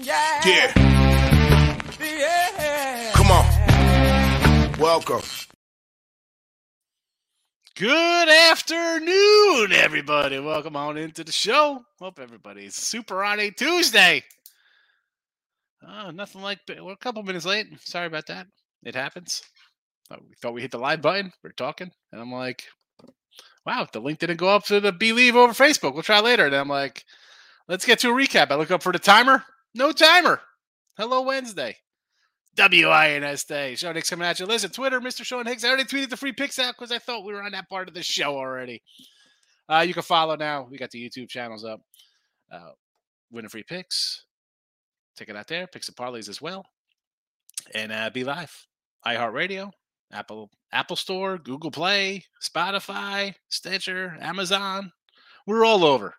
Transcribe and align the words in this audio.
Yeah. 0.00 0.40
Yeah. 0.46 0.72
Come 3.14 3.30
on. 3.30 4.78
Welcome. 4.78 5.22
Good 7.74 8.28
afternoon, 8.28 9.72
everybody. 9.72 10.38
Welcome 10.38 10.76
on 10.76 10.96
into 10.98 11.24
the 11.24 11.32
show. 11.32 11.84
Hope 11.98 12.20
everybody's 12.20 12.76
super 12.76 13.24
on 13.24 13.40
a 13.40 13.50
Tuesday. 13.50 14.22
Uh, 15.86 16.12
nothing 16.12 16.42
like 16.42 16.60
we're 16.68 16.92
a 16.92 16.96
couple 16.96 17.22
minutes 17.24 17.46
late. 17.46 17.66
Sorry 17.80 18.06
about 18.06 18.26
that. 18.26 18.46
It 18.84 18.94
happens. 18.94 19.42
We 20.10 20.34
thought 20.40 20.54
we 20.54 20.62
hit 20.62 20.70
the 20.70 20.78
live 20.78 21.02
button. 21.02 21.32
We're 21.42 21.50
talking, 21.52 21.90
and 22.12 22.20
I'm 22.20 22.32
like, 22.32 22.64
"Wow, 23.66 23.88
the 23.92 24.00
link 24.00 24.20
didn't 24.20 24.36
go 24.36 24.48
up 24.48 24.64
to 24.66 24.78
the 24.80 24.92
Believe 24.92 25.34
over 25.36 25.52
Facebook. 25.52 25.94
We'll 25.94 26.02
try 26.02 26.20
later." 26.20 26.46
And 26.46 26.54
I'm 26.54 26.68
like, 26.68 27.04
"Let's 27.68 27.84
get 27.84 27.98
to 28.00 28.10
a 28.10 28.12
recap." 28.12 28.50
I 28.50 28.54
look 28.54 28.70
up 28.70 28.82
for 28.82 28.92
the 28.92 28.98
timer. 28.98 29.44
No 29.78 29.92
timer. 29.92 30.40
Hello 30.96 31.22
Wednesday. 31.22 31.76
WINS 32.58 33.44
Day. 33.44 33.76
Sean 33.76 33.94
Higgs 33.94 34.10
coming 34.10 34.26
at 34.26 34.40
you. 34.40 34.46
Listen, 34.46 34.70
Twitter, 34.70 35.00
Mr. 35.00 35.24
Sean 35.24 35.46
Higgs. 35.46 35.64
I 35.64 35.68
already 35.68 35.84
tweeted 35.84 36.10
the 36.10 36.16
free 36.16 36.32
picks 36.32 36.58
out 36.58 36.74
because 36.76 36.90
I 36.90 36.98
thought 36.98 37.24
we 37.24 37.32
were 37.32 37.44
on 37.44 37.52
that 37.52 37.68
part 37.68 37.86
of 37.86 37.94
the 37.94 38.02
show 38.02 38.36
already. 38.36 38.82
Uh, 39.68 39.84
you 39.86 39.94
can 39.94 40.02
follow 40.02 40.34
now. 40.34 40.66
We 40.68 40.78
got 40.78 40.90
the 40.90 41.00
YouTube 41.00 41.28
channels 41.28 41.64
up. 41.64 41.80
Uh, 42.50 42.70
winning 43.30 43.50
free 43.50 43.62
picks. 43.62 44.24
Take 45.16 45.28
it 45.28 45.36
out 45.36 45.46
there. 45.46 45.68
Picks 45.68 45.86
and 45.86 45.96
parlays 45.96 46.28
as 46.28 46.42
well. 46.42 46.66
And 47.72 47.92
uh, 47.92 48.10
be 48.12 48.24
live. 48.24 48.66
iHeartRadio, 49.06 49.70
Apple 50.12 50.50
Apple 50.72 50.96
Store, 50.96 51.38
Google 51.38 51.70
Play, 51.70 52.24
Spotify, 52.42 53.32
Stitcher, 53.48 54.16
Amazon. 54.20 54.90
We're 55.46 55.64
all 55.64 55.84
over. 55.84 56.16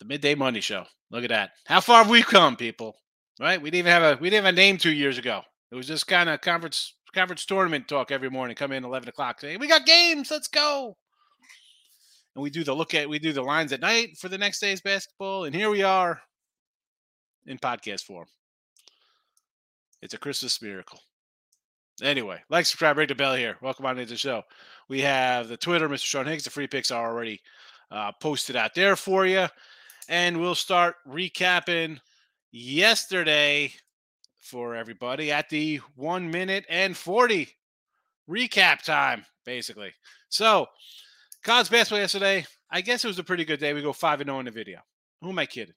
The 0.00 0.06
Midday 0.06 0.34
Money 0.34 0.60
Show. 0.60 0.84
Look 1.10 1.24
at 1.24 1.30
that. 1.30 1.50
How 1.66 1.80
far 1.80 2.02
have 2.02 2.10
we 2.10 2.22
come, 2.22 2.56
people? 2.56 2.96
Right? 3.40 3.60
We 3.60 3.70
didn't 3.70 3.86
even 3.86 3.92
have 3.92 4.18
a 4.18 4.20
we 4.20 4.30
didn't 4.30 4.44
have 4.44 4.54
a 4.54 4.56
name 4.56 4.78
two 4.78 4.92
years 4.92 5.18
ago. 5.18 5.42
It 5.70 5.76
was 5.76 5.86
just 5.86 6.06
kind 6.06 6.28
of 6.28 6.40
conference 6.40 6.94
conference 7.14 7.46
tournament 7.46 7.88
talk 7.88 8.10
every 8.10 8.30
morning. 8.30 8.56
Come 8.56 8.72
in 8.72 8.84
eleven 8.84 9.08
o'clock. 9.08 9.40
Say 9.40 9.56
we 9.56 9.66
got 9.66 9.86
games. 9.86 10.30
Let's 10.30 10.48
go. 10.48 10.96
And 12.34 12.42
we 12.42 12.50
do 12.50 12.64
the 12.64 12.74
look 12.74 12.94
at 12.94 13.08
we 13.08 13.18
do 13.18 13.32
the 13.32 13.42
lines 13.42 13.72
at 13.72 13.80
night 13.80 14.16
for 14.18 14.28
the 14.28 14.38
next 14.38 14.60
day's 14.60 14.80
basketball. 14.80 15.44
And 15.44 15.54
here 15.54 15.70
we 15.70 15.82
are 15.82 16.20
in 17.46 17.58
podcast 17.58 18.02
form. 18.02 18.26
It's 20.02 20.14
a 20.14 20.18
Christmas 20.18 20.60
miracle. 20.60 20.98
Anyway, 22.02 22.42
like, 22.50 22.66
subscribe, 22.66 22.96
ring 22.96 23.06
the 23.06 23.14
bell 23.14 23.34
here. 23.34 23.56
Welcome 23.62 23.86
on 23.86 23.98
into 23.98 24.14
the 24.14 24.18
show. 24.18 24.42
We 24.88 25.00
have 25.02 25.48
the 25.48 25.56
Twitter, 25.56 25.88
Mr. 25.88 26.04
Sean 26.04 26.26
Higgs. 26.26 26.44
The 26.44 26.50
free 26.50 26.66
picks 26.66 26.90
are 26.90 27.08
already 27.08 27.40
uh, 27.90 28.10
posted 28.20 28.56
out 28.56 28.74
there 28.74 28.96
for 28.96 29.26
you. 29.26 29.46
And 30.08 30.40
we'll 30.40 30.54
start 30.54 30.96
recapping 31.08 31.98
yesterday 32.52 33.72
for 34.40 34.74
everybody 34.74 35.32
at 35.32 35.48
the 35.48 35.80
one 35.96 36.30
minute 36.30 36.66
and 36.68 36.96
40 36.96 37.48
recap 38.28 38.82
time, 38.82 39.24
basically. 39.44 39.92
So, 40.28 40.66
college 41.42 41.70
basketball 41.70 42.00
yesterday, 42.00 42.46
I 42.70 42.80
guess 42.80 43.04
it 43.04 43.08
was 43.08 43.18
a 43.18 43.24
pretty 43.24 43.44
good 43.44 43.60
day. 43.60 43.72
We 43.72 43.82
go 43.82 43.92
5 43.92 44.20
and 44.20 44.28
0 44.28 44.40
in 44.40 44.44
the 44.44 44.50
video. 44.50 44.80
Who 45.22 45.30
am 45.30 45.38
I 45.38 45.46
kidding? 45.46 45.74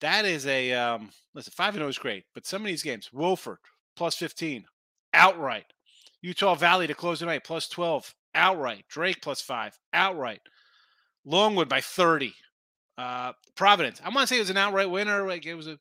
That 0.00 0.24
is 0.24 0.46
a, 0.46 0.72
um, 0.74 1.10
listen, 1.34 1.52
5 1.56 1.74
and 1.74 1.80
0 1.80 1.88
is 1.88 1.98
great, 1.98 2.24
but 2.34 2.46
some 2.46 2.62
of 2.62 2.66
these 2.66 2.82
games, 2.82 3.10
Wofford 3.14 3.56
plus 3.96 4.14
15, 4.16 4.64
outright. 5.14 5.66
Utah 6.20 6.54
Valley 6.54 6.86
to 6.86 6.94
close 6.94 7.20
the 7.20 7.26
night 7.26 7.44
plus 7.44 7.68
12, 7.68 8.14
outright. 8.34 8.84
Drake 8.88 9.22
plus 9.22 9.40
5, 9.40 9.78
outright. 9.92 10.40
Longwood 11.24 11.68
by 11.68 11.80
30, 11.80 12.34
uh, 12.98 13.32
Providence. 13.54 14.00
I 14.04 14.08
want 14.08 14.20
to 14.20 14.26
say 14.26 14.36
it 14.36 14.40
was 14.40 14.50
an 14.50 14.56
outright 14.56 14.90
winner. 14.90 15.26
Like 15.26 15.46
it 15.46 15.54
was 15.54 15.68
a 15.68 15.78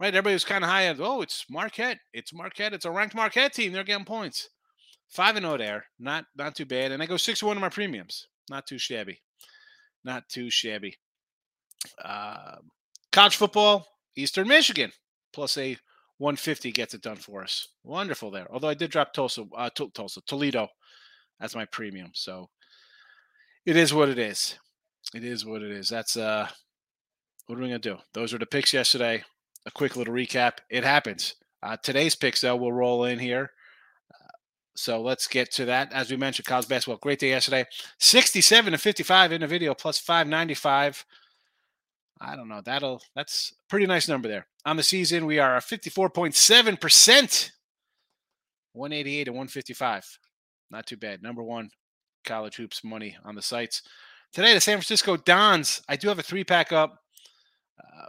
right. 0.00 0.08
Everybody 0.08 0.34
was 0.34 0.44
kind 0.44 0.64
of 0.64 0.70
high. 0.70 0.88
On, 0.88 0.96
oh, 1.00 1.22
it's 1.22 1.46
Marquette. 1.48 1.98
It's 2.12 2.34
Marquette. 2.34 2.74
It's 2.74 2.84
a 2.84 2.90
ranked 2.90 3.14
Marquette 3.14 3.54
team. 3.54 3.72
They're 3.72 3.84
getting 3.84 4.04
points. 4.04 4.50
Five 5.08 5.36
and 5.36 5.46
zero 5.46 5.56
there. 5.56 5.86
Not 5.98 6.26
not 6.36 6.56
too 6.56 6.66
bad. 6.66 6.92
And 6.92 7.02
I 7.02 7.06
go 7.06 7.16
six 7.16 7.42
one 7.42 7.56
in 7.56 7.60
my 7.60 7.68
premiums. 7.68 8.26
Not 8.50 8.66
too 8.66 8.78
shabby. 8.78 9.20
Not 10.04 10.28
too 10.28 10.50
shabby. 10.50 10.96
Uh, 12.04 12.56
college 13.12 13.36
football. 13.36 13.86
Eastern 14.16 14.48
Michigan 14.48 14.90
plus 15.32 15.56
a 15.56 15.76
150 16.18 16.72
gets 16.72 16.94
it 16.94 17.02
done 17.02 17.16
for 17.16 17.44
us. 17.44 17.68
Wonderful 17.84 18.32
there. 18.32 18.48
Although 18.50 18.68
I 18.68 18.74
did 18.74 18.90
drop 18.90 19.12
Tulsa, 19.12 19.44
uh, 19.56 19.70
Tulsa, 19.70 20.20
Toledo 20.26 20.68
as 21.40 21.54
my 21.54 21.64
premium. 21.66 22.10
So 22.14 22.48
it 23.64 23.76
is 23.76 23.94
what 23.94 24.08
it 24.08 24.18
is. 24.18 24.58
It 25.14 25.24
is 25.24 25.44
what 25.44 25.62
it 25.62 25.70
is. 25.70 25.88
That's 25.88 26.16
uh 26.16 26.48
what 27.46 27.58
are 27.58 27.62
we 27.62 27.68
gonna 27.68 27.78
do? 27.78 27.96
Those 28.14 28.34
are 28.34 28.38
the 28.38 28.46
picks 28.46 28.72
yesterday. 28.72 29.24
A 29.66 29.70
quick 29.70 29.96
little 29.96 30.14
recap. 30.14 30.58
It 30.70 30.84
happens. 30.84 31.34
Uh, 31.62 31.76
today's 31.82 32.14
picks 32.14 32.40
though 32.40 32.56
will 32.56 32.72
roll 32.72 33.04
in 33.04 33.18
here. 33.18 33.50
So 34.78 35.02
let's 35.02 35.26
get 35.26 35.50
to 35.54 35.64
that. 35.64 35.92
As 35.92 36.08
we 36.08 36.16
mentioned, 36.16 36.46
college 36.46 36.68
basketball, 36.68 36.98
great 36.98 37.18
day 37.18 37.30
yesterday. 37.30 37.64
67 37.98 38.70
to 38.70 38.78
55 38.78 39.32
in 39.32 39.40
the 39.40 39.48
video, 39.48 39.74
plus 39.74 39.98
595. 39.98 41.04
I 42.20 42.36
don't 42.36 42.48
know. 42.48 42.60
That'll 42.64 43.02
that's 43.16 43.52
pretty 43.68 43.86
nice 43.86 44.06
number 44.08 44.28
there. 44.28 44.46
On 44.64 44.76
the 44.76 44.84
season, 44.84 45.26
we 45.26 45.40
are 45.40 45.58
54.7%. 45.58 47.50
188 48.72 49.26
and 49.26 49.36
155. 49.36 50.18
Not 50.70 50.86
too 50.86 50.96
bad. 50.96 51.24
Number 51.24 51.42
one 51.42 51.70
college 52.24 52.54
hoops 52.56 52.84
money 52.84 53.16
on 53.24 53.34
the 53.34 53.42
sites. 53.42 53.82
Today, 54.32 54.54
the 54.54 54.60
San 54.60 54.76
Francisco 54.76 55.16
Dons. 55.16 55.82
I 55.88 55.96
do 55.96 56.08
have 56.08 56.18
a 56.18 56.22
three 56.22 56.44
pack 56.44 56.72
up, 56.72 57.02
uh, 57.82 58.06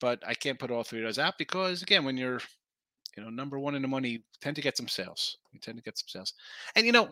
but 0.00 0.22
I 0.26 0.34
can't 0.34 0.58
put 0.58 0.70
all 0.70 0.82
three 0.82 1.00
of 1.00 1.06
those 1.06 1.18
out 1.18 1.38
because, 1.38 1.82
again, 1.82 2.04
when 2.04 2.16
you're 2.16 2.40
you 3.16 3.22
know 3.22 3.30
number 3.30 3.58
one 3.58 3.74
in 3.74 3.82
the 3.82 3.88
money, 3.88 4.08
you 4.10 4.18
tend 4.40 4.56
to 4.56 4.62
get 4.62 4.76
some 4.76 4.88
sales. 4.88 5.38
You 5.52 5.60
tend 5.60 5.78
to 5.78 5.82
get 5.82 5.98
some 5.98 6.08
sales, 6.08 6.34
and 6.76 6.84
you 6.86 6.92
know, 6.92 7.08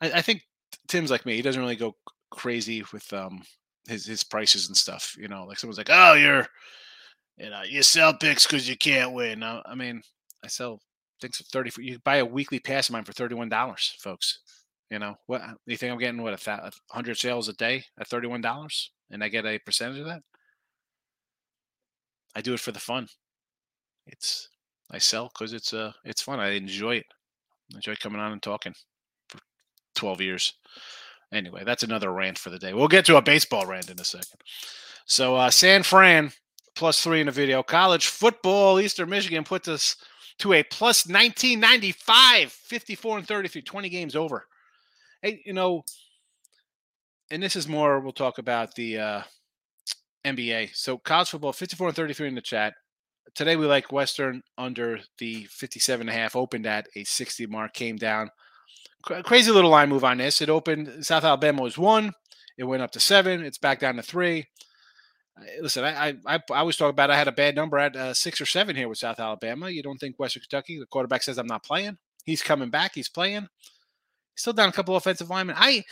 I, 0.00 0.12
I 0.12 0.22
think 0.22 0.42
Tim's 0.86 1.10
like 1.10 1.26
me. 1.26 1.34
He 1.34 1.42
doesn't 1.42 1.60
really 1.60 1.76
go 1.76 1.96
crazy 2.30 2.84
with 2.92 3.10
um 3.12 3.42
his 3.88 4.06
his 4.06 4.22
prices 4.22 4.68
and 4.68 4.76
stuff. 4.76 5.16
You 5.18 5.28
know, 5.28 5.44
like 5.44 5.58
someone's 5.58 5.78
like, 5.78 5.90
"Oh, 5.90 6.14
you're, 6.14 6.46
you 7.38 7.50
know, 7.50 7.62
you 7.62 7.82
sell 7.82 8.14
picks 8.14 8.46
because 8.46 8.68
you 8.68 8.76
can't 8.76 9.12
win." 9.14 9.40
No, 9.40 9.62
I 9.64 9.74
mean, 9.74 10.02
I 10.44 10.48
sell 10.48 10.80
things 11.20 11.38
for 11.38 11.44
thirty. 11.44 11.70
You 11.82 11.98
buy 12.00 12.16
a 12.16 12.24
weekly 12.24 12.60
pass 12.60 12.88
of 12.88 12.92
mine 12.92 13.04
for 13.04 13.12
thirty 13.12 13.34
one 13.34 13.48
dollars, 13.48 13.94
folks. 13.98 14.40
You 14.90 14.98
know 14.98 15.16
what? 15.26 15.42
You 15.66 15.76
think 15.76 15.92
I'm 15.92 15.98
getting 15.98 16.22
what 16.22 16.46
a 16.46 16.70
hundred 16.90 17.16
sales 17.18 17.48
a 17.48 17.52
day 17.54 17.84
at 18.00 18.08
thirty 18.08 18.26
one 18.26 18.40
dollars, 18.40 18.90
and 19.10 19.22
I 19.22 19.28
get 19.28 19.44
a 19.44 19.58
percentage 19.58 19.98
of 19.98 20.06
that? 20.06 20.22
I 22.34 22.40
do 22.40 22.54
it 22.54 22.60
for 22.60 22.72
the 22.72 22.80
fun. 22.80 23.06
It's 24.06 24.48
I 24.90 24.98
sell 24.98 25.30
because 25.32 25.52
it's 25.52 25.74
uh 25.74 25.92
it's 26.04 26.22
fun. 26.22 26.40
I 26.40 26.50
enjoy 26.50 26.96
it. 26.96 27.06
I 27.72 27.76
enjoy 27.76 27.96
coming 27.96 28.20
on 28.20 28.32
and 28.32 28.42
talking 28.42 28.74
for 29.28 29.38
twelve 29.94 30.20
years. 30.20 30.54
Anyway, 31.32 31.62
that's 31.64 31.82
another 31.82 32.10
rant 32.10 32.38
for 32.38 32.48
the 32.48 32.58
day. 32.58 32.72
We'll 32.72 32.88
get 32.88 33.04
to 33.06 33.16
a 33.16 33.22
baseball 33.22 33.66
rant 33.66 33.90
in 33.90 34.00
a 34.00 34.04
second. 34.04 34.40
So 35.04 35.36
uh, 35.36 35.50
San 35.50 35.82
Fran 35.82 36.32
plus 36.74 37.02
three 37.02 37.20
in 37.20 37.26
the 37.26 37.32
video. 37.32 37.62
College 37.62 38.06
football, 38.06 38.80
Eastern 38.80 39.10
Michigan 39.10 39.44
put 39.44 39.68
us 39.68 39.96
to 40.38 40.54
a 40.54 40.62
plus 40.62 41.06
1995, 41.06 42.52
54 42.52 43.18
and 43.18 43.26
33, 43.26 43.62
20 43.62 43.88
games 43.88 44.16
over. 44.16 44.46
Hey, 45.22 45.42
you 45.44 45.52
know, 45.52 45.84
and 47.30 47.42
this 47.42 47.56
is 47.56 47.66
more, 47.66 47.98
we'll 48.00 48.12
talk 48.12 48.38
about 48.38 48.74
the 48.74 48.98
uh, 48.98 49.22
NBA. 50.24 50.70
So 50.74 50.96
college 50.98 51.30
football, 51.30 51.52
54 51.52 51.88
and 51.88 51.96
33 51.96 52.28
in 52.28 52.34
the 52.36 52.40
chat. 52.40 52.74
Today 53.34 53.56
we 53.56 53.66
like 53.66 53.92
Western 53.92 54.42
under 54.56 55.00
the 55.18 55.44
57 55.50 56.08
and 56.08 56.16
a 56.16 56.18
half, 56.18 56.36
opened 56.36 56.66
at 56.66 56.86
a 56.94 57.04
60 57.04 57.46
mark, 57.46 57.74
came 57.74 57.96
down. 57.96 58.30
Crazy 59.02 59.50
little 59.50 59.70
line 59.70 59.88
move 59.88 60.04
on 60.04 60.18
this. 60.18 60.40
It 60.40 60.50
opened, 60.50 61.04
South 61.04 61.24
Alabama 61.24 61.62
was 61.62 61.78
one. 61.78 62.12
It 62.56 62.64
went 62.64 62.82
up 62.82 62.90
to 62.92 63.00
seven. 63.00 63.42
It's 63.42 63.58
back 63.58 63.80
down 63.80 63.96
to 63.96 64.02
three. 64.02 64.46
Listen, 65.60 65.84
I, 65.84 66.16
I 66.26 66.40
I 66.50 66.58
always 66.58 66.76
talk 66.76 66.90
about 66.90 67.12
I 67.12 67.16
had 67.16 67.28
a 67.28 67.32
bad 67.32 67.54
number 67.54 67.78
at 67.78 67.94
uh, 67.94 68.12
six 68.12 68.40
or 68.40 68.46
seven 68.46 68.74
here 68.74 68.88
with 68.88 68.98
South 68.98 69.20
Alabama. 69.20 69.70
You 69.70 69.84
don't 69.84 69.98
think 69.98 70.18
Western 70.18 70.40
Kentucky? 70.40 70.80
The 70.80 70.86
quarterback 70.86 71.22
says 71.22 71.38
I'm 71.38 71.46
not 71.46 71.62
playing. 71.62 71.96
He's 72.24 72.42
coming 72.42 72.70
back. 72.70 72.96
He's 72.96 73.08
playing. 73.08 73.46
Still 74.38 74.52
down 74.52 74.68
a 74.68 74.72
couple 74.72 74.94
offensive 74.94 75.30
linemen. 75.30 75.56
I 75.58 75.84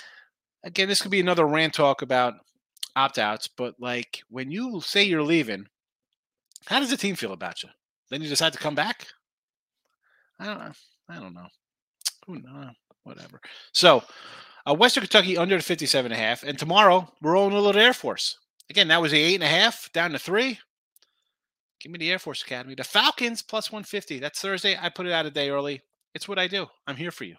again, 0.63 0.89
this 0.89 1.03
could 1.03 1.11
be 1.11 1.21
another 1.21 1.47
rant 1.47 1.75
talk 1.75 2.03
about 2.03 2.35
opt 2.95 3.19
outs, 3.19 3.49
but 3.49 3.75
like 3.81 4.23
when 4.31 4.53
you 4.53 4.81
say 4.81 5.03
you're 5.03 5.23
leaving, 5.23 5.67
how 6.67 6.79
does 6.79 6.91
the 6.91 6.97
team 6.97 7.17
feel 7.17 7.33
about 7.33 7.65
you? 7.65 7.69
Then 8.09 8.23
you 8.23 8.29
decide 8.29 8.53
to 8.53 8.59
come 8.61 8.77
back? 8.77 9.09
I 10.39 10.47
don't 10.47 10.59
know. 10.61 10.73
I 11.09 11.17
don't 11.17 11.35
know. 11.35 11.49
Who 12.27 12.37
knows? 12.37 12.75
Whatever. 13.03 13.41
So, 13.73 14.05
uh, 14.65 14.75
Western 14.75 15.03
Kentucky 15.03 15.37
under 15.37 15.57
the 15.57 15.63
57 15.63 16.13
and 16.13 16.21
a 16.21 16.23
half. 16.23 16.45
And 16.45 16.57
tomorrow, 16.57 17.13
we're 17.21 17.33
rolling 17.33 17.57
a 17.57 17.61
little 17.61 17.81
Air 17.81 17.93
Force. 17.93 18.39
Again, 18.71 18.89
that 18.89 19.03
was 19.03 19.13
a 19.13 19.17
eight 19.17 19.37
and 19.37 19.45
a 19.45 19.49
half 19.49 19.91
down 19.93 20.13
to 20.13 20.19
three. 20.21 20.59
Give 21.81 21.91
me 21.91 21.99
the 21.99 22.13
Air 22.13 22.19
Force 22.21 22.43
Academy. 22.43 22.77
The 22.77 22.85
Falcons 22.85 23.43
plus 23.43 23.73
150. 23.73 24.21
That's 24.21 24.41
Thursday. 24.41 24.77
I 24.81 24.89
put 24.89 25.07
it 25.07 25.13
out 25.13 25.27
a 25.27 25.31
day 25.31 25.51
early. 25.51 25.83
It's 26.15 26.29
what 26.29 26.39
I 26.39 26.47
do. 26.47 26.67
I'm 26.87 26.97
here 26.97 27.11
for 27.11 27.25
you. 27.25 27.37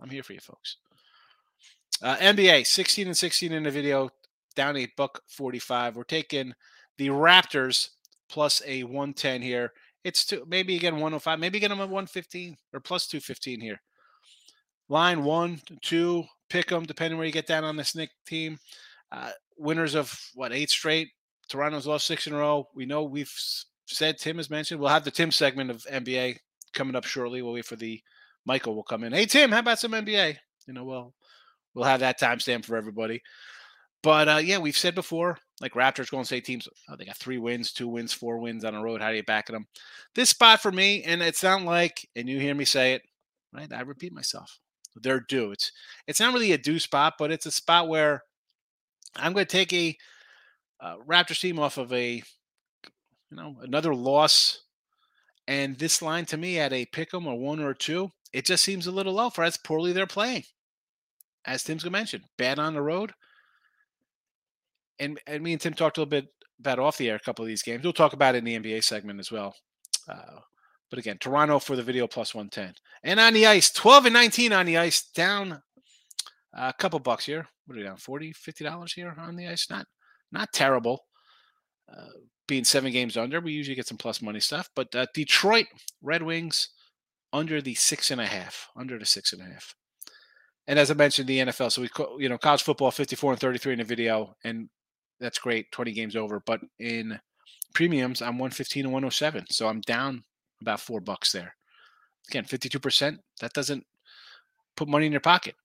I'm 0.00 0.10
here 0.10 0.22
for 0.22 0.32
you, 0.32 0.40
folks. 0.40 0.76
Uh, 2.02 2.16
NBA 2.16 2.66
16 2.66 3.06
and 3.06 3.16
16 3.16 3.52
in 3.52 3.62
the 3.62 3.70
video, 3.70 4.10
down 4.54 4.76
a 4.76 4.88
buck 4.96 5.22
45. 5.28 5.96
We're 5.96 6.04
taking 6.04 6.54
the 6.98 7.08
Raptors 7.08 7.90
plus 8.28 8.62
a 8.66 8.82
110 8.82 9.42
here. 9.42 9.72
It's 10.02 10.26
two, 10.26 10.44
maybe 10.46 10.76
again 10.76 10.94
105, 10.94 11.38
maybe 11.38 11.60
get 11.60 11.68
them 11.68 11.80
at 11.80 11.88
115 11.88 12.56
or 12.72 12.80
plus 12.80 13.06
215 13.06 13.60
here. 13.60 13.80
Line 14.88 15.24
one, 15.24 15.60
two, 15.80 16.24
pick 16.50 16.68
them 16.68 16.84
depending 16.84 17.16
where 17.16 17.26
you 17.26 17.32
get 17.32 17.46
down 17.46 17.64
on 17.64 17.76
this 17.76 17.94
Knick 17.94 18.10
team. 18.26 18.58
Uh, 19.10 19.30
winners 19.56 19.94
of 19.94 20.14
what 20.34 20.52
eight 20.52 20.70
straight. 20.70 21.08
Toronto's 21.48 21.86
lost 21.86 22.06
six 22.06 22.26
in 22.26 22.34
a 22.34 22.38
row. 22.38 22.68
We 22.74 22.84
know 22.84 23.04
we've 23.04 23.32
said 23.86 24.18
Tim 24.18 24.36
has 24.36 24.50
mentioned. 24.50 24.80
We'll 24.80 24.90
have 24.90 25.04
the 25.04 25.10
Tim 25.10 25.30
segment 25.30 25.70
of 25.70 25.84
NBA 25.84 26.38
coming 26.74 26.96
up 26.96 27.04
shortly. 27.04 27.40
We'll 27.40 27.54
wait 27.54 27.64
for 27.64 27.76
the 27.76 28.02
Michael 28.46 28.74
will 28.74 28.82
come 28.82 29.04
in. 29.04 29.12
Hey 29.12 29.26
Tim, 29.26 29.52
how 29.52 29.60
about 29.60 29.78
some 29.78 29.92
NBA? 29.92 30.36
You 30.66 30.74
know, 30.74 30.84
well, 30.84 31.14
we'll 31.74 31.84
have 31.84 32.00
that 32.00 32.20
timestamp 32.20 32.64
for 32.64 32.76
everybody. 32.76 33.22
But 34.02 34.28
uh, 34.28 34.40
yeah, 34.44 34.58
we've 34.58 34.76
said 34.76 34.94
before, 34.94 35.38
like 35.62 35.72
Raptors, 35.72 36.10
Golden 36.10 36.26
State 36.26 36.44
teams, 36.44 36.68
oh, 36.90 36.96
they 36.96 37.06
got 37.06 37.16
three 37.16 37.38
wins, 37.38 37.72
two 37.72 37.88
wins, 37.88 38.12
four 38.12 38.38
wins 38.38 38.64
on 38.64 38.74
the 38.74 38.80
road. 38.80 39.00
How 39.00 39.10
do 39.10 39.16
you 39.16 39.22
back 39.22 39.46
them? 39.46 39.66
This 40.14 40.30
spot 40.30 40.60
for 40.60 40.70
me, 40.70 41.02
and 41.04 41.22
it's 41.22 41.42
not 41.42 41.62
like, 41.62 42.06
and 42.14 42.28
you 42.28 42.38
hear 42.38 42.54
me 42.54 42.66
say 42.66 42.92
it, 42.92 43.02
right? 43.54 43.72
I 43.72 43.80
repeat 43.80 44.12
myself. 44.12 44.58
They're 44.94 45.24
due. 45.26 45.52
It's 45.52 45.72
it's 46.06 46.20
not 46.20 46.34
really 46.34 46.52
a 46.52 46.58
due 46.58 46.78
spot, 46.78 47.14
but 47.18 47.32
it's 47.32 47.46
a 47.46 47.50
spot 47.50 47.88
where 47.88 48.22
I'm 49.16 49.32
going 49.32 49.46
to 49.46 49.50
take 49.50 49.72
a 49.72 49.96
uh, 50.80 50.96
Raptors 51.08 51.40
team 51.40 51.58
off 51.58 51.78
of 51.78 51.92
a, 51.92 52.16
you 53.30 53.36
know, 53.36 53.56
another 53.62 53.94
loss, 53.94 54.60
and 55.48 55.78
this 55.78 56.02
line 56.02 56.26
to 56.26 56.36
me 56.36 56.58
at 56.58 56.72
a 56.74 56.86
pick 56.86 57.14
'em 57.14 57.26
or 57.26 57.38
one 57.38 57.60
or 57.60 57.72
two, 57.72 58.10
it 58.34 58.44
just 58.44 58.64
seems 58.64 58.88
a 58.88 58.92
little 58.92 59.12
low 59.12 59.30
for 59.30 59.44
as 59.44 59.56
poorly 59.56 59.92
they're 59.92 60.08
playing. 60.08 60.42
As 61.46 61.62
Tim's 61.62 61.88
mentioned, 61.88 62.24
bad 62.36 62.58
on 62.58 62.74
the 62.74 62.82
road. 62.82 63.12
And, 64.98 65.20
and 65.28 65.42
me 65.42 65.52
and 65.52 65.60
Tim 65.60 65.72
talked 65.72 65.98
a 65.98 66.00
little 66.00 66.10
bit 66.10 66.26
about 66.58 66.80
off 66.80 66.96
the 66.96 67.08
air 67.08 67.16
a 67.16 67.20
couple 67.20 67.44
of 67.44 67.48
these 67.48 67.62
games. 67.62 67.84
We'll 67.84 67.92
talk 67.92 68.12
about 68.12 68.34
it 68.34 68.38
in 68.38 68.44
the 68.44 68.58
NBA 68.58 68.82
segment 68.82 69.20
as 69.20 69.30
well. 69.30 69.54
Uh, 70.08 70.40
but 70.90 70.98
again, 70.98 71.16
Toronto 71.18 71.60
for 71.60 71.76
the 71.76 71.82
video 71.82 72.08
plus 72.08 72.34
110. 72.34 72.74
And 73.04 73.20
on 73.20 73.34
the 73.34 73.46
ice, 73.46 73.70
12 73.72 74.06
and 74.06 74.14
19 74.14 74.52
on 74.52 74.66
the 74.66 74.78
ice, 74.78 75.08
down 75.14 75.62
a 76.52 76.72
couple 76.72 76.98
bucks 76.98 77.26
here. 77.26 77.46
What 77.66 77.76
are 77.76 77.78
we 77.78 77.84
down? 77.84 77.98
40 77.98 78.32
$50 78.32 78.94
here 78.94 79.14
on 79.16 79.36
the 79.36 79.46
ice? 79.46 79.70
Not 79.70 79.86
not 80.32 80.52
terrible. 80.52 81.04
Uh, 81.88 82.08
being 82.48 82.64
seven 82.64 82.92
games 82.92 83.16
under, 83.16 83.40
we 83.40 83.52
usually 83.52 83.76
get 83.76 83.86
some 83.86 83.96
plus 83.96 84.20
money 84.20 84.40
stuff. 84.40 84.68
But 84.74 84.92
uh, 84.94 85.06
Detroit 85.14 85.66
Red 86.02 86.22
Wings 86.22 86.70
under 87.34 87.60
the 87.60 87.74
six 87.74 88.12
and 88.12 88.20
a 88.20 88.26
half, 88.26 88.68
under 88.76 88.98
the 88.98 89.04
six 89.04 89.32
and 89.32 89.42
a 89.42 89.44
half. 89.44 89.74
And 90.66 90.78
as 90.78 90.90
I 90.90 90.94
mentioned, 90.94 91.28
the 91.28 91.40
NFL. 91.40 91.72
So 91.72 91.82
we, 91.82 91.90
you 92.22 92.28
know, 92.28 92.38
college 92.38 92.62
football, 92.62 92.90
fifty-four 92.90 93.32
and 93.32 93.40
thirty-three 93.40 93.72
in 93.72 93.80
the 93.80 93.84
video, 93.84 94.36
and 94.44 94.70
that's 95.20 95.38
great. 95.38 95.70
Twenty 95.72 95.92
games 95.92 96.16
over, 96.16 96.40
but 96.46 96.60
in 96.78 97.20
premiums, 97.74 98.22
I'm 98.22 98.38
one 98.38 98.50
fifteen 98.50 98.84
and 98.86 98.92
107. 98.92 99.46
So 99.50 99.68
I'm 99.68 99.82
down 99.82 100.22
about 100.62 100.80
four 100.80 101.00
bucks 101.00 101.32
there. 101.32 101.56
Again, 102.30 102.44
fifty-two 102.44 102.78
percent. 102.78 103.20
That 103.40 103.52
doesn't 103.52 103.84
put 104.76 104.88
money 104.88 105.06
in 105.06 105.12
your 105.12 105.20
pocket. 105.20 105.56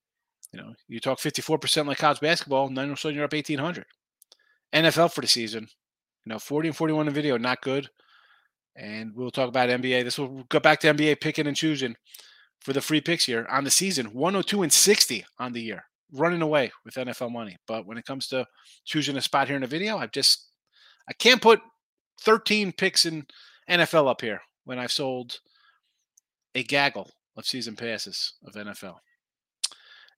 You 0.51 0.59
know, 0.59 0.73
you 0.89 0.99
talk 0.99 1.19
fifty-four 1.19 1.59
percent 1.59 1.87
like 1.87 1.99
college 1.99 2.19
basketball, 2.19 2.67
and 2.67 2.75
then 2.75 2.85
all 2.85 2.91
of 2.91 2.97
a 2.97 2.99
sudden 2.99 3.15
you're 3.15 3.25
up 3.25 3.33
eighteen 3.33 3.59
hundred. 3.59 3.85
NFL 4.73 5.13
for 5.13 5.21
the 5.21 5.27
season, 5.27 5.67
you 6.25 6.29
know, 6.29 6.39
40 6.39 6.69
and 6.69 6.77
41 6.77 7.07
in 7.07 7.13
video, 7.13 7.37
not 7.37 7.61
good. 7.61 7.89
And 8.79 9.13
we'll 9.13 9.29
talk 9.29 9.49
about 9.49 9.69
NBA. 9.69 10.05
This 10.05 10.17
will 10.17 10.45
go 10.49 10.59
back 10.59 10.79
to 10.79 10.93
NBA 10.93 11.19
picking 11.19 11.47
and 11.47 11.55
choosing 11.55 11.95
for 12.61 12.71
the 12.71 12.81
free 12.81 13.01
picks 13.01 13.25
here 13.25 13.45
on 13.49 13.65
the 13.65 13.71
season 13.71 14.07
102 14.13 14.63
and 14.63 14.71
60 14.71 15.25
on 15.37 15.51
the 15.51 15.61
year, 15.61 15.83
running 16.13 16.41
away 16.41 16.71
with 16.85 16.95
NFL 16.95 17.31
money. 17.31 17.57
But 17.67 17.85
when 17.85 17.97
it 17.97 18.05
comes 18.05 18.27
to 18.27 18.45
choosing 18.85 19.17
a 19.17 19.21
spot 19.21 19.47
here 19.47 19.57
in 19.57 19.63
a 19.63 19.67
video, 19.67 19.97
I've 19.97 20.11
just, 20.11 20.47
I 21.09 21.13
can't 21.13 21.41
put 21.41 21.59
13 22.21 22.71
picks 22.71 23.05
in 23.05 23.25
NFL 23.69 24.09
up 24.09 24.21
here 24.21 24.41
when 24.63 24.79
I've 24.79 24.93
sold 24.93 25.39
a 26.55 26.63
gaggle 26.63 27.11
of 27.35 27.45
season 27.45 27.75
passes 27.75 28.33
of 28.45 28.53
NFL. 28.53 28.95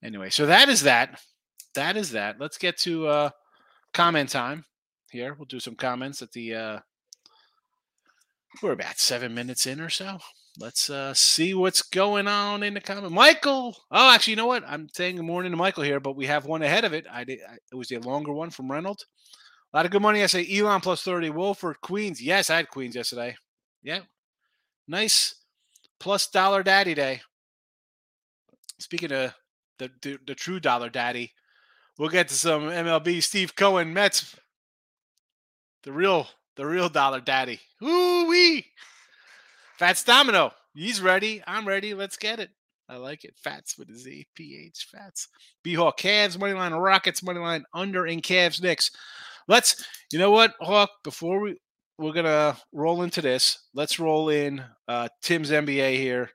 Anyway, 0.04 0.30
so 0.30 0.46
that 0.46 0.70
is 0.70 0.84
that. 0.84 1.20
That 1.74 1.98
is 1.98 2.12
that. 2.12 2.40
Let's 2.40 2.58
get 2.60 2.78
to 2.80 3.08
uh, 3.08 3.30
comment 3.94 4.30
time 4.30 4.66
here. 5.10 5.34
We'll 5.34 5.46
do 5.46 5.60
some 5.60 5.76
comments 5.76 6.22
at 6.22 6.32
the 6.32 6.56
uh 6.56 6.80
we're 8.62 8.72
about 8.72 9.00
seven 9.00 9.34
minutes 9.34 9.66
in 9.66 9.80
or 9.80 9.90
so. 9.90 10.20
Let's 10.60 10.90
uh 10.90 11.14
see 11.14 11.54
what's 11.54 11.82
going 11.82 12.28
on 12.28 12.64
in 12.64 12.74
the 12.74 12.82
comment. 12.82 13.14
Michael. 13.14 13.78
Oh, 13.90 14.12
actually, 14.12 14.32
you 14.32 14.38
know 14.38 14.48
what? 14.48 14.64
I'm 14.68 14.90
saying 14.94 15.16
good 15.16 15.26
morning 15.26 15.52
to 15.52 15.58
Michael 15.58 15.84
here, 15.84 16.00
but 16.00 16.16
we 16.16 16.26
have 16.26 16.46
one 16.46 16.62
ahead 16.62 16.84
of 16.84 16.94
it. 16.94 17.06
I 17.12 17.24
did 17.24 17.40
I, 17.48 17.56
it 17.72 17.76
was 17.76 17.92
a 17.92 18.00
longer 18.00 18.34
one 18.34 18.50
from 18.50 18.72
Reynolds. 18.72 19.06
A 19.74 19.78
lot 19.78 19.86
of 19.86 19.92
good 19.92 20.02
money. 20.02 20.22
I 20.22 20.26
say 20.26 20.46
Elon 20.52 20.82
plus 20.82 21.02
30. 21.04 21.30
Wofford 21.30 21.76
Queens. 21.82 22.22
Yes, 22.22 22.50
I 22.50 22.58
had 22.58 22.70
Queens 22.70 22.96
yesterday. 22.96 23.36
Yeah. 23.82 24.02
Nice 24.88 25.36
plus 26.00 26.28
dollar 26.28 26.64
daddy 26.64 26.94
day. 26.94 27.22
Speaking 28.80 29.14
of 29.14 29.34
the, 29.80 29.90
the, 30.02 30.18
the 30.28 30.36
true 30.36 30.60
dollar 30.60 30.90
daddy, 30.90 31.32
We'll 32.02 32.10
get 32.10 32.30
to 32.30 32.34
some 32.34 32.64
MLB. 32.64 33.22
Steve 33.22 33.56
Cohen, 33.56 33.94
Mets, 33.94 34.36
the 35.84 35.92
real, 35.92 36.28
the 36.56 36.66
real 36.66 36.90
dollar 36.90 37.22
daddy. 37.22 37.60
Ooh 37.84 38.28
wee. 38.28 38.66
Fats 39.78 40.04
Domino. 40.04 40.52
He's 40.74 41.02
ready. 41.02 41.42
I'm 41.48 41.68
ready. 41.68 41.94
Let's 41.94 42.18
get 42.18 42.40
it. 42.40 42.50
I 42.88 42.98
like 42.98 43.24
it. 43.24 43.34
Fats 43.42 43.78
with 43.78 43.90
a 43.90 43.96
Z. 43.96 44.28
PH. 44.36 44.88
Fats. 44.92 45.28
B 45.64 45.74
Hawk. 45.74 46.00
Cavs 46.00 46.38
money 46.38 46.54
line. 46.54 46.74
Rockets 46.74 47.24
money 47.24 47.40
line. 47.40 47.64
Under 47.74 48.06
in 48.06 48.22
Cavs 48.22 48.62
Knicks. 48.62 48.92
Let's. 49.48 49.86
You 50.12 50.20
know 50.20 50.32
what, 50.32 50.54
Hawk? 50.60 50.90
Before 51.04 51.40
we 51.40 51.58
we're 51.98 52.14
gonna 52.14 52.58
roll 52.74 53.04
into 53.04 53.22
this. 53.22 53.60
Let's 53.74 54.00
roll 54.00 54.30
in 54.30 54.64
uh, 54.88 55.08
Tim's 55.22 55.52
NBA 55.52 55.98
here 55.98 56.32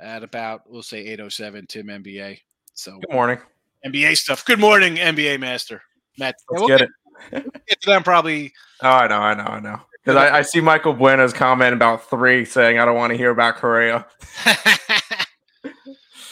at 0.00 0.22
about 0.22 0.62
we'll 0.66 0.82
say 0.82 1.00
807. 1.00 1.66
Tim 1.68 1.86
NBA. 1.86 2.38
So 2.74 2.98
good 2.98 3.12
morning. 3.12 3.38
NBA 3.84 4.16
stuff. 4.16 4.44
Good 4.44 4.58
morning, 4.58 4.96
NBA 4.96 5.38
master. 5.40 5.82
Matt. 6.18 6.34
Let's 6.50 6.60
we'll 6.60 6.68
get, 6.68 6.80
get, 6.80 6.88
it. 6.88 6.90
Get 7.30 7.80
to 7.82 7.90
them 7.90 8.02
probably. 8.02 8.52
Oh, 8.82 8.88
I 8.88 9.08
know, 9.08 9.18
I 9.18 9.34
know, 9.34 9.44
I 9.44 9.60
know. 9.60 9.80
Because 10.04 10.16
I, 10.16 10.38
I, 10.38 10.42
see 10.42 10.60
Michael 10.60 10.94
Bueno's 10.94 11.34
comment 11.34 11.74
about 11.74 12.08
three 12.08 12.46
saying, 12.46 12.78
I 12.78 12.86
don't 12.86 12.96
want 12.96 13.10
to 13.10 13.18
hear 13.18 13.30
about 13.30 13.56
Correa. 13.56 14.06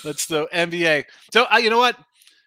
Let's 0.05 0.27
do 0.27 0.49
NBA. 0.55 1.05
So, 1.33 1.47
uh, 1.53 1.59
you 1.59 1.69
know 1.69 1.79
what? 1.79 1.97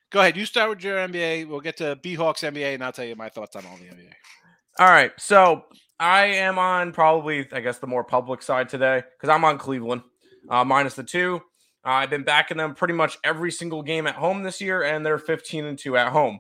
Go 0.09 0.19
ahead. 0.19 0.35
You 0.35 0.45
start 0.45 0.69
with 0.69 0.83
your 0.83 0.97
NBA. 0.97 1.47
We'll 1.47 1.59
get 1.59 1.77
to 1.77 1.95
B 2.01 2.15
Hawks 2.15 2.41
NBA, 2.41 2.73
and 2.73 2.83
I'll 2.83 2.91
tell 2.91 3.05
you 3.05 3.15
my 3.15 3.29
thoughts 3.29 3.55
on 3.55 3.65
all 3.67 3.77
the 3.77 3.83
NBA. 3.83 4.09
All 4.79 4.87
right. 4.87 5.11
So, 5.19 5.65
I 5.99 6.25
am 6.25 6.57
on 6.57 6.93
probably, 6.93 7.47
I 7.51 7.59
guess, 7.59 7.77
the 7.77 7.85
more 7.85 8.03
public 8.03 8.41
side 8.41 8.69
today 8.69 9.03
because 9.15 9.29
I'm 9.29 9.45
on 9.45 9.59
Cleveland 9.59 10.01
uh, 10.49 10.65
minus 10.65 10.95
the 10.95 11.03
two. 11.03 11.41
Uh, 11.85 11.89
I've 11.89 12.09
been 12.09 12.23
backing 12.23 12.57
them 12.57 12.73
pretty 12.73 12.95
much 12.95 13.19
every 13.23 13.51
single 13.51 13.83
game 13.83 14.07
at 14.07 14.15
home 14.15 14.41
this 14.41 14.61
year, 14.61 14.81
and 14.81 15.05
they're 15.05 15.19
15 15.19 15.65
and 15.65 15.77
2 15.77 15.97
at 15.97 16.11
home. 16.11 16.39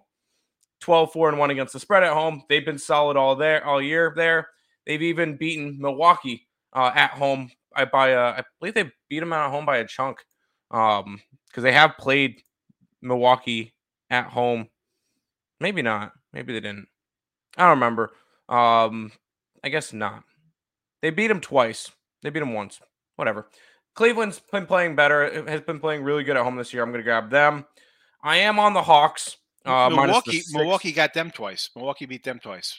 12 0.81 1.13
4 1.13 1.29
and 1.29 1.39
1 1.39 1.51
against 1.51 1.73
the 1.73 1.79
spread 1.79 2.03
at 2.03 2.13
home. 2.13 2.43
They've 2.49 2.65
been 2.65 2.77
solid 2.77 3.17
all 3.17 3.35
there 3.35 3.65
all 3.65 3.81
year 3.81 4.13
there. 4.15 4.49
They've 4.85 5.01
even 5.01 5.37
beaten 5.37 5.77
Milwaukee 5.79 6.47
uh, 6.73 6.91
at 6.93 7.11
home 7.11 7.51
I 7.73 7.85
by 7.85 8.09
a, 8.09 8.19
I 8.19 8.43
believe 8.59 8.73
they 8.73 8.91
beat 9.09 9.19
them 9.19 9.33
at 9.33 9.49
home 9.49 9.65
by 9.65 9.77
a 9.77 9.87
chunk. 9.87 10.19
Um 10.71 11.21
because 11.47 11.63
they 11.63 11.73
have 11.73 11.97
played 11.97 12.41
Milwaukee 13.01 13.73
at 14.09 14.27
home. 14.27 14.67
Maybe 15.59 15.81
not. 15.81 16.13
Maybe 16.33 16.53
they 16.53 16.61
didn't. 16.61 16.87
I 17.57 17.63
don't 17.63 17.71
remember. 17.71 18.11
Um 18.49 19.11
I 19.63 19.69
guess 19.69 19.93
not. 19.93 20.23
They 21.01 21.09
beat 21.09 21.27
them 21.27 21.41
twice. 21.41 21.91
They 22.21 22.29
beat 22.29 22.39
them 22.39 22.53
once. 22.53 22.79
Whatever. 23.15 23.47
Cleveland's 23.95 24.39
been 24.51 24.65
playing 24.65 24.95
better. 24.95 25.47
Has 25.47 25.61
been 25.61 25.79
playing 25.79 26.03
really 26.03 26.23
good 26.23 26.37
at 26.37 26.43
home 26.43 26.55
this 26.55 26.73
year. 26.73 26.83
I'm 26.83 26.91
going 26.91 26.99
to 26.99 27.03
grab 27.03 27.29
them. 27.29 27.65
I 28.23 28.37
am 28.37 28.59
on 28.59 28.73
the 28.73 28.81
Hawks. 28.81 29.37
Uh, 29.65 29.89
Milwaukee, 29.89 30.41
Milwaukee 30.51 30.91
got 30.91 31.13
them 31.13 31.31
twice. 31.31 31.69
Milwaukee 31.75 32.05
beat 32.05 32.23
them 32.23 32.39
twice. 32.39 32.77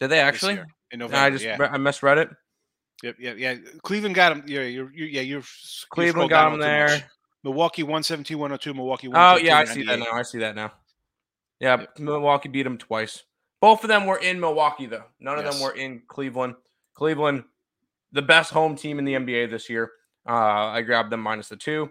Did 0.00 0.08
they 0.08 0.20
actually? 0.20 0.60
In 0.92 1.00
November, 1.00 1.16
I 1.16 1.30
just 1.30 1.44
yeah. 1.44 1.56
I 1.60 1.78
misread 1.78 2.18
it. 2.18 2.30
Yep, 3.02 3.16
yeah, 3.18 3.32
yeah. 3.32 3.54
Cleveland 3.82 4.14
got 4.14 4.30
them. 4.30 4.44
Yeah, 4.46 4.62
you're, 4.62 4.92
you're 4.92 5.08
yeah, 5.08 5.20
you're. 5.22 5.42
Cleveland 5.90 6.30
got 6.30 6.50
them 6.50 6.60
there. 6.60 7.04
Milwaukee 7.42 7.82
117, 7.82 8.38
102. 8.38 8.74
Milwaukee. 8.74 9.08
Oh 9.12 9.36
yeah, 9.36 9.58
I 9.58 9.64
see 9.64 9.84
that 9.84 9.98
now. 9.98 10.12
I 10.12 10.22
see 10.22 10.38
that 10.38 10.54
now. 10.54 10.72
Yeah, 11.58 11.80
yep. 11.80 11.98
Milwaukee 11.98 12.48
beat 12.48 12.64
them 12.64 12.78
twice. 12.78 13.22
Both 13.60 13.84
of 13.84 13.88
them 13.88 14.06
were 14.06 14.18
in 14.18 14.40
Milwaukee 14.40 14.86
though. 14.86 15.04
None 15.20 15.38
yes. 15.38 15.46
of 15.46 15.52
them 15.54 15.62
were 15.62 15.74
in 15.74 16.02
Cleveland. 16.08 16.54
Cleveland, 16.94 17.44
the 18.12 18.22
best 18.22 18.52
home 18.52 18.76
team 18.76 18.98
in 18.98 19.04
the 19.04 19.14
NBA 19.14 19.50
this 19.50 19.70
year. 19.70 19.90
Uh, 20.28 20.66
I 20.66 20.82
grabbed 20.82 21.10
them 21.10 21.20
minus 21.20 21.48
the 21.48 21.56
two. 21.56 21.90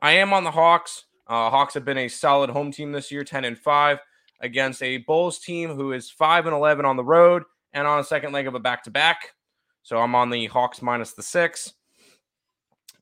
I 0.00 0.12
am 0.12 0.32
on 0.32 0.44
the 0.44 0.50
Hawks. 0.50 1.04
Uh, 1.28 1.50
Hawks 1.50 1.74
have 1.74 1.84
been 1.84 1.98
a 1.98 2.08
solid 2.08 2.50
home 2.50 2.72
team 2.72 2.92
this 2.92 3.12
year, 3.12 3.22
10 3.24 3.44
and 3.44 3.58
5 3.58 3.98
against 4.40 4.82
a 4.82 4.98
Bulls 4.98 5.38
team 5.38 5.74
who 5.74 5.92
is 5.92 6.10
5 6.10 6.46
and 6.46 6.54
11 6.54 6.84
on 6.84 6.96
the 6.96 7.04
road 7.04 7.42
and 7.72 7.86
on 7.86 7.98
a 7.98 8.04
second 8.04 8.32
leg 8.32 8.46
of 8.46 8.54
a 8.54 8.60
back 8.60 8.84
to 8.84 8.90
back. 8.90 9.34
So 9.82 9.98
I'm 9.98 10.14
on 10.14 10.30
the 10.30 10.46
Hawks 10.46 10.82
minus 10.82 11.12
the 11.12 11.22
six. 11.22 11.72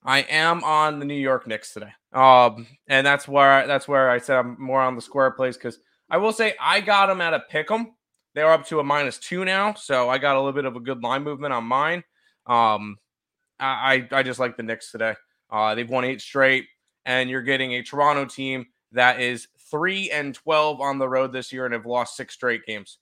I 0.05 0.21
am 0.21 0.63
on 0.63 0.99
the 0.99 1.05
New 1.05 1.15
York 1.15 1.47
Knicks 1.47 1.73
today. 1.73 1.93
Um, 2.13 2.67
and 2.87 3.07
that's 3.07 3.27
where 3.27 3.51
I, 3.51 3.67
that's 3.67 3.89
where 3.89 4.09
I 4.09 4.19
said 4.19 4.37
I'm 4.37 4.57
more 4.61 4.81
on 4.81 4.95
the 4.95 5.03
square 5.03 5.33
place 5.33 5.57
because 5.57 5.79
I 6.09 6.19
will 6.19 6.33
say 6.33 6.55
I 6.61 6.81
got 6.81 7.07
them 7.07 7.21
at 7.21 7.35
a 7.35 7.41
pick 7.41 7.71
'em 7.71 7.93
They're 8.35 8.53
up 8.53 8.67
to 8.69 8.79
a 8.81 8.85
minus 8.85 9.19
two 9.19 9.45
now, 9.45 9.75
so 9.75 10.09
I 10.09 10.19
got 10.19 10.37
a 10.37 10.39
little 10.39 10.53
bit 10.53 10.65
of 10.65 10.77
a 10.77 10.81
good 10.81 11.03
line 11.03 11.25
movement 11.25 11.53
on 11.53 11.65
mine. 11.65 12.05
Um, 12.47 12.99
I 13.59 14.07
I 14.13 14.23
just 14.23 14.39
like 14.39 14.57
the 14.57 14.63
Knicks 14.63 14.93
today. 14.93 15.15
Uh, 15.51 15.75
they've 15.75 15.89
won 15.91 16.05
eight 16.05 16.21
straight, 16.21 16.67
and 17.07 17.31
you're 17.31 17.41
getting 17.41 17.73
a 17.73 17.83
Toronto 17.83 18.27
team 18.27 18.67
that 18.93 19.21
is 19.21 19.49
three 19.71 20.11
and 20.11 20.35
twelve 20.35 20.81
on 20.81 20.99
the 20.99 21.09
road 21.09 21.33
this 21.33 21.53
year 21.53 21.65
and 21.65 21.73
have 21.73 21.87
lost 21.87 22.17
six 22.17 22.35
straight 22.35 22.67
games. 22.67 22.99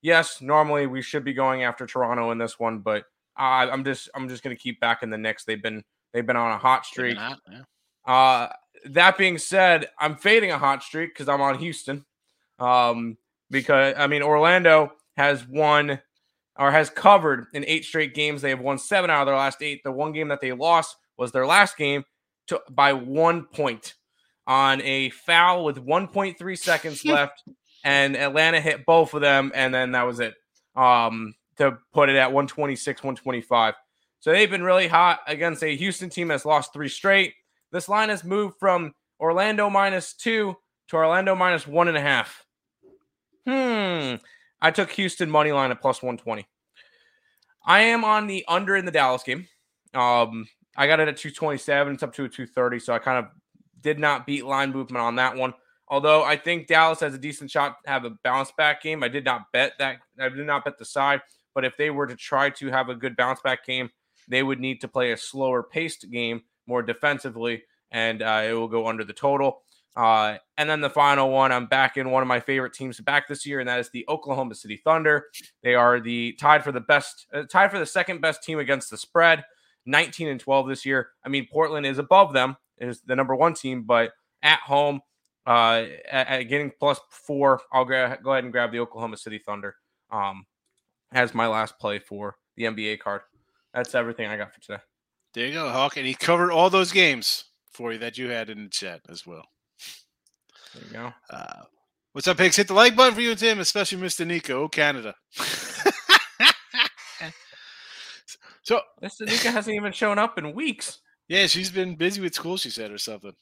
Yes, 0.00 0.40
normally 0.40 0.86
we 0.86 1.02
should 1.02 1.24
be 1.24 1.34
going 1.34 1.64
after 1.64 1.86
Toronto 1.86 2.30
in 2.30 2.38
this 2.38 2.60
one, 2.60 2.78
but 2.78 3.04
I'm 3.36 3.84
just 3.84 4.08
I'm 4.14 4.28
just 4.28 4.44
going 4.44 4.54
to 4.54 4.62
keep 4.62 4.78
back 4.80 5.02
in 5.02 5.10
the 5.10 5.18
Knicks. 5.18 5.44
They've 5.44 5.62
been 5.62 5.82
they've 6.12 6.26
been 6.26 6.36
on 6.36 6.52
a 6.52 6.58
hot 6.58 6.86
streak. 6.86 7.16
Yeah. 7.16 7.62
Uh, 8.06 8.48
that 8.86 9.18
being 9.18 9.38
said, 9.38 9.88
I'm 9.98 10.16
fading 10.16 10.50
a 10.50 10.58
hot 10.58 10.82
streak 10.82 11.14
because 11.14 11.28
I'm 11.28 11.40
on 11.40 11.58
Houston. 11.58 12.04
Um, 12.58 13.16
because 13.50 13.94
I 13.96 14.06
mean 14.06 14.22
Orlando 14.22 14.92
has 15.16 15.46
won 15.46 16.00
or 16.56 16.70
has 16.70 16.90
covered 16.90 17.46
in 17.54 17.64
eight 17.66 17.84
straight 17.84 18.14
games. 18.14 18.42
They 18.42 18.50
have 18.50 18.60
won 18.60 18.78
seven 18.78 19.10
out 19.10 19.22
of 19.22 19.26
their 19.26 19.36
last 19.36 19.62
eight. 19.62 19.82
The 19.84 19.92
one 19.92 20.12
game 20.12 20.28
that 20.28 20.40
they 20.40 20.52
lost 20.52 20.96
was 21.16 21.32
their 21.32 21.46
last 21.46 21.76
game 21.76 22.04
to, 22.48 22.60
by 22.70 22.92
one 22.92 23.44
point 23.44 23.94
on 24.46 24.80
a 24.82 25.10
foul 25.10 25.64
with 25.64 25.84
1.3 25.84 26.58
seconds 26.58 27.04
left, 27.04 27.42
and 27.84 28.16
Atlanta 28.16 28.60
hit 28.60 28.84
both 28.86 29.14
of 29.14 29.20
them, 29.20 29.52
and 29.54 29.72
then 29.72 29.92
that 29.92 30.02
was 30.02 30.20
it. 30.20 30.34
Um, 30.74 31.34
to 31.58 31.76
put 31.92 32.08
it 32.08 32.16
at 32.16 32.32
126, 32.32 33.02
125. 33.02 33.74
So 34.20 34.32
they've 34.32 34.50
been 34.50 34.62
really 34.62 34.88
hot 34.88 35.20
against 35.26 35.62
a 35.62 35.76
Houston 35.76 36.08
team 36.08 36.28
that's 36.28 36.44
lost 36.44 36.72
three 36.72 36.88
straight. 36.88 37.34
This 37.72 37.88
line 37.88 38.08
has 38.08 38.24
moved 38.24 38.56
from 38.58 38.94
Orlando 39.20 39.68
minus 39.68 40.14
two 40.14 40.56
to 40.88 40.96
Orlando 40.96 41.34
minus 41.34 41.66
one 41.66 41.88
and 41.88 41.96
a 41.96 42.00
half. 42.00 42.44
Hmm. 43.46 44.16
I 44.60 44.70
took 44.70 44.90
Houston 44.92 45.30
money 45.30 45.52
line 45.52 45.70
at 45.70 45.80
plus 45.80 46.02
120. 46.02 46.46
I 47.64 47.80
am 47.80 48.04
on 48.04 48.26
the 48.26 48.44
under 48.48 48.76
in 48.76 48.84
the 48.84 48.90
Dallas 48.90 49.22
game. 49.22 49.46
Um, 49.94 50.48
I 50.78 50.86
got 50.86 51.00
it 51.00 51.08
at 51.08 51.16
227. 51.16 51.94
It's 51.94 52.02
up 52.02 52.14
to 52.14 52.24
a 52.24 52.28
230. 52.28 52.78
So 52.78 52.94
I 52.94 52.98
kind 52.98 53.18
of 53.18 53.30
did 53.82 53.98
not 53.98 54.26
beat 54.26 54.46
line 54.46 54.72
movement 54.72 55.02
on 55.02 55.16
that 55.16 55.36
one. 55.36 55.52
Although 55.88 56.22
I 56.22 56.36
think 56.36 56.68
Dallas 56.68 57.00
has 57.00 57.14
a 57.14 57.18
decent 57.18 57.50
shot 57.50 57.76
to 57.84 57.90
have 57.90 58.04
a 58.04 58.10
bounce 58.22 58.52
back 58.56 58.82
game. 58.82 59.02
I 59.02 59.08
did 59.08 59.24
not 59.24 59.52
bet 59.52 59.72
that. 59.78 59.98
I 60.20 60.28
did 60.28 60.46
not 60.46 60.64
bet 60.64 60.78
the 60.78 60.84
side. 60.84 61.20
But 61.54 61.64
if 61.64 61.76
they 61.76 61.90
were 61.90 62.06
to 62.06 62.14
try 62.14 62.50
to 62.50 62.68
have 62.68 62.88
a 62.88 62.94
good 62.94 63.16
bounce 63.16 63.40
back 63.40 63.66
game, 63.66 63.90
they 64.28 64.42
would 64.42 64.60
need 64.60 64.80
to 64.82 64.88
play 64.88 65.12
a 65.12 65.16
slower 65.16 65.62
paced 65.62 66.08
game 66.10 66.42
more 66.66 66.82
defensively, 66.82 67.64
and 67.90 68.22
uh, 68.22 68.44
it 68.46 68.52
will 68.52 68.68
go 68.68 68.86
under 68.86 69.02
the 69.02 69.12
total. 69.12 69.62
Uh, 69.96 70.36
and 70.58 70.70
then 70.70 70.80
the 70.80 70.90
final 70.90 71.30
one, 71.30 71.50
I'm 71.50 71.66
back 71.66 71.96
in 71.96 72.10
one 72.10 72.22
of 72.22 72.28
my 72.28 72.38
favorite 72.38 72.74
teams 72.74 73.00
back 73.00 73.26
this 73.26 73.44
year, 73.44 73.58
and 73.58 73.68
that 73.68 73.80
is 73.80 73.90
the 73.90 74.04
Oklahoma 74.08 74.54
City 74.54 74.80
Thunder. 74.84 75.26
They 75.62 75.74
are 75.74 75.98
the 75.98 76.34
tied 76.34 76.62
for 76.62 76.70
the 76.70 76.80
best, 76.80 77.26
uh, 77.32 77.42
tied 77.50 77.72
for 77.72 77.80
the 77.80 77.86
second 77.86 78.20
best 78.20 78.44
team 78.44 78.60
against 78.60 78.90
the 78.90 78.96
spread, 78.96 79.42
19 79.88 80.28
and 80.28 80.38
12 80.38 80.68
this 80.68 80.86
year. 80.86 81.08
I 81.24 81.28
mean, 81.28 81.48
Portland 81.50 81.86
is 81.86 81.98
above 81.98 82.32
them, 82.32 82.56
is 82.78 83.00
the 83.00 83.16
number 83.16 83.34
one 83.34 83.54
team, 83.54 83.82
but 83.82 84.12
at 84.42 84.60
home, 84.60 85.00
uh, 85.46 85.84
at, 86.10 86.28
at 86.28 86.42
getting 86.44 86.70
plus 86.78 87.00
four, 87.10 87.60
I'll 87.72 87.84
gra- 87.84 88.18
go 88.22 88.32
ahead 88.32 88.44
and 88.44 88.52
grab 88.52 88.70
the 88.70 88.80
Oklahoma 88.80 89.16
City 89.16 89.38
Thunder 89.38 89.76
um, 90.10 90.44
as 91.12 91.34
my 91.34 91.46
last 91.46 91.78
play 91.78 91.98
for 91.98 92.36
the 92.56 92.64
NBA 92.64 93.00
card. 93.00 93.22
That's 93.72 93.94
everything 93.94 94.28
I 94.28 94.36
got 94.36 94.52
for 94.52 94.60
today. 94.60 94.82
There 95.32 95.46
you 95.46 95.54
go, 95.54 95.70
Hawk. 95.70 95.96
And 95.96 96.06
he 96.06 96.14
covered 96.14 96.52
all 96.52 96.68
those 96.68 96.92
games 96.92 97.44
for 97.72 97.92
you 97.92 97.98
that 97.98 98.18
you 98.18 98.28
had 98.28 98.50
in 98.50 98.64
the 98.64 98.70
chat 98.70 99.00
as 99.08 99.26
well. 99.26 99.44
There 100.74 100.84
you 100.84 100.92
go. 100.92 101.12
Uh, 101.30 101.62
what's 102.12 102.28
up, 102.28 102.36
pigs? 102.36 102.56
Hit 102.56 102.68
the 102.68 102.74
like 102.74 102.94
button 102.94 103.14
for 103.14 103.20
you 103.20 103.30
and 103.30 103.38
Tim, 103.38 103.58
especially 103.58 103.98
Mr. 103.98 104.26
Nico, 104.26 104.64
oh, 104.64 104.68
Canada. 104.68 105.14
so, 108.68 108.80
Mr. 109.02 109.26
Nika 109.26 109.50
hasn't 109.50 109.74
even 109.74 109.92
shown 109.92 110.18
up 110.18 110.36
in 110.38 110.52
weeks. 110.54 111.00
yeah, 111.28 111.46
she's 111.46 111.70
been 111.70 111.96
busy 111.96 112.20
with 112.20 112.34
school, 112.34 112.56
she 112.58 112.70
said, 112.70 112.90
or 112.90 112.98
something. 112.98 113.32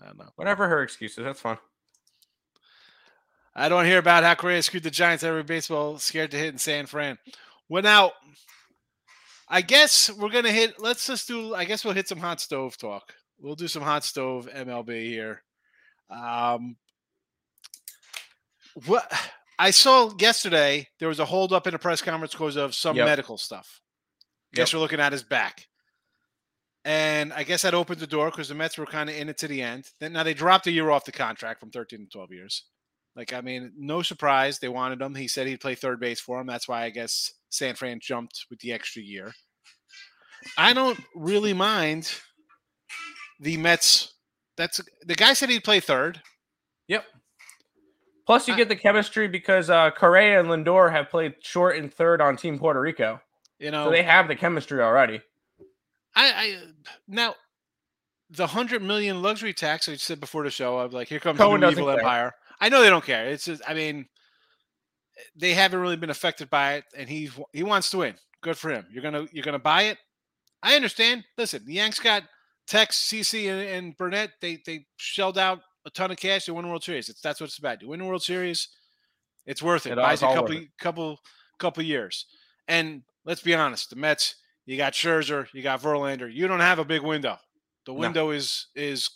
I 0.00 0.06
don't 0.06 0.18
know. 0.18 0.28
Whatever 0.36 0.68
her 0.68 0.82
excuses, 0.82 1.24
that's 1.24 1.40
fine. 1.40 1.58
I 3.54 3.68
don't 3.68 3.84
hear 3.84 3.98
about 3.98 4.24
how 4.24 4.34
Correa 4.34 4.62
screwed 4.62 4.82
the 4.84 4.90
Giants 4.90 5.24
every 5.24 5.42
baseball 5.42 5.98
scared 5.98 6.30
to 6.30 6.38
hit 6.38 6.48
in 6.52 6.58
San 6.58 6.86
Fran. 6.86 7.18
Well, 7.68 7.82
now, 7.82 8.12
I 9.48 9.60
guess 9.60 10.10
we're 10.10 10.30
gonna 10.30 10.50
hit. 10.52 10.80
Let's 10.80 11.06
just 11.06 11.28
do. 11.28 11.54
I 11.54 11.64
guess 11.66 11.84
we'll 11.84 11.92
hit 11.94 12.08
some 12.08 12.18
hot 12.18 12.40
stove 12.40 12.78
talk. 12.78 13.12
We'll 13.38 13.54
do 13.54 13.68
some 13.68 13.82
hot 13.82 14.04
stove 14.04 14.48
MLB 14.50 15.04
here. 15.08 15.42
Um, 16.08 16.76
what 18.86 19.12
I 19.58 19.70
saw 19.70 20.12
yesterday, 20.18 20.88
there 20.98 21.08
was 21.08 21.20
a 21.20 21.24
holdup 21.26 21.66
in 21.66 21.74
a 21.74 21.78
press 21.78 22.00
conference 22.00 22.32
because 22.32 22.56
of 22.56 22.74
some 22.74 22.96
Yep. 22.96 23.06
medical 23.06 23.36
stuff. 23.36 23.80
Guess 24.54 24.68
Yep. 24.68 24.72
you're 24.72 24.80
looking 24.82 25.00
at 25.00 25.12
his 25.12 25.22
back. 25.22 25.66
And 26.84 27.32
I 27.32 27.44
guess 27.44 27.62
that 27.62 27.74
opened 27.74 28.00
the 28.00 28.06
door 28.06 28.30
because 28.30 28.48
the 28.48 28.54
Mets 28.54 28.76
were 28.76 28.86
kind 28.86 29.08
of 29.08 29.14
in 29.16 29.28
it 29.28 29.38
to 29.38 29.48
the 29.48 29.62
end. 29.62 29.88
Then 30.00 30.12
now 30.12 30.24
they 30.24 30.34
dropped 30.34 30.66
a 30.66 30.70
year 30.72 30.90
off 30.90 31.04
the 31.04 31.12
contract 31.12 31.60
from 31.60 31.70
13 31.70 32.00
to 32.00 32.06
12 32.06 32.32
years. 32.32 32.64
Like, 33.14 33.32
I 33.32 33.40
mean, 33.40 33.72
no 33.76 34.02
surprise. 34.02 34.58
They 34.58 34.68
wanted 34.68 35.00
him. 35.00 35.14
He 35.14 35.28
said 35.28 35.46
he'd 35.46 35.60
play 35.60 35.74
third 35.74 36.00
base 36.00 36.18
for 36.20 36.40
him. 36.40 36.46
That's 36.46 36.66
why 36.66 36.82
I 36.84 36.90
guess 36.90 37.30
San 37.50 37.74
Fran 37.76 38.00
jumped 38.00 38.46
with 38.50 38.58
the 38.60 38.72
extra 38.72 39.02
year. 39.02 39.32
I 40.58 40.72
don't 40.72 40.98
really 41.14 41.52
mind 41.52 42.12
the 43.38 43.56
Mets. 43.58 44.14
That's 44.56 44.80
the 45.06 45.14
guy 45.14 45.34
said 45.34 45.50
he'd 45.50 45.62
play 45.64 45.78
third. 45.78 46.20
Yep. 46.88 47.04
Plus, 48.26 48.48
you 48.48 48.54
I- 48.54 48.56
get 48.56 48.68
the 48.68 48.76
chemistry 48.76 49.28
because 49.28 49.70
uh, 49.70 49.90
Correa 49.92 50.40
and 50.40 50.48
Lindor 50.48 50.90
have 50.90 51.10
played 51.10 51.34
short 51.42 51.76
and 51.76 51.92
third 51.94 52.20
on 52.20 52.36
Team 52.36 52.58
Puerto 52.58 52.80
Rico, 52.80 53.20
You 53.62 53.70
know, 53.70 53.84
so 53.84 53.90
they 53.92 54.02
have 54.02 54.26
the 54.26 54.34
chemistry 54.34 54.82
already. 54.82 55.20
I, 56.16 56.32
I 56.32 56.56
now 57.06 57.36
the 58.28 58.48
hundred 58.48 58.82
million 58.82 59.22
luxury 59.22 59.54
tax. 59.54 59.88
I 59.88 59.94
said 59.94 60.18
before 60.18 60.42
the 60.42 60.50
show, 60.50 60.80
I'm 60.80 60.90
like, 60.90 61.06
here 61.06 61.20
comes 61.20 61.38
Cohen 61.38 61.60
the 61.60 61.70
evil 61.70 61.86
care. 61.86 61.98
empire. 61.98 62.32
I 62.60 62.68
know 62.68 62.82
they 62.82 62.90
don't 62.90 63.04
care. 63.04 63.28
It's 63.28 63.44
just, 63.44 63.62
I 63.66 63.74
mean, 63.74 64.06
they 65.36 65.54
haven't 65.54 65.78
really 65.78 65.96
been 65.96 66.10
affected 66.10 66.50
by 66.50 66.74
it, 66.74 66.84
and 66.96 67.08
he 67.08 67.30
he 67.52 67.62
wants 67.62 67.90
to 67.90 67.98
win. 67.98 68.16
Good 68.40 68.58
for 68.58 68.70
him. 68.70 68.84
You're 68.90 69.02
gonna 69.04 69.26
you're 69.30 69.44
gonna 69.44 69.60
buy 69.60 69.82
it. 69.82 69.98
I 70.60 70.74
understand. 70.74 71.22
Listen, 71.38 71.64
the 71.64 71.74
Yanks 71.74 72.00
got 72.00 72.24
Tex, 72.66 72.98
CC, 72.98 73.48
and, 73.48 73.60
and 73.60 73.96
Burnett. 73.96 74.32
They 74.40 74.58
they 74.66 74.86
shelled 74.96 75.38
out 75.38 75.60
a 75.86 75.90
ton 75.90 76.10
of 76.10 76.16
cash 76.16 76.46
to 76.46 76.54
win 76.54 76.64
the 76.64 76.68
World 76.68 76.82
Series. 76.82 77.08
It's 77.08 77.20
that's 77.20 77.40
what 77.40 77.46
it's 77.46 77.58
about. 77.58 77.80
You 77.80 77.88
win 77.88 78.00
the 78.00 78.06
World 78.06 78.24
Series, 78.24 78.68
it's 79.46 79.62
worth 79.62 79.86
it. 79.86 79.92
It 79.92 79.96
Buys 79.96 80.22
a 80.22 80.26
couple 80.26 80.60
couple 80.80 81.20
couple 81.58 81.82
years. 81.84 82.26
And 82.68 83.02
let's 83.24 83.42
be 83.42 83.54
honest, 83.54 83.90
the 83.90 83.96
Mets. 83.96 84.36
You 84.64 84.76
got 84.76 84.92
Scherzer, 84.92 85.46
you 85.52 85.62
got 85.62 85.82
Verlander. 85.82 86.32
You 86.32 86.46
don't 86.46 86.60
have 86.60 86.78
a 86.78 86.84
big 86.84 87.02
window. 87.02 87.36
The 87.84 87.92
No. 87.92 87.98
window 87.98 88.30
is 88.30 88.68
is 88.76 89.10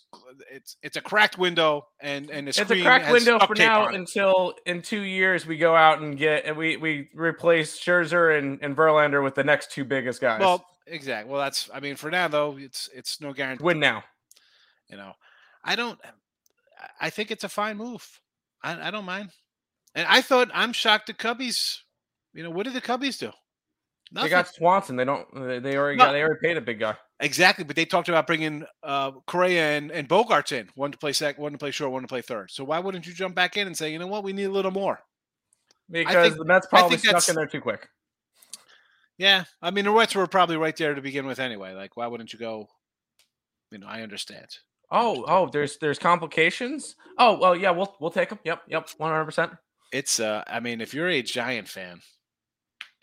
it's 0.50 0.76
it's 0.82 0.96
a 0.96 1.00
cracked 1.00 1.38
window, 1.38 1.86
and 2.00 2.28
and 2.30 2.48
the 2.48 2.50
It's 2.50 2.58
a 2.58 2.64
screen 2.64 2.82
cracked 2.82 3.10
window 3.12 3.38
for 3.38 3.54
now 3.54 3.86
until 3.86 4.54
in 4.66 4.82
two 4.82 5.02
years 5.02 5.46
we 5.46 5.56
go 5.56 5.76
out 5.76 6.00
and 6.00 6.18
get 6.18 6.44
and 6.46 6.56
we 6.56 6.76
we 6.76 7.08
replace 7.14 7.78
Scherzer 7.78 8.36
and, 8.36 8.58
and 8.62 8.76
Verlander 8.76 9.22
with 9.22 9.36
the 9.36 9.44
next 9.44 9.70
two 9.70 9.84
biggest 9.84 10.20
guys. 10.20 10.40
Well, 10.40 10.66
exactly. 10.88 11.30
Well, 11.30 11.40
that's 11.40 11.70
I 11.72 11.78
mean, 11.78 11.94
for 11.94 12.10
now 12.10 12.26
though, 12.26 12.56
it's 12.58 12.88
it's 12.92 13.20
no 13.20 13.32
guarantee. 13.32 13.62
win 13.62 13.78
now. 13.78 14.02
You 14.90 14.96
know, 14.96 15.12
I 15.62 15.76
don't. 15.76 16.00
I 17.00 17.10
think 17.10 17.30
it's 17.30 17.44
a 17.44 17.48
fine 17.48 17.76
move. 17.76 18.20
I, 18.64 18.88
I 18.88 18.90
don't 18.90 19.04
mind. 19.04 19.30
And 19.94 20.06
I 20.08 20.22
thought 20.22 20.50
I'm 20.52 20.72
shocked 20.72 21.06
the 21.06 21.14
Cubbies. 21.14 21.78
You 22.34 22.42
know, 22.42 22.50
what 22.50 22.64
did 22.64 22.74
the 22.74 22.82
Cubbies 22.82 23.18
do? 23.18 23.30
They 24.12 24.28
got 24.28 24.48
Swanson. 24.48 24.96
They 24.96 25.04
don't. 25.04 25.26
They 25.34 25.58
they 25.58 25.76
already 25.76 25.98
got. 25.98 26.12
They 26.12 26.22
already 26.22 26.40
paid 26.42 26.56
a 26.56 26.60
big 26.60 26.78
guy. 26.78 26.96
exactly, 27.20 27.64
but 27.64 27.76
they 27.76 27.84
talked 27.84 28.08
about 28.08 28.26
bringing 28.26 28.64
uh, 28.82 29.12
Correa 29.26 29.76
and, 29.76 29.90
and 29.90 30.08
Bogaerts 30.08 30.52
in, 30.52 30.68
one 30.76 30.92
to 30.92 30.98
play 30.98 31.12
second, 31.12 31.42
one 31.42 31.52
to 31.52 31.58
play 31.58 31.70
short, 31.72 31.90
one 31.90 32.02
to 32.02 32.08
play 32.08 32.22
third. 32.22 32.50
So 32.50 32.62
why 32.64 32.78
wouldn't 32.78 33.06
you 33.06 33.12
jump 33.12 33.34
back 33.34 33.56
in 33.56 33.66
and 33.66 33.76
say, 33.76 33.92
you 33.92 33.98
know 33.98 34.06
what, 34.06 34.22
we 34.22 34.32
need 34.32 34.44
a 34.44 34.50
little 34.50 34.70
more? 34.70 35.00
Because 35.90 36.28
think- 36.28 36.38
the 36.38 36.44
Mets 36.44 36.66
probably 36.68 36.98
stuck 36.98 37.28
in 37.28 37.34
there 37.34 37.46
too 37.46 37.60
quick. 37.60 37.88
Yeah, 39.18 39.44
I 39.62 39.70
mean 39.70 39.86
the 39.86 39.90
Reds 39.90 40.14
were 40.14 40.26
probably 40.26 40.56
right 40.56 40.76
there 40.76 40.94
to 40.94 41.00
begin 41.00 41.26
with 41.26 41.38
anyway. 41.38 41.72
Like, 41.72 41.96
why 41.96 42.06
wouldn't 42.06 42.32
you 42.32 42.38
go? 42.38 42.68
You 43.70 43.78
know, 43.78 43.86
I 43.86 44.02
understand. 44.02 44.46
Oh, 44.90 45.24
oh, 45.26 45.48
there's 45.52 45.78
there's 45.78 45.98
complications. 45.98 46.94
Oh, 47.18 47.38
well, 47.38 47.56
yeah, 47.56 47.70
we'll 47.70 47.96
we'll 47.98 48.10
take 48.10 48.28
them. 48.28 48.38
Yep, 48.44 48.62
yep, 48.68 48.88
one 48.98 49.10
hundred 49.10 49.24
percent. 49.24 49.52
It's 49.90 50.20
uh, 50.20 50.44
I 50.46 50.60
mean, 50.60 50.80
if 50.80 50.92
you're 50.94 51.08
a 51.08 51.22
Giant 51.22 51.66
fan, 51.66 52.00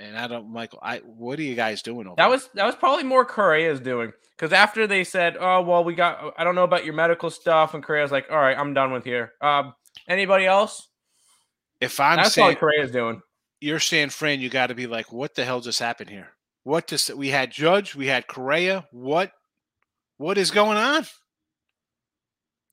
and 0.03 0.17
I 0.17 0.27
don't, 0.27 0.51
Michael, 0.51 0.79
I 0.81 0.97
what 0.99 1.39
are 1.39 1.43
you 1.43 1.55
guys 1.55 1.81
doing 1.81 2.07
over 2.07 2.15
That 2.17 2.29
was 2.29 2.49
that 2.55 2.65
was 2.65 2.75
probably 2.75 3.03
more 3.03 3.25
Correa's 3.25 3.79
doing 3.79 4.11
because 4.35 4.53
after 4.53 4.87
they 4.87 5.03
said, 5.03 5.37
"Oh, 5.39 5.61
well, 5.61 5.83
we 5.83 5.95
got 5.95 6.33
I 6.37 6.43
don't 6.43 6.55
know 6.55 6.63
about 6.63 6.85
your 6.85 6.93
medical 6.93 7.29
stuff," 7.29 7.73
and 7.73 7.83
Correa's 7.83 8.11
like, 8.11 8.27
"All 8.29 8.37
right, 8.37 8.57
I'm 8.57 8.73
done 8.73 8.91
with 8.91 9.03
here." 9.03 9.33
Um, 9.41 9.73
anybody 10.07 10.45
else? 10.45 10.89
If 11.79 11.99
I'm 11.99 12.17
That's 12.17 12.33
saying 12.33 12.49
all 12.49 12.55
Correa's 12.55 12.91
doing. 12.91 13.21
you're 13.59 13.79
saying, 13.79 14.09
Fran, 14.09 14.39
you 14.39 14.49
got 14.49 14.67
to 14.67 14.75
be 14.75 14.87
like, 14.87 15.11
what 15.11 15.35
the 15.35 15.43
hell 15.43 15.59
just 15.59 15.79
happened 15.79 16.09
here? 16.09 16.29
What 16.63 16.87
just 16.87 17.13
we 17.13 17.29
had 17.29 17.51
Judge, 17.51 17.93
we 17.93 18.07
had 18.07 18.27
Correa. 18.27 18.87
What 18.91 19.31
what 20.17 20.37
is 20.37 20.51
going 20.51 20.77
on? 20.77 21.05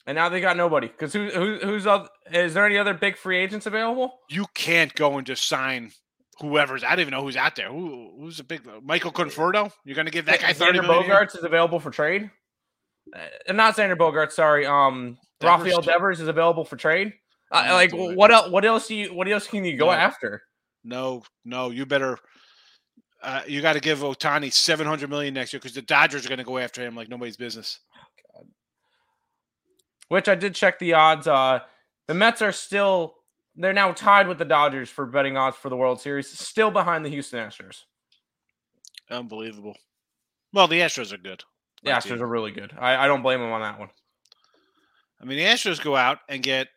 And 0.07 0.15
now 0.15 0.29
they 0.29 0.41
got 0.41 0.57
nobody. 0.57 0.87
Because 0.87 1.13
who, 1.13 1.29
who 1.29 1.59
who's 1.61 1.87
other, 1.87 2.09
is 2.33 2.55
there 2.55 2.67
any 2.67 2.79
other 2.79 2.95
big 2.95 3.17
free 3.17 3.39
agents 3.39 3.67
available? 3.67 4.21
You 4.29 4.47
can't 4.55 4.95
go 4.95 5.19
and 5.19 5.27
just 5.27 5.49
sign 5.49 5.91
whoever's. 6.41 6.85
I 6.85 6.91
don't 6.91 7.01
even 7.01 7.13
know 7.13 7.23
who's 7.23 7.37
out 7.37 7.57
there. 7.57 7.69
Who 7.69 8.13
who's 8.19 8.41
a 8.41 8.45
big 8.45 8.63
Michael 8.83 9.13
Conforto? 9.13 9.73
You're 9.85 9.95
going 9.95 10.07
to 10.07 10.13
give 10.13 10.27
that 10.27 10.41
guy 10.41 10.53
thirty 10.53 10.79
Xander 10.79 10.87
million? 10.87 11.11
Bogaerts 11.11 11.37
is 11.37 11.45
available 11.45 11.81
for 11.81 11.91
trade. 11.91 12.31
Uh, 13.15 13.53
not 13.53 13.77
Xander 13.77 13.97
Bogaerts, 13.97 14.33
sorry. 14.33 14.67
Um, 14.67 15.19
Devers 15.41 15.65
Rafael 15.65 15.83
too. 15.83 15.91
Devers 15.91 16.21
is 16.21 16.29
available 16.29 16.65
for 16.65 16.77
trade. 16.77 17.13
Uh, 17.53 17.69
like 17.73 17.93
what 17.93 18.31
else? 18.31 18.51
What 18.51 18.65
else? 18.65 18.89
Do 18.89 18.95
you, 18.95 19.13
what 19.15 19.29
else 19.29 19.47
can 19.47 19.65
you 19.65 19.77
go 19.77 19.87
No. 19.87 19.93
after? 19.93 20.43
No, 20.85 21.23
no, 21.45 21.71
you 21.71 21.85
better. 21.87 22.19
Uh, 23.23 23.43
you 23.47 23.61
got 23.61 23.75
to 23.75 23.81
give 23.81 23.99
Ohtani 23.99 24.53
seven 24.53 24.87
hundred 24.87 25.11
million 25.11 25.35
next 25.35 25.53
year 25.53 25.61
because 25.61 25.75
the 25.75 25.83
Dodgers 25.83 26.25
are 26.25 26.29
going 26.29 26.39
to 26.39 26.45
go 26.45 26.59
after 26.59 26.83
him 26.83 26.95
like 26.95 27.09
nobody's 27.09 27.37
business. 27.37 27.81
Which 30.09 30.29
I 30.29 30.35
did 30.35 30.55
check 30.55 30.79
the 30.79 30.95
odds. 30.95 31.27
Uh, 31.27 31.61
the 32.09 32.15
Mets 32.15 32.43
are 32.43 32.53
still 32.53 33.15
they're 33.57 33.73
now 33.73 33.93
tied 33.93 34.29
with 34.29 34.39
the 34.39 34.45
Dodgers 34.45 34.89
for 34.89 35.07
betting 35.07 35.37
odds 35.37 35.57
for 35.57 35.69
the 35.69 35.77
World 35.77 36.01
Series, 36.01 36.29
still 36.29 36.71
behind 36.71 37.05
the 37.05 37.09
Houston 37.11 37.39
Astros. 37.41 37.83
Unbelievable. 39.11 39.77
Well, 40.53 40.69
the 40.69 40.81
Astros 40.81 41.13
are 41.13 41.19
good. 41.19 41.43
The 41.83 41.91
Astros 41.91 42.03
team. 42.15 42.23
are 42.23 42.27
really 42.27 42.53
good. 42.53 42.73
I, 42.79 42.97
I 43.05 43.07
don't 43.07 43.23
blame 43.23 43.41
them 43.41 43.53
on 43.53 43.63
that 43.63 43.79
one. 43.79 43.89
I 45.21 45.25
mean, 45.25 45.39
the 45.39 45.45
Astros 45.45 45.83
go 45.83 45.97
out 45.97 46.19
and 46.29 46.43
get 46.43 46.69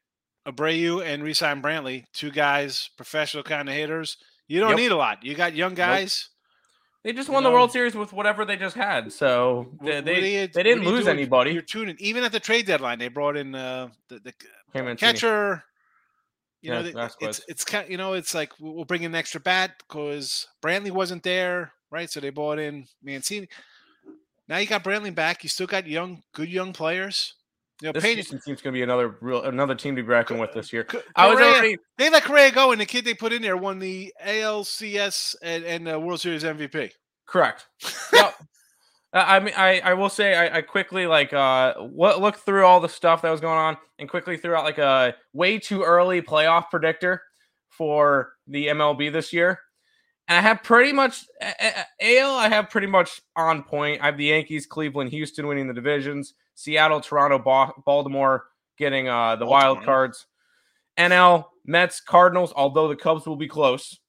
Abreu 0.48 1.04
and 1.06 1.24
resign 1.24 1.62
Brantley, 1.62 2.06
two 2.14 2.32
guys, 2.32 2.90
professional 2.98 3.44
kind 3.44 3.70
of 3.70 3.76
hitters. 3.76 4.18
You 4.48 4.60
don't 4.60 4.70
Yep. 4.72 4.78
need 4.78 4.92
a 4.92 4.96
lot. 4.98 5.24
You 5.24 5.36
got 5.36 5.56
young 5.56 5.74
guys. 5.74 6.30
They 7.04 7.12
just 7.14 7.28
You 7.28 7.34
won 7.34 7.44
the 7.44 7.52
World 7.52 7.72
Series 7.72 7.96
with 7.96 8.14
whatever 8.14 8.46
they 8.46 8.56
just 8.56 8.76
had, 8.78 9.12
so 9.12 9.74
they 9.82 10.00
they, 10.02 10.42
you- 10.42 10.48
they 10.48 10.64
didn't 10.64 10.80
what 10.80 10.86
do 10.86 10.90
you 10.92 10.96
lose 10.98 11.08
anybody. 11.08 11.52
You're 11.52 11.62
tuning. 11.62 11.98
Even 12.00 12.24
at 12.24 12.32
the 12.32 12.40
trade 12.40 12.66
deadline, 12.66 12.98
they 13.00 13.10
brought 13.10 13.36
in 13.36 13.54
uh, 13.56 13.90
the, 14.08 14.20
the 14.20 14.34
catcher. 14.98 15.64
You 16.64 16.72
know, 16.72 16.78
Yeah, 16.78 16.82
th- 16.84 16.96
it's 16.96 16.96
Vasquez. 16.96 17.46
it's 17.48 17.66
kind. 17.66 17.88
You 17.90 17.98
know, 17.98 18.14
it's 18.14 18.34
like 18.34 18.52
we'll 18.60 18.86
bring 18.86 19.04
in 19.04 19.12
an 19.12 19.16
extra 19.16 19.40
bat 19.40 19.72
because 19.80 20.48
Brantley 20.64 20.90
wasn't 20.92 21.22
there, 21.24 21.74
right? 21.92 22.10
So 22.10 22.20
they 22.20 22.30
brought 22.32 22.58
in 22.58 22.88
Mancini. 23.04 23.48
Now 24.48 24.58
you 24.58 24.66
got 24.66 24.84
Brantley 24.84 25.14
back. 25.14 25.44
You 25.44 25.50
still 25.50 25.68
got 25.68 25.86
young, 25.88 26.24
good 26.34 26.50
young 26.50 26.74
players. 26.74 27.36
You 27.82 27.88
know, 27.90 27.92
This 27.94 28.04
Pena, 28.04 28.16
Houston 28.16 28.40
team's 28.46 28.62
gonna 28.62 28.74
be 28.74 28.82
another 28.82 29.18
real 29.20 29.44
another 29.44 29.76
team 29.76 29.96
to 29.98 30.02
be 30.04 30.08
reckoned 30.08 30.40
with 30.40 30.54
this 30.54 30.72
year. 30.72 30.86
C- 30.90 31.00
I 31.18 31.28
was 31.28 31.40
already 31.40 31.78
They 31.98 32.10
let 32.10 32.24
Correa 32.24 32.52
go, 32.52 32.72
and 32.72 32.80
the 32.80 32.86
kid 32.86 33.04
they 33.04 33.14
put 33.14 33.34
in 33.34 33.42
there 33.42 33.58
won 33.58 33.80
the 33.80 34.14
ALCS 34.26 35.36
and, 35.42 35.64
and 35.66 35.90
uh, 35.92 36.00
World 36.00 36.22
Series 36.22 36.44
MVP. 36.44 36.92
correct. 37.26 37.66
Yep. 38.14 38.36
Uh, 39.14 39.24
I 39.28 39.40
mean, 39.40 39.54
I, 39.56 39.80
I 39.82 39.94
will 39.94 40.10
say 40.10 40.34
I, 40.36 40.58
I 40.58 40.62
quickly 40.62 41.06
like 41.06 41.34
uh 41.34 41.76
what 41.76 42.20
looked 42.20 42.40
through 42.40 42.66
all 42.66 42.80
the 42.80 42.90
stuff 42.90 43.22
that 43.22 43.30
was 43.30 43.42
going 43.42 43.58
on 43.58 43.78
and 44.00 44.10
quickly 44.10 44.38
threw 44.38 44.56
out 44.56 44.64
like 44.64 44.80
a 44.80 45.16
way 45.34 45.60
too 45.60 45.84
early 45.84 46.22
playoff 46.22 46.70
predictor 46.72 47.22
for 47.70 48.34
the 48.48 48.68
MLB 48.68 49.12
this 49.14 49.32
year, 49.32 49.60
and 50.28 50.38
I 50.38 50.42
have 50.42 50.64
pretty 50.64 50.94
much 50.94 51.26
AL. 51.42 52.36
I 52.36 52.50
have 52.50 52.70
pretty 52.72 52.88
much 52.88 53.22
on 53.36 53.64
point. 53.64 54.02
I 54.02 54.08
have 54.08 54.18
the 54.18 54.26
Yankees, 54.26 54.66
Cleveland, 54.66 55.12
Houston 55.12 55.46
winning 55.48 55.68
the 55.68 55.74
divisions, 55.74 56.34
Seattle, 56.56 57.02
Toronto, 57.02 57.38
Ba- 57.38 57.74
Baltimore 57.86 58.46
getting 58.80 59.10
uh 59.10 59.36
the 59.36 59.46
wild 59.46 59.84
cards, 59.84 60.26
NL, 60.98 61.46
Mets, 61.66 62.02
Cardinals. 62.02 62.52
Although 62.56 62.88
the 62.88 62.96
Cubs 62.96 63.28
will 63.28 63.36
be 63.36 63.48
close, 63.48 64.00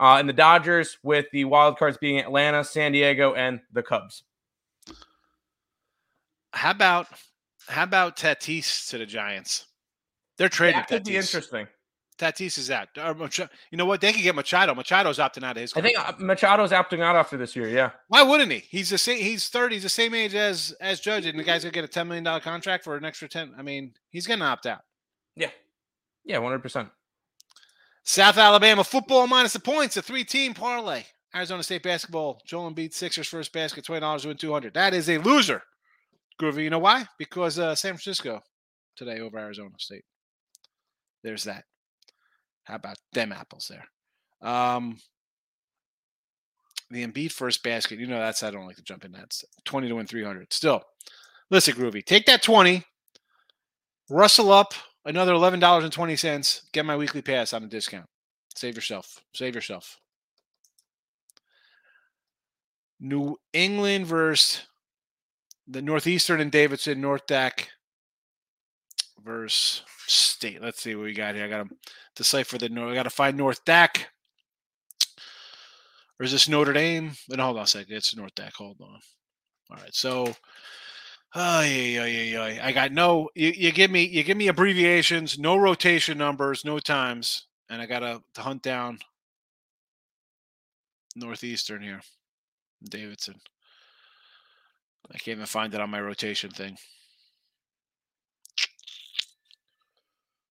uh, 0.00 0.16
and 0.18 0.26
the 0.26 0.32
Dodgers 0.32 0.96
with 1.02 1.26
the 1.32 1.44
wild 1.44 1.78
cards 1.78 1.98
being 1.98 2.18
Atlanta, 2.18 2.64
San 2.64 2.92
Diego, 2.92 3.34
and 3.34 3.60
the 3.72 3.82
Cubs. 3.82 4.24
How 6.52 6.70
about 6.70 7.06
how 7.68 7.82
about 7.84 8.16
Tatis 8.16 8.88
to 8.90 8.98
the 8.98 9.06
Giants? 9.06 9.66
They're 10.38 10.48
trading 10.48 10.78
That 10.80 10.88
could 10.88 11.04
be 11.04 11.12
Tatis. 11.12 11.26
interesting. 11.34 11.66
Tatis 12.18 12.58
is 12.58 12.68
out. 12.70 12.88
You 12.96 13.78
know 13.78 13.84
what? 13.86 14.00
They 14.00 14.12
could 14.12 14.22
get 14.22 14.34
Machado. 14.34 14.74
Machado's 14.74 15.18
opting 15.18 15.44
out 15.44 15.56
of 15.56 15.60
his. 15.60 15.72
I 15.76 15.80
think 15.80 15.96
uh, 15.98 16.12
Machado's 16.14 16.72
opting 16.72 17.00
out 17.00 17.14
after 17.14 17.36
this 17.36 17.54
year. 17.54 17.68
Yeah, 17.68 17.90
Why 18.08 18.22
wouldn't 18.24 18.50
he? 18.50 18.58
He's 18.68 18.90
the 18.90 18.98
same. 18.98 19.18
He's 19.22 19.48
thirty. 19.48 19.76
He's 19.76 19.84
the 19.84 19.88
same 19.88 20.14
age 20.14 20.34
as 20.34 20.74
as 20.80 20.98
Judge, 21.00 21.26
and 21.26 21.38
the 21.38 21.44
guy's 21.44 21.62
gonna 21.62 21.70
get 21.72 21.84
a 21.84 21.88
ten 21.88 22.08
million 22.08 22.24
dollar 22.24 22.40
contract 22.40 22.82
for 22.82 22.96
an 22.96 23.04
extra 23.04 23.28
ten. 23.28 23.54
I 23.56 23.62
mean, 23.62 23.92
he's 24.10 24.26
gonna 24.26 24.44
opt 24.46 24.66
out. 24.66 24.80
yeah, 25.36 25.50
yeah, 26.24 26.38
one 26.38 26.50
hundred 26.50 26.62
percent. 26.62 26.88
South 28.02 28.36
Alabama 28.38 28.82
football 28.82 29.26
minus 29.28 29.52
the 29.52 29.60
points, 29.60 29.96
a 29.96 30.02
three 30.02 30.24
team 30.24 30.54
parlay. 30.54 31.04
Arizona 31.36 31.62
State 31.62 31.82
basketball, 31.84 32.40
Joel 32.46 32.72
Embiid 32.72 32.94
Sixers 32.94 33.28
first 33.28 33.52
basket, 33.52 33.84
twenty 33.84 34.00
dollars 34.00 34.22
to 34.22 34.28
win 34.28 34.36
two 34.38 34.52
hundred. 34.52 34.74
That 34.74 34.92
is 34.92 35.08
a 35.08 35.18
loser. 35.18 35.62
Groovy, 36.40 36.64
you 36.64 36.70
know 36.70 36.78
why? 36.78 37.06
Because 37.18 37.58
uh, 37.58 37.74
San 37.74 37.92
Francisco 37.92 38.40
today 38.96 39.20
over 39.20 39.38
Arizona 39.38 39.70
State. 39.78 40.04
There's 41.22 41.44
that. 41.44 41.64
How 42.64 42.76
about 42.76 42.98
them 43.12 43.32
apples 43.32 43.70
there? 43.70 43.84
Um, 44.48 44.98
the 46.90 47.06
Embiid 47.06 47.32
first 47.32 47.62
basket, 47.62 47.98
you 47.98 48.06
know 48.06 48.18
that's 48.18 48.42
I 48.42 48.50
don't 48.50 48.66
like 48.66 48.76
to 48.76 48.82
jump 48.82 49.04
in. 49.04 49.12
That's 49.12 49.44
twenty 49.64 49.88
to 49.88 49.94
win 49.94 50.06
three 50.06 50.24
hundred. 50.24 50.52
Still, 50.52 50.82
listen, 51.50 51.74
Groovy, 51.74 52.04
take 52.04 52.26
that 52.26 52.42
twenty, 52.42 52.84
rustle 54.08 54.52
up 54.52 54.74
another 55.04 55.32
eleven 55.32 55.60
dollars 55.60 55.84
and 55.84 55.92
twenty 55.92 56.16
cents. 56.16 56.62
Get 56.72 56.86
my 56.86 56.96
weekly 56.96 57.22
pass 57.22 57.52
on 57.52 57.64
a 57.64 57.68
discount. 57.68 58.06
Save 58.54 58.76
yourself. 58.76 59.18
Save 59.34 59.54
yourself. 59.54 59.98
New 63.00 63.36
England 63.52 64.06
versus 64.06 64.67
the 65.68 65.82
Northeastern 65.82 66.40
and 66.40 66.50
Davidson, 66.50 67.00
North 67.00 67.26
Deck 67.26 67.68
versus 69.22 69.82
State. 70.06 70.62
Let's 70.62 70.80
see 70.80 70.94
what 70.94 71.04
we 71.04 71.12
got 71.12 71.34
here. 71.34 71.44
I 71.44 71.48
got 71.48 71.68
to 71.68 71.76
decipher 72.16 72.56
the 72.56 72.70
North. 72.70 72.90
I 72.90 72.94
got 72.94 73.02
to 73.02 73.10
find 73.10 73.36
North 73.36 73.64
Deck. 73.64 74.08
Or 76.18 76.24
is 76.24 76.32
this 76.32 76.48
Notre 76.48 76.72
Dame? 76.72 77.12
No, 77.28 77.44
hold 77.44 77.58
on 77.58 77.64
a 77.64 77.66
second. 77.66 77.94
It's 77.94 78.16
North 78.16 78.34
Deck. 78.34 78.54
Hold 78.54 78.78
on. 78.80 78.98
All 79.70 79.76
right. 79.76 79.94
So, 79.94 80.34
oh, 81.34 81.60
yeah, 81.60 82.04
yeah, 82.04 82.06
yeah, 82.06 82.46
yeah. 82.48 82.66
I 82.66 82.72
got 82.72 82.92
no. 82.92 83.28
You, 83.34 83.52
you 83.54 83.72
give 83.72 83.90
me 83.90 84.04
you 84.04 84.24
give 84.24 84.36
me 84.36 84.48
abbreviations, 84.48 85.38
no 85.38 85.56
rotation 85.56 86.16
numbers, 86.16 86.64
no 86.64 86.78
times, 86.78 87.46
and 87.68 87.82
I 87.82 87.86
got 87.86 88.00
to 88.00 88.22
to 88.34 88.40
hunt 88.40 88.62
down 88.62 88.98
Northeastern 91.14 91.82
here, 91.82 92.00
Davidson. 92.82 93.34
I 95.10 95.18
can't 95.18 95.36
even 95.36 95.46
find 95.46 95.72
it 95.74 95.80
on 95.80 95.90
my 95.90 96.00
rotation 96.00 96.50
thing. 96.50 96.76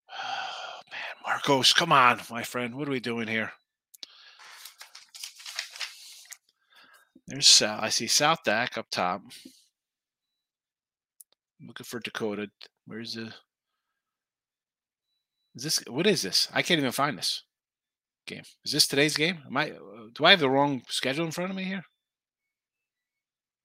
Oh, 0.10 0.82
man, 0.92 1.00
Marcos, 1.26 1.74
come 1.74 1.92
on, 1.92 2.20
my 2.30 2.44
friend. 2.44 2.76
What 2.76 2.88
are 2.88 2.92
we 2.92 3.00
doing 3.00 3.28
here? 3.28 3.52
There's 7.28 7.48
South. 7.48 7.84
I 7.84 7.90
see 7.90 8.08
South 8.08 8.44
Dak 8.46 8.78
up 8.78 8.88
top. 8.90 9.22
I'm 11.60 11.68
looking 11.68 11.84
for 11.84 12.00
Dakota. 12.00 12.50
Where's 12.86 13.16
the? 13.16 13.34
Is 15.56 15.64
this 15.64 15.84
what 15.88 16.08
is 16.08 16.22
this? 16.22 16.48
I 16.54 16.62
can't 16.62 16.80
even 16.80 16.92
find 16.92 17.18
this 17.18 17.44
game. 18.26 18.44
Is 18.64 18.72
this 18.72 18.88
today's 18.88 19.18
game? 19.18 19.40
Am 19.46 19.58
I? 19.58 19.72
uh, 19.72 20.08
Do 20.14 20.24
I 20.24 20.30
have 20.32 20.40
the 20.40 20.50
wrong 20.50 20.84
schedule 20.88 21.26
in 21.26 21.32
front 21.32 21.50
of 21.50 21.58
me 21.58 21.64
here? 21.64 21.84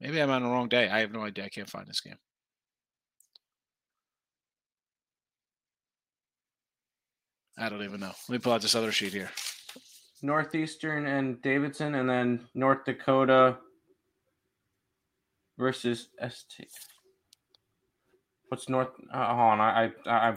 Maybe 0.02 0.20
I'm 0.20 0.30
on 0.30 0.42
the 0.42 0.48
wrong 0.48 0.68
day. 0.68 0.88
I 0.88 0.98
have 0.98 1.12
no 1.12 1.22
idea. 1.22 1.44
I 1.44 1.48
can't 1.48 1.70
find 1.70 1.86
this 1.86 2.00
game. 2.00 2.18
I 7.56 7.68
don't 7.68 7.84
even 7.84 8.00
know. 8.00 8.10
Let 8.28 8.30
me 8.30 8.38
pull 8.38 8.52
out 8.52 8.62
this 8.62 8.74
other 8.74 8.90
sheet 8.90 9.12
here. 9.12 9.30
Northeastern 10.20 11.06
and 11.06 11.40
Davidson, 11.42 11.94
and 11.94 12.10
then 12.10 12.40
North 12.54 12.84
Dakota 12.84 13.58
versus 15.56 16.08
ST. 16.20 16.68
What's 18.48 18.68
North? 18.68 18.88
Uh, 19.12 19.26
hold 19.26 19.38
on, 19.38 19.60
I, 19.60 19.92
I, 20.06 20.10
I 20.10 20.36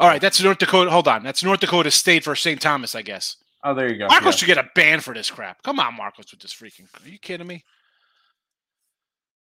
All 0.00 0.08
right, 0.08 0.20
that's 0.20 0.42
North 0.42 0.58
Dakota. 0.58 0.90
Hold 0.90 1.06
on, 1.06 1.22
that's 1.22 1.44
North 1.44 1.60
Dakota 1.60 1.92
State 1.92 2.24
versus 2.24 2.42
St. 2.42 2.60
Thomas, 2.60 2.96
I 2.96 3.02
guess. 3.02 3.36
Oh, 3.62 3.74
there 3.74 3.92
you 3.92 3.98
go. 3.98 4.08
Marcos 4.08 4.34
yeah. 4.34 4.38
should 4.38 4.46
get 4.46 4.58
a 4.58 4.68
ban 4.74 5.00
for 5.00 5.14
this 5.14 5.30
crap. 5.30 5.62
Come 5.62 5.78
on, 5.78 5.96
Marcos, 5.96 6.32
with 6.32 6.40
this 6.40 6.54
freaking. 6.54 6.86
Are 7.04 7.08
you 7.08 7.18
kidding 7.18 7.46
me? 7.46 7.64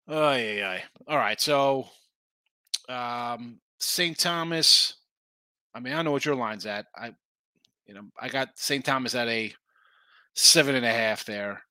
Oh 0.08 0.36
yeah. 0.36 0.82
All 1.08 1.18
right, 1.18 1.40
so 1.40 1.88
um, 2.90 3.60
St. 3.80 4.18
Thomas. 4.18 4.96
I 5.74 5.80
mean, 5.80 5.94
I 5.94 6.02
know 6.02 6.12
what 6.12 6.26
your 6.26 6.36
line's 6.36 6.66
at. 6.66 6.86
I, 6.96 7.12
you 7.86 7.94
know, 7.94 8.04
I 8.20 8.30
got 8.30 8.50
St. 8.56 8.84
Thomas 8.86 9.16
at 9.16 9.28
a 9.28 9.54
seven 10.34 10.76
and 10.76 10.86
a 10.86 10.92
half 10.92 11.26
there 11.26 11.62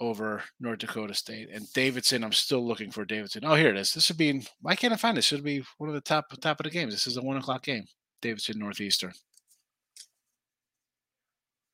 over 0.00 0.42
North 0.60 0.78
Dakota 0.78 1.14
State 1.14 1.48
and 1.52 1.70
Davidson. 1.72 2.22
I'm 2.22 2.32
still 2.32 2.66
looking 2.66 2.90
for 2.90 3.04
Davidson. 3.04 3.44
Oh, 3.44 3.54
here 3.54 3.70
it 3.70 3.76
is. 3.76 3.92
This 3.92 4.08
would 4.08 4.18
be. 4.18 4.46
Why 4.60 4.74
can't 4.76 4.92
I 4.92 4.96
find 4.96 5.16
this? 5.16 5.24
Should 5.24 5.42
be 5.42 5.64
one 5.78 5.88
of 5.88 5.94
the 5.94 6.00
top 6.00 6.26
top 6.40 6.60
of 6.60 6.64
the 6.64 6.70
games. 6.70 6.92
This 6.92 7.06
is 7.06 7.16
a 7.16 7.22
one 7.22 7.36
o'clock 7.36 7.64
game. 7.64 7.84
Davidson 8.20 8.58
Northeastern. 8.58 9.12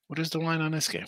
What 0.08 0.18
is 0.18 0.30
the 0.30 0.38
line 0.38 0.60
on 0.60 0.72
this 0.72 0.88
game? 0.88 1.06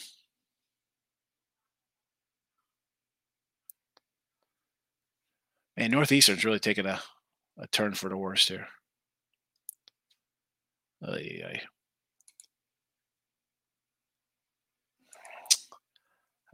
Man, 5.76 5.90
Northeastern's 5.90 6.44
really 6.44 6.58
taking 6.58 6.86
a 6.86 7.00
a 7.58 7.66
turn 7.68 7.94
for 7.94 8.08
the 8.08 8.16
worst 8.16 8.48
here. 8.48 8.66
I 11.02 11.60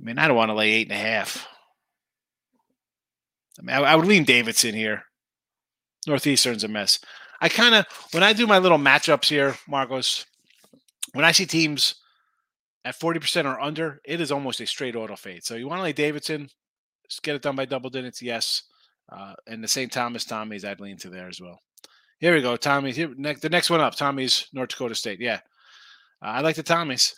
mean, 0.00 0.18
I 0.18 0.26
don't 0.26 0.36
want 0.36 0.50
to 0.50 0.54
lay 0.54 0.72
eight 0.72 0.90
and 0.90 0.98
a 0.98 1.02
half. 1.02 1.46
I 3.58 3.62
mean, 3.62 3.76
I, 3.76 3.80
I 3.80 3.96
would 3.96 4.06
lean 4.06 4.24
Davidson 4.24 4.74
here. 4.74 5.04
Northeastern's 6.06 6.64
a 6.64 6.68
mess. 6.68 6.98
I 7.40 7.48
kind 7.48 7.74
of 7.74 7.86
when 8.12 8.22
I 8.22 8.32
do 8.32 8.46
my 8.46 8.58
little 8.58 8.78
matchups 8.78 9.28
here, 9.28 9.56
Marcos, 9.68 10.26
when 11.12 11.24
I 11.24 11.32
see 11.32 11.46
teams 11.46 11.96
at 12.84 12.98
40% 12.98 13.44
or 13.44 13.60
under, 13.60 14.00
it 14.04 14.20
is 14.20 14.32
almost 14.32 14.60
a 14.60 14.66
straight 14.66 14.96
auto 14.96 15.14
fade. 15.14 15.44
So 15.44 15.54
you 15.54 15.68
want 15.68 15.78
to 15.78 15.84
lay 15.84 15.92
Davidson, 15.92 16.48
just 17.08 17.22
get 17.22 17.36
it 17.36 17.42
done 17.42 17.54
by 17.54 17.64
double 17.64 17.90
digits, 17.90 18.22
yes. 18.22 18.62
Uh, 19.10 19.34
and 19.46 19.62
the 19.62 19.68
St. 19.68 19.92
Thomas 19.92 20.24
Tommy's, 20.24 20.64
I'd 20.64 20.80
lean 20.80 20.96
to 20.98 21.10
there 21.10 21.28
as 21.28 21.40
well. 21.40 21.60
Here 22.18 22.34
we 22.34 22.40
go, 22.40 22.56
Tommy's. 22.56 22.96
Here, 22.96 23.12
next, 23.16 23.40
the 23.40 23.48
next 23.48 23.68
one 23.68 23.80
up, 23.80 23.96
Tommy's 23.96 24.46
North 24.52 24.70
Dakota 24.70 24.94
State. 24.94 25.20
Yeah, 25.20 25.40
uh, 26.22 26.28
I 26.28 26.40
like 26.40 26.56
the 26.56 26.62
Tommy's. 26.62 27.14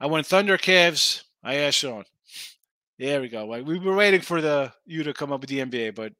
I 0.00 0.06
went 0.06 0.26
Thunder 0.26 0.58
Cavs. 0.58 1.22
I 1.44 1.56
asked 1.56 1.78
Sean. 1.78 2.04
There 2.98 3.20
we 3.20 3.28
go. 3.28 3.44
We 3.62 3.78
were 3.78 3.94
waiting 3.94 4.22
for 4.22 4.40
the 4.40 4.72
you 4.86 5.02
to 5.02 5.12
come 5.12 5.32
up 5.32 5.40
with 5.42 5.50
the 5.50 5.58
NBA, 5.58 5.94
but 5.94 6.12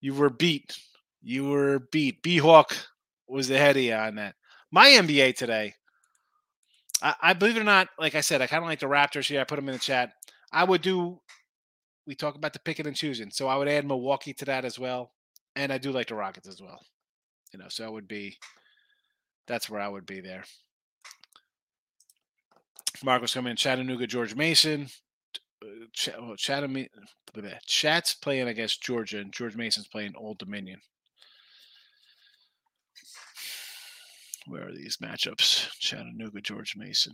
you 0.00 0.14
were 0.14 0.30
beat. 0.30 0.78
You 1.22 1.48
were 1.48 1.80
beat. 1.92 2.22
B 2.22 2.38
Hawk 2.38 2.74
was 3.26 3.48
the 3.48 3.58
head 3.58 3.76
of 3.76 3.82
you 3.82 3.92
on 3.92 4.14
that. 4.14 4.34
My 4.70 4.88
NBA 4.88 5.36
today. 5.36 5.74
I, 7.02 7.14
I 7.22 7.32
believe 7.34 7.56
it 7.56 7.60
or 7.60 7.64
not, 7.64 7.88
like 7.98 8.14
I 8.14 8.20
said, 8.20 8.42
I 8.42 8.46
kind 8.46 8.62
of 8.62 8.68
like 8.68 8.80
the 8.80 8.86
Raptors 8.86 9.28
here. 9.28 9.40
I 9.40 9.44
put 9.44 9.56
them 9.56 9.68
in 9.68 9.74
the 9.74 9.78
chat. 9.78 10.12
I 10.52 10.64
would 10.64 10.82
do. 10.82 11.20
We 12.08 12.14
talk 12.14 12.36
about 12.36 12.54
the 12.54 12.58
picking 12.58 12.86
and 12.86 12.96
choosing, 12.96 13.30
so 13.30 13.48
I 13.48 13.56
would 13.56 13.68
add 13.68 13.86
Milwaukee 13.86 14.32
to 14.32 14.46
that 14.46 14.64
as 14.64 14.78
well, 14.78 15.12
and 15.54 15.70
I 15.70 15.76
do 15.76 15.92
like 15.92 16.08
the 16.08 16.14
Rockets 16.14 16.48
as 16.48 16.58
well. 16.58 16.80
You 17.52 17.58
know, 17.58 17.68
so 17.68 17.84
it 17.84 17.92
would 17.92 18.08
be. 18.08 18.38
That's 19.46 19.68
where 19.68 19.82
I 19.82 19.88
would 19.88 20.06
be 20.06 20.22
there. 20.22 20.44
Marcos 23.04 23.34
coming 23.34 23.50
in. 23.50 23.56
Chattanooga, 23.56 24.06
George 24.06 24.34
Mason. 24.34 24.88
Uh, 25.62 25.86
Ch- 25.92 26.08
oh, 26.18 26.34
Chatham, 26.36 26.86
Chat's 27.66 28.14
playing 28.14 28.48
against 28.48 28.82
Georgia, 28.82 29.18
and 29.18 29.30
George 29.30 29.54
Mason's 29.54 29.88
playing 29.88 30.14
Old 30.16 30.38
Dominion. 30.38 30.80
Where 34.46 34.66
are 34.66 34.72
these 34.72 34.96
matchups? 34.96 35.68
Chattanooga, 35.78 36.40
George 36.40 36.74
Mason. 36.74 37.12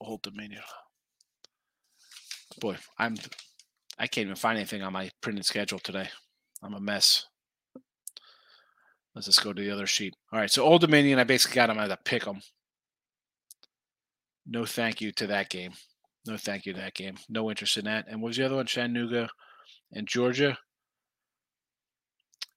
Old 0.00 0.22
Dominion. 0.22 0.62
Boy, 2.60 2.76
I'm 2.98 3.16
I 3.98 4.06
can't 4.06 4.26
even 4.26 4.36
find 4.36 4.58
anything 4.58 4.82
on 4.82 4.92
my 4.92 5.10
printed 5.20 5.46
schedule 5.46 5.78
today. 5.78 6.08
I'm 6.62 6.74
a 6.74 6.80
mess. 6.80 7.26
Let's 9.14 9.26
just 9.26 9.42
go 9.42 9.52
to 9.52 9.62
the 9.62 9.70
other 9.70 9.86
sheet. 9.86 10.14
All 10.32 10.38
right, 10.38 10.50
so 10.50 10.62
Old 10.62 10.82
Dominion, 10.82 11.18
I 11.18 11.24
basically 11.24 11.54
got 11.54 11.68
them 11.68 11.78
as 11.78 11.90
a 11.90 11.98
pick 12.04 12.24
them. 12.24 12.40
No 14.46 14.66
thank 14.66 15.00
you 15.00 15.12
to 15.12 15.26
that 15.28 15.48
game. 15.48 15.72
No 16.26 16.36
thank 16.36 16.66
you 16.66 16.74
to 16.74 16.80
that 16.80 16.94
game. 16.94 17.16
No 17.28 17.48
interest 17.48 17.78
in 17.78 17.86
that. 17.86 18.06
And 18.08 18.20
what 18.20 18.28
was 18.28 18.36
the 18.36 18.44
other 18.44 18.56
one? 18.56 18.66
Chattanooga 18.66 19.30
and 19.92 20.06
Georgia. 20.06 20.58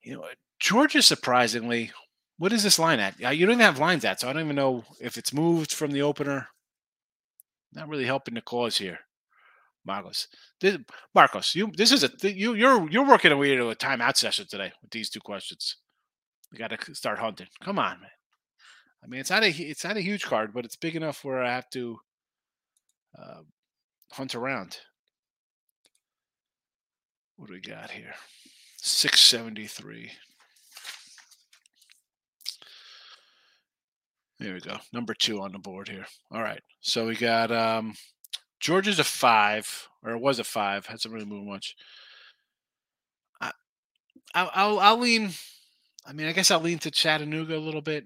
You 0.03 0.15
know, 0.15 0.25
Georgia 0.59 1.01
surprisingly, 1.01 1.91
what 2.37 2.53
is 2.53 2.63
this 2.63 2.79
line 2.79 2.99
at? 2.99 3.15
Uh, 3.23 3.29
you 3.29 3.45
don't 3.45 3.55
even 3.55 3.65
have 3.65 3.79
lines 3.79 4.03
at, 4.05 4.19
so 4.19 4.29
I 4.29 4.33
don't 4.33 4.43
even 4.43 4.55
know 4.55 4.83
if 4.99 5.17
it's 5.17 5.33
moved 5.33 5.73
from 5.73 5.91
the 5.91 6.01
opener. 6.01 6.47
Not 7.73 7.87
really 7.87 8.05
helping 8.05 8.33
the 8.33 8.41
cause 8.41 8.77
here. 8.77 8.99
Marcos. 9.85 10.27
This, 10.59 10.77
Marcos, 11.15 11.55
you 11.55 11.71
this 11.75 11.91
is 11.91 12.03
a 12.03 12.11
you 12.31 12.53
you're 12.53 12.89
you're 12.91 13.07
working 13.07 13.31
a 13.31 13.37
weird 13.37 13.59
a 13.59 13.75
timeout 13.75 14.17
session 14.17 14.45
today 14.49 14.71
with 14.81 14.91
these 14.91 15.09
two 15.09 15.19
questions. 15.19 15.77
We 16.51 16.57
got 16.57 16.71
to 16.71 16.95
start 16.95 17.19
hunting. 17.19 17.47
Come 17.63 17.79
on, 17.79 18.01
man. 18.01 18.09
I 19.03 19.07
mean, 19.07 19.19
it's 19.19 19.29
not 19.29 19.43
a 19.43 19.49
it's 19.49 19.83
not 19.83 19.97
a 19.97 20.01
huge 20.01 20.23
card, 20.23 20.53
but 20.53 20.65
it's 20.65 20.75
big 20.75 20.95
enough 20.95 21.23
where 21.23 21.41
I 21.41 21.51
have 21.51 21.69
to 21.71 21.97
uh, 23.17 23.41
hunt 24.11 24.35
around. 24.35 24.77
What 27.37 27.47
do 27.47 27.53
we 27.53 27.61
got 27.61 27.91
here? 27.91 28.13
673. 28.81 30.11
There 34.39 34.53
we 34.53 34.61
go. 34.61 34.77
Number 34.93 35.13
two 35.13 35.41
on 35.41 35.51
the 35.51 35.59
board 35.59 35.89
here. 35.89 36.05
All 36.31 36.41
right. 36.41 36.61
So 36.81 37.07
we 37.07 37.15
got 37.15 37.51
um 37.51 37.93
Georgia's 38.59 38.99
a 38.99 39.03
five, 39.03 39.87
or 40.03 40.11
it 40.11 40.19
was 40.21 40.39
a 40.39 40.43
five. 40.43 40.85
Hasn't 40.85 41.13
really 41.13 41.25
moved 41.25 41.47
much. 41.47 41.75
I, 44.33 44.49
I'll, 44.53 44.79
I'll 44.79 44.97
lean. 44.97 45.31
I 46.05 46.13
mean, 46.13 46.27
I 46.27 46.33
guess 46.33 46.51
I'll 46.51 46.59
lean 46.59 46.79
to 46.79 46.91
Chattanooga 46.91 47.55
a 47.55 47.59
little 47.59 47.81
bit. 47.81 48.05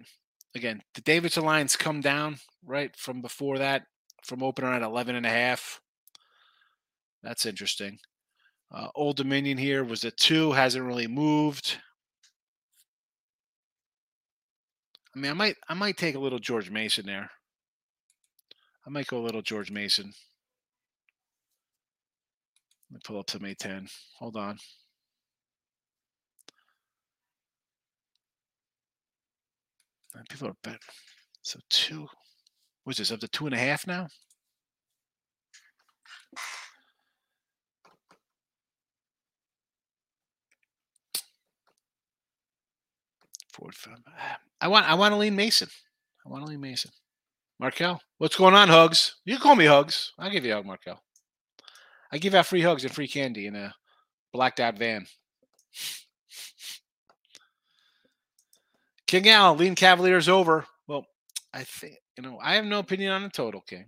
Again, 0.55 0.81
the 0.93 1.01
Davidson 1.01 1.43
lines 1.45 1.75
come 1.75 2.01
down 2.01 2.37
right 2.65 2.95
from 2.95 3.21
before 3.21 3.57
that, 3.57 3.83
from 4.23 4.43
opener 4.43 4.71
at 4.71 4.83
11 4.83 5.15
and 5.15 5.25
a 5.25 5.29
half. 5.29 5.81
That's 7.23 7.45
interesting. 7.45 7.97
Uh, 8.71 8.87
Old 8.95 9.17
Dominion 9.17 9.57
here 9.57 9.83
was 9.83 10.03
a 10.03 10.11
two, 10.11 10.51
hasn't 10.51 10.85
really 10.85 11.07
moved. 11.07 11.77
I 15.15 15.19
mean, 15.19 15.31
I 15.31 15.33
might, 15.33 15.55
I 15.69 15.73
might 15.73 15.97
take 15.97 16.15
a 16.15 16.19
little 16.19 16.39
George 16.39 16.71
Mason 16.71 17.05
there. 17.05 17.29
I 18.85 18.89
might 18.89 19.07
go 19.07 19.17
a 19.19 19.25
little 19.25 19.41
George 19.41 19.71
Mason. 19.71 20.11
Let 22.89 22.95
me 22.95 22.99
pull 23.03 23.19
up 23.19 23.29
some 23.29 23.41
A10. 23.41 23.89
Hold 24.19 24.35
on. 24.35 24.57
Uh, 30.15 30.21
people 30.29 30.47
are 30.47 30.55
bet. 30.63 30.79
So 31.41 31.59
two. 31.69 32.07
What's 32.83 32.99
this? 32.99 33.11
Up 33.11 33.19
to 33.19 33.27
two 33.27 33.45
and 33.45 33.55
a 33.55 33.57
half 33.57 33.87
now? 33.87 34.07
Ford 43.53 43.75
I 44.61 44.67
want 44.67 44.89
I 44.89 44.95
want 44.95 45.13
to 45.13 45.17
lean 45.17 45.35
Mason. 45.35 45.69
I 46.25 46.29
want 46.29 46.43
to 46.45 46.49
lean 46.49 46.61
Mason. 46.61 46.91
Markel, 47.59 48.01
what's 48.17 48.35
going 48.35 48.55
on, 48.55 48.67
Hugs? 48.67 49.15
You 49.25 49.37
call 49.37 49.55
me 49.55 49.65
Hugs. 49.65 50.11
I'll 50.17 50.31
give 50.31 50.43
you 50.43 50.53
a 50.53 50.55
hug, 50.55 50.65
Markel. 50.65 50.99
I 52.11 52.17
give 52.17 52.35
out 52.35 52.45
free 52.45 52.61
hugs 52.61 52.83
and 52.83 52.93
free 52.93 53.07
candy 53.07 53.47
in 53.47 53.55
a 53.55 53.73
blacked 54.33 54.59
out 54.59 54.77
van. 54.77 55.07
King 59.07 59.29
Al, 59.29 59.55
lean 59.55 59.75
Cavaliers 59.75 60.27
over. 60.27 60.65
Well, 60.87 61.05
I 61.53 61.63
think, 61.63 61.95
you 62.17 62.23
know, 62.23 62.39
I 62.41 62.55
have 62.55 62.65
no 62.65 62.79
opinion 62.79 63.11
on 63.11 63.23
the 63.23 63.29
total, 63.29 63.61
King. 63.61 63.85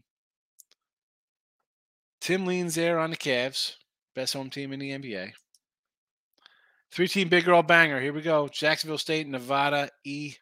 Tim 2.22 2.46
leans 2.46 2.76
there 2.76 2.98
on 3.00 3.12
the 3.12 3.18
Cavs, 3.18 3.76
best 4.16 4.34
home 4.34 4.50
team 4.50 4.72
in 4.74 4.80
the 4.80 4.92
NBA. 4.92 5.34
Three 6.92 7.08
team 7.08 7.30
big 7.30 7.46
girl 7.46 7.64
banger. 7.64 8.00
Here 8.00 8.14
we 8.14 8.22
go. 8.22 8.48
Jacksonville 8.48 8.98
State, 8.98 9.28
Nevada, 9.28 9.90
ECU. 10.06 10.36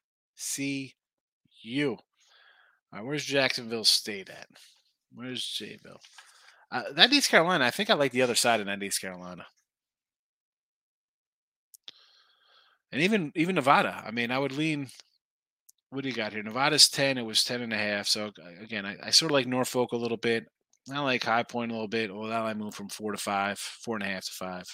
All 2.94 3.00
right, 3.00 3.06
where's 3.06 3.26
Jacksonville 3.26 3.86
State 3.86 4.30
at? 4.30 4.48
Where's 5.14 5.44
Jayville? 5.44 6.00
Uh, 6.72 6.84
that 6.96 7.14
East 7.14 7.30
Carolina, 7.30 7.66
I 7.66 7.72
think 7.72 7.90
I 7.90 7.94
like 7.94 8.12
the 8.12 8.22
other 8.22 8.36
side 8.36 8.60
of 8.60 8.66
that 8.66 8.82
East 8.82 9.02
Carolina. 9.02 9.46
And 12.92 13.02
even 13.02 13.32
even 13.36 13.56
Nevada. 13.56 14.04
I 14.06 14.12
mean, 14.12 14.32
I 14.32 14.38
would 14.38 14.52
lean. 14.52 14.88
What 15.90 16.04
do 16.04 16.10
you 16.10 16.16
got 16.16 16.34
here? 16.34 16.44
Nevada's 16.44 16.90
10. 16.90 17.18
It 17.18 17.26
was 17.26 17.44
10 17.44 17.62
and 17.62 17.74
a 17.74 17.78
half. 17.78 18.08
So 18.08 18.32
again, 18.62 18.86
I, 18.86 18.98
I 19.04 19.10
sort 19.12 19.32
of 19.32 19.34
like 19.34 19.48
Norfolk 19.48 19.92
a 19.92 19.98
little 19.98 20.18
bit. 20.18 20.46
I 20.92 21.00
like 21.00 21.24
High 21.24 21.44
Point 21.44 21.72
a 21.72 21.74
little 21.74 21.88
bit. 21.88 22.14
Well, 22.14 22.30
that 22.30 22.42
I 22.42 22.54
moved 22.54 22.76
from 22.76 22.90
four 22.90 23.12
to 23.12 23.18
five, 23.18 23.58
four 23.58 23.96
and 23.96 24.04
a 24.04 24.08
half 24.08 24.26
to 24.26 24.32
five. 24.32 24.66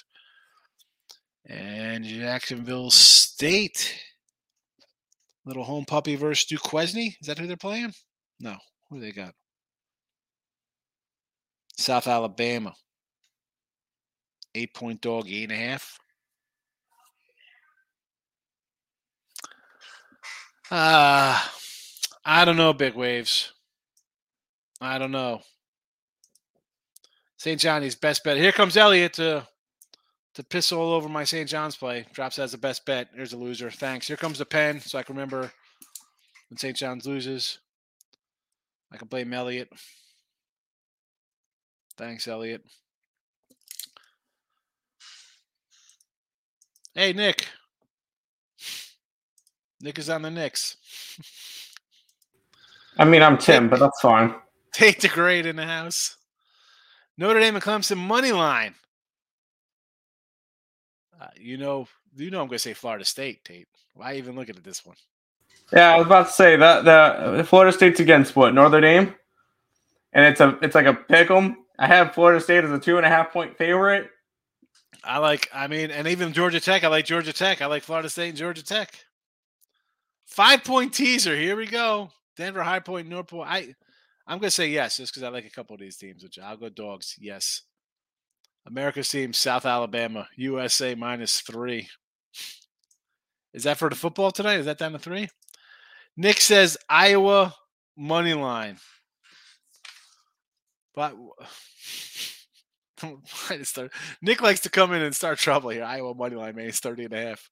And 1.46 2.04
Jacksonville 2.04 2.92
State. 2.92 3.96
Little 5.46 5.64
home 5.64 5.86
puppy 5.86 6.16
versus 6.16 6.46
Duquesne. 6.46 7.16
Is 7.22 7.28
that 7.28 7.40
who 7.40 7.48
they're 7.48 7.58
playing? 7.58 7.94
No. 8.40 8.58
Who 8.90 9.00
they 9.00 9.12
got? 9.12 9.34
South 11.78 12.08
Alabama. 12.08 12.74
Eight 14.56 14.74
point 14.74 15.02
dog, 15.02 15.28
eight 15.30 15.44
and 15.44 15.52
a 15.52 15.56
half. 15.56 16.00
Uh, 20.72 21.40
I 22.26 22.46
don't 22.46 22.58
know, 22.58 22.74
big 22.74 22.94
waves. 22.94 23.52
I 24.82 24.98
don't 24.98 25.12
know. 25.12 25.42
St. 27.38 27.60
Johnny's 27.60 27.96
best 27.96 28.24
bet. 28.24 28.38
Here 28.38 28.52
comes 28.52 28.78
Elliot 28.78 29.14
to 29.14 29.48
to 30.40 30.46
piss 30.46 30.72
all 30.72 30.94
over 30.94 31.10
my 31.10 31.26
St. 31.26 31.50
John's 31.50 31.76
play. 31.76 32.06
Drops 32.14 32.40
as 32.40 32.54
the 32.54 32.58
best 32.58 32.86
bet. 32.86 33.10
Here's 33.14 33.34
a 33.34 33.38
loser. 33.38 33.70
Thanks. 33.70 34.08
Here 34.08 34.16
comes 34.16 34.38
the 34.38 34.46
pen, 34.46 34.80
so 34.80 34.98
I 34.98 35.04
can 35.04 35.14
remember 35.14 35.52
when 36.50 36.58
St. 36.58 36.78
John's 36.78 37.06
loses. 37.06 37.60
I 38.90 38.96
can 38.96 39.10
blame 39.10 39.34
Elliot. 39.34 39.68
Thanks, 41.98 42.26
Elliot. 42.26 42.62
Hey, 46.96 47.12
Nick. 47.12 47.50
Nick 49.82 50.00
is 50.00 50.10
on 50.10 50.22
the 50.22 50.32
Knicks. 50.32 50.78
I 52.98 53.04
mean, 53.04 53.22
I'm 53.22 53.38
Tim, 53.38 53.68
but 53.68 53.80
that's 53.80 54.00
fine. 54.00 54.36
Tate 54.74 55.02
the 55.02 55.10
Great 55.10 55.46
in 55.46 55.58
the 55.58 55.66
house. 55.66 56.16
Notre 57.18 57.42
Dame 57.42 57.56
and 57.56 57.64
Clemson 57.64 57.98
money 57.98 58.32
line. 58.32 58.76
Uh, 61.20 61.28
you 61.38 61.58
know, 61.58 61.88
you 62.16 62.32
know, 62.32 62.42
I'm 62.42 62.48
going 62.48 62.56
to 62.56 62.60
say 62.60 62.74
Florida 62.74 63.06
State, 63.06 63.44
Tate. 63.44 63.68
Why 63.94 64.16
even 64.16 64.36
looking 64.36 64.56
at 64.56 64.64
this 64.64 64.86
one? 64.86 64.96
Yeah, 65.74 65.94
I 65.94 65.98
was 65.98 66.08
about 66.08 66.28
to 66.28 66.34
say 66.34 66.56
that 66.56 66.86
the 66.86 67.44
Florida 67.44 67.72
State's 67.72 68.00
against 68.00 68.36
what 68.36 68.54
Northern 68.54 68.82
Dame, 68.82 69.16
and 70.14 70.26
it's 70.26 70.42
a 70.42 70.58
it's 70.62 70.74
like 70.74 70.88
a 70.88 70.94
pick 70.94 71.30
'em. 71.30 71.58
I 71.78 71.88
have 71.88 72.14
Florida 72.14 72.42
State 72.42 72.64
as 72.64 72.72
a 72.72 72.80
two 72.80 72.98
and 72.98 73.06
a 73.06 73.10
half 73.10 73.32
point 73.32 73.58
favorite. 73.58 74.10
I 75.04 75.20
like, 75.20 75.48
I 75.54 75.68
mean, 75.68 75.92
and 75.92 76.08
even 76.08 76.34
Georgia 76.34 76.60
Tech. 76.60 76.84
I 76.84 76.88
like 76.88 77.06
Georgia 77.06 77.34
Tech. 77.34 77.62
I 77.62 77.68
like 77.68 77.84
Florida 77.84 78.10
State 78.10 78.30
and 78.30 78.38
Georgia 78.38 78.64
Tech. 78.64 78.94
Five 80.26 80.64
point 80.64 80.94
teaser. 80.94 81.36
Here 81.36 81.56
we 81.56 81.68
go. 81.68 82.10
Denver 82.36 82.64
High 82.64 82.80
Point, 82.80 83.08
North 83.08 83.28
Point. 83.28 83.50
I, 83.50 83.76
I'm 84.26 84.40
gonna 84.40 84.52
say 84.52 84.70
yes, 84.70 84.98
just 84.98 85.14
because 85.14 85.24
I 85.24 85.30
like 85.30 85.46
a 85.46 85.52
couple 85.52 85.74
of 85.74 85.80
these 85.80 85.98
teams. 85.98 86.24
Which 86.24 86.40
I'll 86.40 86.58
go 86.58 86.70
dogs. 86.70 87.16
Yes. 87.20 87.64
America's 88.68 89.10
team, 89.10 89.34
South 89.34 89.66
Alabama, 89.66 90.28
USA 90.36 90.96
minus 90.96 91.42
three. 91.42 91.88
Is 93.54 93.64
that 93.64 93.78
for 93.78 93.90
the 93.90 93.96
football 93.96 94.32
tonight? 94.32 94.60
Is 94.60 94.66
that 94.66 94.78
down 94.78 94.92
to 94.92 95.00
three? 95.00 95.28
Nick 96.16 96.40
says 96.40 96.78
Iowa 96.88 97.56
money 97.98 98.34
line. 98.34 98.78
But 100.94 101.16
Nick 104.22 104.42
likes 104.42 104.60
to 104.62 104.70
come 104.70 104.94
in 104.94 105.02
and 105.02 105.16
start 105.16 105.40
trouble 105.40 105.70
here. 105.70 105.84
Iowa 105.84 106.14
money 106.14 106.36
line, 106.36 106.56
man. 106.56 106.68
It's 106.68 106.80
30 106.80 107.06
and 107.06 107.14
a 107.14 107.22
half. 107.22 107.50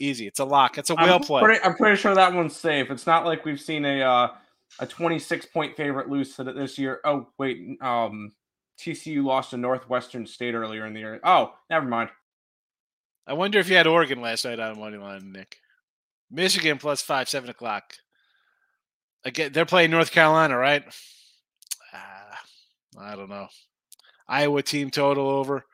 Easy. 0.00 0.26
It's 0.26 0.40
a 0.40 0.44
lock. 0.44 0.78
It's 0.78 0.90
a 0.90 0.94
whale 0.94 1.16
I'm 1.16 1.20
play. 1.20 1.42
Pretty, 1.42 1.62
I'm 1.62 1.76
pretty 1.76 1.96
sure 1.96 2.14
that 2.14 2.32
one's 2.32 2.56
safe. 2.56 2.90
It's 2.90 3.06
not 3.06 3.24
like 3.24 3.44
we've 3.44 3.60
seen 3.60 3.84
a 3.84 4.02
uh, 4.02 4.28
a 4.80 4.86
26 4.86 5.46
point 5.46 5.76
favorite 5.76 6.08
lose 6.08 6.34
to 6.36 6.44
this 6.44 6.78
year. 6.78 7.00
Oh 7.04 7.28
wait, 7.38 7.80
um, 7.80 8.32
TCU 8.78 9.24
lost 9.24 9.50
to 9.50 9.56
Northwestern 9.56 10.26
State 10.26 10.54
earlier 10.54 10.86
in 10.86 10.94
the 10.94 11.00
year. 11.00 11.20
Oh, 11.24 11.54
never 11.70 11.86
mind. 11.86 12.10
I 13.26 13.32
wonder 13.32 13.58
if 13.58 13.68
you 13.68 13.76
had 13.76 13.86
Oregon 13.86 14.20
last 14.20 14.44
night 14.44 14.60
on 14.60 14.78
money 14.78 14.98
line, 14.98 15.32
Nick. 15.32 15.58
Michigan 16.30 16.78
plus 16.78 17.00
five, 17.00 17.28
seven 17.28 17.50
o'clock. 17.50 17.94
Again, 19.24 19.52
they're 19.52 19.64
playing 19.64 19.90
North 19.90 20.10
Carolina, 20.10 20.56
right? 20.56 20.84
Uh, 21.92 23.00
I 23.00 23.16
don't 23.16 23.30
know. 23.30 23.48
Iowa 24.28 24.62
team 24.62 24.90
total 24.90 25.28
over. 25.28 25.64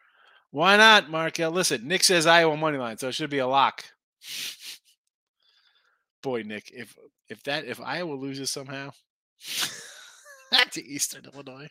Why 0.52 0.76
not, 0.76 1.10
Markel? 1.10 1.50
Listen, 1.50 1.86
Nick 1.86 2.04
says 2.04 2.26
Iowa 2.26 2.56
money 2.56 2.78
line, 2.78 2.98
so 2.98 3.08
it 3.08 3.14
should 3.14 3.30
be 3.30 3.38
a 3.38 3.46
lock. 3.46 3.84
Boy, 6.22 6.42
Nick, 6.42 6.70
if 6.72 6.94
if 7.28 7.42
that 7.44 7.64
if 7.64 7.80
Iowa 7.80 8.14
loses 8.14 8.50
somehow 8.50 8.90
to 10.72 10.84
Eastern 10.84 11.24
Illinois, 11.32 11.68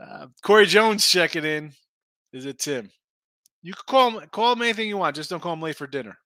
uh, 0.00 0.26
Corey 0.42 0.66
Jones 0.66 1.06
checking 1.06 1.44
in. 1.44 1.72
Is 2.32 2.46
it 2.46 2.58
Tim? 2.58 2.90
You 3.62 3.74
can 3.74 3.82
call 3.86 4.10
him 4.10 4.28
call 4.30 4.52
him 4.52 4.62
anything 4.62 4.88
you 4.88 4.96
want. 4.96 5.16
Just 5.16 5.30
don't 5.30 5.40
call 5.40 5.52
him 5.52 5.62
late 5.62 5.76
for 5.76 5.86
dinner. 5.86 6.16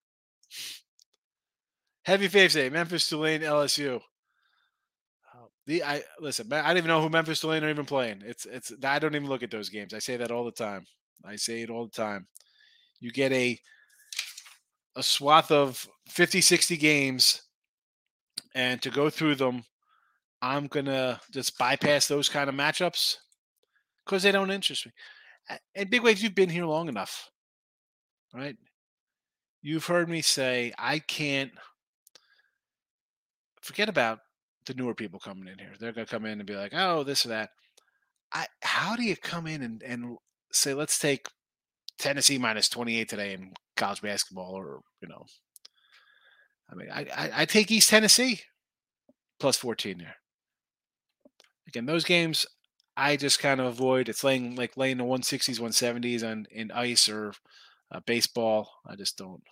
Heavy 2.05 2.29
faith 2.29 2.53
say 2.53 2.71
Memphis, 2.71 3.09
Tulane, 3.09 3.41
LSU. 3.41 3.97
Uh, 3.97 5.47
the 5.67 5.83
I 5.83 6.03
listen. 6.21 6.51
I 6.53 6.69
don't 6.69 6.79
even 6.79 6.89
know 6.89 7.03
who 7.03 7.09
Memphis, 7.09 7.41
Tulane 7.41 7.65
are 7.65 7.71
even 7.71 7.85
playing. 7.85 8.23
It's 8.25 8.47
it's. 8.47 8.73
I 8.83 8.99
don't 8.99 9.15
even 9.15 9.29
look 9.29 9.43
at 9.43 9.51
those 9.51 9.69
games. 9.69 9.93
I 9.93 9.99
say 9.99 10.17
that 10.17 10.31
all 10.31 10.45
the 10.45 10.53
time. 10.53 10.87
I 11.25 11.37
say 11.37 11.63
it 11.63 11.71
all 11.71 11.87
the 11.87 11.93
time. 11.93 12.27
You 13.01 13.11
get 13.11 13.33
a 13.33 13.59
a 14.95 15.03
swath 15.03 15.51
of 15.51 15.87
50, 16.09 16.41
60 16.41 16.77
games, 16.79 17.43
and 18.55 18.81
to 18.81 18.89
go 18.89 19.11
through 19.11 19.35
them, 19.35 19.63
I'm 20.41 20.69
gonna 20.69 21.21
just 21.33 21.59
bypass 21.59 22.07
those 22.07 22.31
kind 22.31 22.49
of 22.49 22.55
matchups 22.55 23.17
because 24.07 24.23
they 24.23 24.33
don't 24.33 24.51
interest 24.51 24.87
me. 24.87 24.93
And 25.75 25.91
big 25.91 26.03
waves, 26.03 26.23
you've 26.23 26.35
been 26.35 26.49
here 26.49 26.65
long 26.65 26.89
enough, 26.89 27.31
right? 28.33 28.57
You've 29.63 29.87
heard 29.87 30.09
me 30.09 30.23
say 30.23 30.73
I 30.79 31.01
can't 31.01 31.51
forget 33.61 33.89
about 33.89 34.21
the 34.67 34.75
newer 34.75 34.95
people 34.95 35.19
coming 35.19 35.49
in 35.49 35.59
here. 35.59 35.73
They're 35.79 35.93
gonna 35.93 36.07
come 36.07 36.25
in 36.25 36.39
and 36.39 36.47
be 36.47 36.57
like, 36.57 36.73
"Oh, 36.75 37.03
this 37.03 37.27
or 37.27 37.31
that." 37.31 37.51
I 38.33 38.47
how 38.63 38.97
do 38.97 39.03
you 39.03 39.17
come 39.17 39.47
in 39.47 39.63
and, 39.63 39.83
and 39.83 40.17
say, 40.53 40.75
"Let's 40.75 40.99
take 40.99 41.29
Tennessee 41.99 42.39
minus 42.39 42.69
twenty 42.69 42.99
eight 42.99 43.09
today 43.09 43.33
in 43.33 43.53
college 43.77 44.03
basketball," 44.03 44.53
or 44.53 44.81
you 45.01 45.09
know, 45.09 45.25
I 46.71 46.75
mean, 46.75 46.91
I, 46.91 47.07
I 47.17 47.43
I 47.43 47.45
take 47.45 47.71
East 47.71 47.91
Tennessee 47.91 48.41
plus 49.39 49.57
fourteen 49.57 49.99
there. 49.99 50.17
Again, 51.69 51.87
those 51.87 52.05
games 52.05 52.47
I 52.97 53.17
just 53.17 53.39
kind 53.39 53.61
of 53.61 53.67
avoid. 53.67 54.09
It's 54.09 54.25
laying 54.25 54.57
like 54.57 54.77
laying 54.77 54.99
the 54.99 55.05
one 55.05 55.23
sixties, 55.23 55.61
one 55.61 55.73
seventies 55.73 56.23
on 56.23 56.47
in 56.51 56.71
ice 56.71 57.09
or 57.09 57.33
uh, 57.93 58.01
baseball. 58.07 58.71
I 58.87 58.97
just 58.97 59.19
don't. 59.19 59.43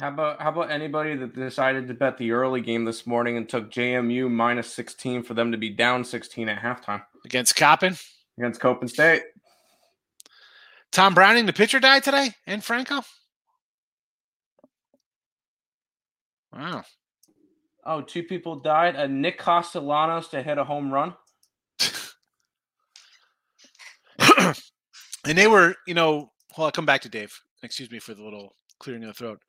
How 0.00 0.08
about 0.08 0.40
how 0.40 0.50
about 0.50 0.70
anybody 0.70 1.16
that 1.16 1.34
decided 1.34 1.86
to 1.88 1.94
bet 1.94 2.18
the 2.18 2.32
early 2.32 2.60
game 2.60 2.84
this 2.84 3.06
morning 3.06 3.36
and 3.36 3.48
took 3.48 3.70
JMU 3.70 4.28
minus 4.30 4.72
16 4.72 5.22
for 5.22 5.34
them 5.34 5.52
to 5.52 5.58
be 5.58 5.70
down 5.70 6.02
16 6.04 6.48
at 6.48 6.60
halftime 6.60 7.02
Against 7.24 7.54
Coppin, 7.54 7.96
against 8.36 8.60
Coppin 8.60 8.88
State? 8.88 9.22
Tom 10.90 11.14
Browning, 11.14 11.46
the 11.46 11.52
pitcher, 11.52 11.80
died 11.80 12.04
today, 12.04 12.30
and 12.46 12.62
Franco. 12.62 13.02
Wow. 16.52 16.84
Oh, 17.84 18.00
two 18.00 18.22
people 18.22 18.60
died. 18.60 18.94
And 18.96 19.20
Nick 19.20 19.38
Castellanos 19.38 20.28
to 20.28 20.42
hit 20.42 20.58
a 20.58 20.64
home 20.64 20.92
run. 20.92 21.14
And 25.26 25.36
they 25.38 25.46
were, 25.46 25.74
you 25.86 25.94
know, 25.94 26.30
well, 26.56 26.66
I'll 26.66 26.72
come 26.72 26.86
back 26.86 27.02
to 27.02 27.08
Dave. 27.08 27.38
Excuse 27.62 27.90
me 27.90 27.98
for 27.98 28.14
the 28.14 28.22
little 28.22 28.54
clearing 28.78 29.02
of 29.04 29.08
the 29.08 29.14
throat. 29.14 29.40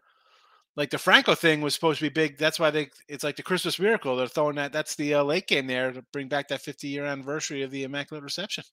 Like 0.75 0.89
the 0.89 0.97
Franco 0.97 1.35
thing 1.35 1.61
was 1.61 1.73
supposed 1.73 1.99
to 1.99 2.05
be 2.05 2.09
big. 2.09 2.37
That's 2.37 2.59
why 2.59 2.69
they. 2.69 2.89
It's 3.07 3.23
like 3.23 3.37
the 3.37 3.43
Christmas 3.43 3.79
miracle. 3.79 4.15
They're 4.15 4.27
throwing 4.27 4.55
that. 4.55 4.73
That's 4.73 4.95
the 4.95 5.15
uh, 5.15 5.23
late 5.23 5.47
game 5.47 5.67
there 5.67 5.91
to 5.91 6.01
bring 6.11 6.27
back 6.27 6.49
that 6.49 6.61
50 6.61 6.87
year 6.87 7.05
anniversary 7.05 7.61
of 7.61 7.71
the 7.71 7.83
Immaculate 7.83 8.23
Reception. 8.23 8.63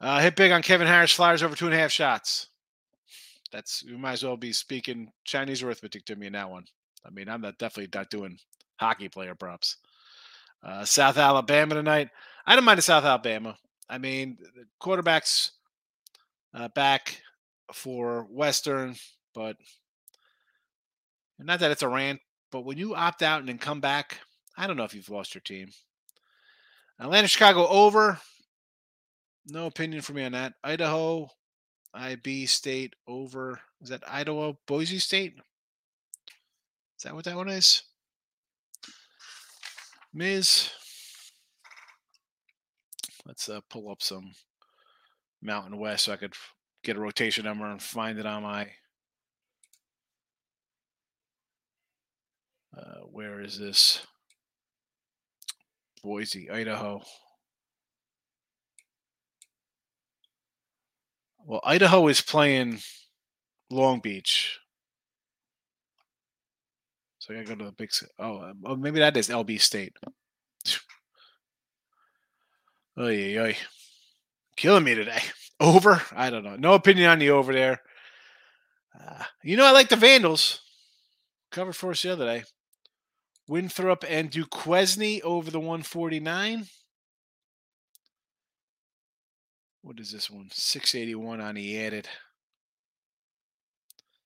Uh, 0.00 0.20
hit 0.20 0.36
big 0.36 0.52
on 0.52 0.62
Kevin 0.62 0.86
Harris. 0.86 1.12
Flyers 1.12 1.42
over 1.42 1.56
two 1.56 1.66
and 1.66 1.74
a 1.74 1.78
half 1.78 1.90
shots. 1.90 2.48
That's 3.52 3.82
you 3.82 3.98
might 3.98 4.12
as 4.12 4.24
well 4.24 4.36
be 4.36 4.52
speaking 4.52 5.12
Chinese 5.24 5.62
arithmetic 5.62 6.04
to 6.06 6.16
me 6.16 6.26
in 6.28 6.32
that 6.32 6.50
one. 6.50 6.64
I 7.04 7.10
mean, 7.10 7.28
I'm 7.28 7.40
not 7.40 7.58
definitely 7.58 7.90
not 7.92 8.10
doing 8.10 8.38
hockey 8.76 9.08
player 9.08 9.34
props. 9.34 9.76
Uh, 10.64 10.84
South 10.84 11.18
Alabama 11.18 11.74
tonight. 11.74 12.08
I 12.46 12.54
don't 12.54 12.64
mind 12.64 12.78
the 12.78 12.82
South 12.82 13.04
Alabama. 13.04 13.56
I 13.88 13.98
mean, 13.98 14.38
the 14.40 14.64
quarterbacks 14.80 15.50
uh, 16.54 16.68
back 16.68 17.20
for 17.72 18.26
Western, 18.30 18.96
but 19.34 19.56
not 21.38 21.60
that 21.60 21.70
it's 21.70 21.82
a 21.82 21.88
rant, 21.88 22.20
but 22.50 22.64
when 22.64 22.78
you 22.78 22.94
opt 22.94 23.22
out 23.22 23.40
and 23.40 23.48
then 23.48 23.58
come 23.58 23.80
back, 23.80 24.18
I 24.56 24.66
don't 24.66 24.76
know 24.76 24.84
if 24.84 24.94
you've 24.94 25.08
lost 25.10 25.34
your 25.34 25.42
team. 25.42 25.70
Atlanta, 27.00 27.28
Chicago 27.28 27.66
over. 27.68 28.20
No 29.48 29.66
opinion 29.66 30.02
for 30.02 30.12
me 30.12 30.24
on 30.24 30.32
that. 30.32 30.54
Idaho, 30.62 31.28
IB 31.94 32.46
State 32.46 32.94
over. 33.08 33.60
Is 33.80 33.88
that 33.88 34.02
Idaho, 34.08 34.56
Boise 34.66 34.98
State? 34.98 35.34
Is 36.96 37.04
that 37.04 37.14
what 37.14 37.24
that 37.24 37.36
one 37.36 37.48
is? 37.48 37.82
Miz. 40.14 40.70
Let's 43.26 43.48
uh, 43.48 43.60
pull 43.70 43.90
up 43.90 44.02
some 44.02 44.32
Mountain 45.40 45.78
West 45.78 46.04
so 46.04 46.12
I 46.12 46.16
could 46.16 46.34
get 46.82 46.96
a 46.96 47.00
rotation 47.00 47.44
number 47.44 47.66
and 47.66 47.82
find 47.82 48.18
it 48.18 48.26
on 48.26 48.42
my. 48.42 48.68
Uh, 52.76 53.00
where 53.10 53.40
is 53.40 53.58
this? 53.58 54.00
Boise, 56.02 56.50
Idaho. 56.50 57.02
Well, 61.44 61.60
Idaho 61.64 62.08
is 62.08 62.20
playing 62.20 62.80
Long 63.70 64.00
Beach. 64.00 64.58
So 67.18 67.32
I 67.32 67.36
gotta 67.36 67.48
go 67.48 67.54
to 67.56 67.64
the 67.66 67.72
big. 67.72 67.90
Oh, 68.18 68.52
oh, 68.64 68.76
maybe 68.76 68.98
that 68.98 69.16
is 69.16 69.28
LB 69.28 69.60
State. 69.60 69.92
Oy, 72.98 73.38
oy, 73.38 73.56
killing 74.56 74.84
me 74.84 74.94
today. 74.94 75.22
Over? 75.60 76.02
I 76.14 76.28
don't 76.28 76.44
know. 76.44 76.56
No 76.56 76.74
opinion 76.74 77.08
on 77.08 77.20
the 77.20 77.30
over 77.30 77.52
there. 77.52 77.80
Uh, 78.98 79.22
you 79.44 79.56
know, 79.56 79.64
I 79.64 79.70
like 79.70 79.88
the 79.88 79.94
Vandals. 79.94 80.60
Covered 81.52 81.74
for 81.74 81.92
us 81.92 82.02
the 82.02 82.12
other 82.12 82.24
day. 82.24 82.42
Winthrop 83.46 84.04
and 84.08 84.28
Duquesne 84.28 85.20
over 85.22 85.52
the 85.52 85.60
149. 85.60 86.66
What 89.82 90.00
is 90.00 90.10
this 90.10 90.30
one? 90.30 90.48
681 90.50 91.40
on 91.40 91.54
the 91.54 91.80
added. 91.84 92.08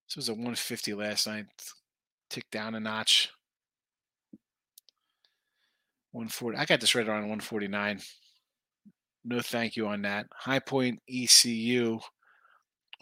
This 0.09 0.17
was 0.17 0.29
a 0.29 0.33
150 0.33 0.95
last 0.95 1.27
night. 1.27 1.47
Tick 2.31 2.51
down 2.51 2.75
a 2.75 2.81
notch. 2.81 3.31
140. 6.13 6.57
I 6.57 6.65
got 6.65 6.81
this 6.81 6.95
right 6.95 7.07
around 7.07 7.23
149. 7.23 8.01
No 9.29 9.41
thank 9.41 9.75
you 9.75 9.89
on 9.89 10.03
that. 10.03 10.27
High 10.33 10.61
Point 10.61 11.01
ECU 11.11 11.99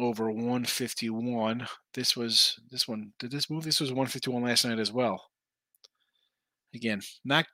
over 0.01 0.31
151. 0.31 1.67
This 1.93 2.17
was 2.17 2.59
this 2.71 2.89
one. 2.89 3.13
Did 3.19 3.31
this 3.31 3.51
move? 3.51 3.63
This 3.63 3.79
was 3.79 3.91
151 3.91 4.43
last 4.43 4.65
night 4.65 4.79
as 4.79 4.91
well. 4.91 5.23
Again, 6.75 7.03
not 7.27 7.45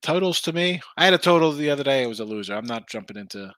totals 0.00 0.40
to 0.42 0.52
me. 0.52 0.80
I 0.96 1.04
had 1.04 1.12
a 1.12 1.18
total 1.18 1.50
the 1.50 1.70
other 1.70 1.82
day. 1.82 2.04
It 2.04 2.06
was 2.06 2.20
a 2.20 2.24
loser. 2.24 2.54
I'm 2.54 2.66
not 2.66 2.88
jumping 2.88 3.16
into 3.16 3.52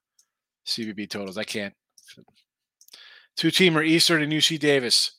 CBB 0.67 1.11
totals. 1.11 1.37
I 1.37 1.45
can't. 1.45 1.75
Two 3.37 3.49
teamer 3.49 3.87
Eastern 3.87 4.23
and 4.23 4.33
UC 4.33 4.59
Davis. 4.59 5.19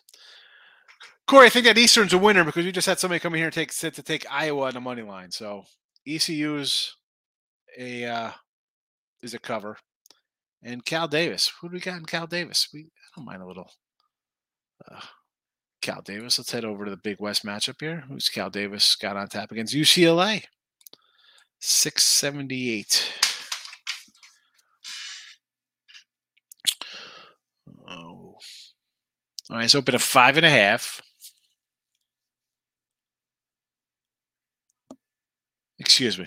Corey, 1.28 1.46
I 1.46 1.50
think 1.50 1.66
that 1.66 1.78
Eastern's 1.78 2.14
a 2.14 2.18
winner 2.18 2.44
because 2.44 2.66
we 2.66 2.72
just 2.72 2.88
had 2.88 3.00
somebody 3.00 3.20
come 3.20 3.34
in 3.34 3.38
here 3.38 3.46
and 3.48 3.54
take 3.54 3.72
to 3.72 3.92
take 4.04 4.26
Iowa 4.32 4.66
on 4.66 4.74
the 4.74 4.82
money 4.82 5.04
line. 5.04 5.30
So 5.32 5.64
ECU's 6.08 6.98
a 7.78 8.06
uh, 8.06 8.32
is 9.24 9.34
a 9.34 9.40
cover, 9.40 9.78
and 10.62 10.86
Cal 10.86 11.08
Davis. 11.08 11.52
Who 11.60 11.70
do 11.70 11.74
we 11.74 11.80
got 11.80 11.98
in 11.98 12.06
Cal 12.06 12.28
Davis? 12.28 12.68
We 12.74 12.82
I 12.82 12.86
don't 13.16 13.26
mind 13.26 13.42
a 13.42 13.48
little 13.48 13.72
uh, 14.92 15.00
Cal 15.82 16.02
Davis. 16.02 16.38
Let's 16.38 16.52
head 16.52 16.66
over 16.66 16.86
to 16.86 16.92
the 16.92 16.98
Big 16.98 17.20
West 17.20 17.46
matchup 17.46 17.80
here. 17.80 18.04
Who's 18.08 18.30
Cal 18.30 18.50
Davis 18.50 18.96
got 18.96 19.18
on 19.18 19.28
tap 19.30 19.52
against 19.52 19.74
UCLA? 19.74 20.44
Six 21.60 22.06
seventy 22.06 22.72
eight. 22.72 23.12
Oh. 27.88 28.36
All 29.50 29.58
right, 29.58 29.62
let's 29.62 29.76
open 29.76 29.96
a 29.96 30.00
five 30.00 30.38
and 30.38 30.46
a 30.46 30.50
half. 30.50 31.02
Excuse 35.80 36.18
me. 36.18 36.26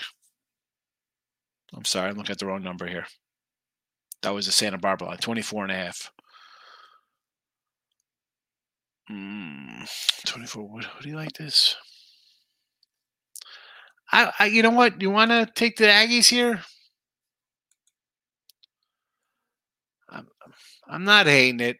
I'm 1.76 1.84
sorry, 1.84 2.10
I'm 2.10 2.16
looking 2.16 2.32
at 2.32 2.38
the 2.38 2.46
wrong 2.46 2.62
number 2.62 2.86
here. 2.86 3.06
That 4.22 4.34
was 4.34 4.46
the 4.46 4.52
Santa 4.52 4.78
Barbara 4.78 5.08
line, 5.08 5.18
24 5.18 5.64
and 5.64 5.72
a 5.72 5.76
half. 5.76 6.10
Mm, 9.10 9.88
24. 10.24 10.62
What, 10.62 10.84
what 10.84 11.02
do 11.02 11.08
you 11.08 11.16
like 11.16 11.34
this? 11.34 11.76
I, 14.10 14.32
I 14.38 14.46
you 14.46 14.62
know 14.62 14.70
what? 14.70 15.00
You 15.00 15.10
want 15.10 15.30
to 15.30 15.48
take 15.54 15.76
the 15.76 15.84
Aggies 15.84 16.28
here? 16.28 16.62
I'm, 20.08 20.26
I'm 20.88 21.04
not 21.04 21.26
hating 21.26 21.60
it. 21.60 21.76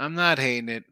I'm 0.00 0.14
not 0.14 0.38
hating 0.38 0.68
it. 0.68 0.84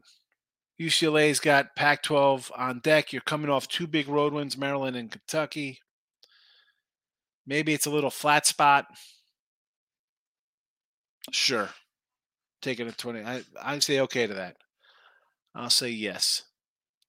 UCLA's 0.79 1.39
got 1.39 1.75
Pac 1.75 2.03
12 2.03 2.51
on 2.55 2.79
deck. 2.79 3.13
You're 3.13 3.21
coming 3.21 3.49
off 3.49 3.67
two 3.67 3.87
big 3.87 4.07
road 4.07 4.33
wins, 4.33 4.57
Maryland 4.57 4.95
and 4.95 5.11
Kentucky. 5.11 5.79
Maybe 7.45 7.73
it's 7.73 7.85
a 7.85 7.91
little 7.91 8.09
flat 8.09 8.45
spot. 8.45 8.85
Sure. 11.31 11.69
Taking 12.61 12.87
a 12.87 12.91
20. 12.91 13.23
I, 13.23 13.43
I 13.61 13.79
say 13.79 13.99
okay 14.01 14.27
to 14.27 14.33
that. 14.35 14.55
I'll 15.55 15.69
say 15.69 15.89
yes. 15.89 16.43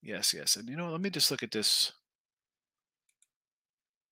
Yes, 0.02 0.34
yes. 0.34 0.56
And 0.56 0.68
you 0.68 0.76
know, 0.76 0.90
let 0.90 1.00
me 1.00 1.10
just 1.10 1.30
look 1.30 1.42
at 1.42 1.52
this 1.52 1.92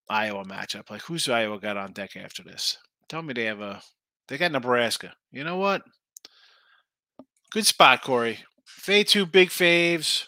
Iowa 0.09 0.45
matchup. 0.45 0.89
Like, 0.89 1.01
who's 1.01 1.27
Iowa 1.27 1.59
got 1.59 1.77
on 1.77 1.93
deck 1.93 2.15
after 2.15 2.43
this? 2.43 2.77
Tell 3.09 3.21
me 3.21 3.33
they 3.33 3.45
have 3.45 3.61
a. 3.61 3.81
They 4.27 4.37
got 4.37 4.51
Nebraska. 4.51 5.13
You 5.31 5.43
know 5.43 5.57
what? 5.57 5.81
Good 7.49 7.65
spot, 7.65 8.01
Corey. 8.01 8.39
Fade 8.65 9.07
two 9.07 9.25
big 9.25 9.49
faves, 9.49 10.25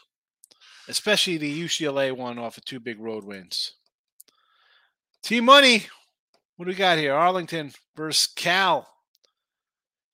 especially 0.89 1.37
the 1.37 1.63
UCLA 1.63 2.11
one 2.15 2.37
off 2.37 2.57
of 2.57 2.65
two 2.65 2.79
big 2.79 2.99
road 2.99 3.23
wins. 3.23 3.73
Team 5.23 5.45
Money. 5.45 5.85
What 6.55 6.65
do 6.65 6.69
we 6.71 6.75
got 6.75 6.97
here? 6.97 7.13
Arlington 7.13 7.71
versus 7.95 8.27
Cal. 8.27 8.87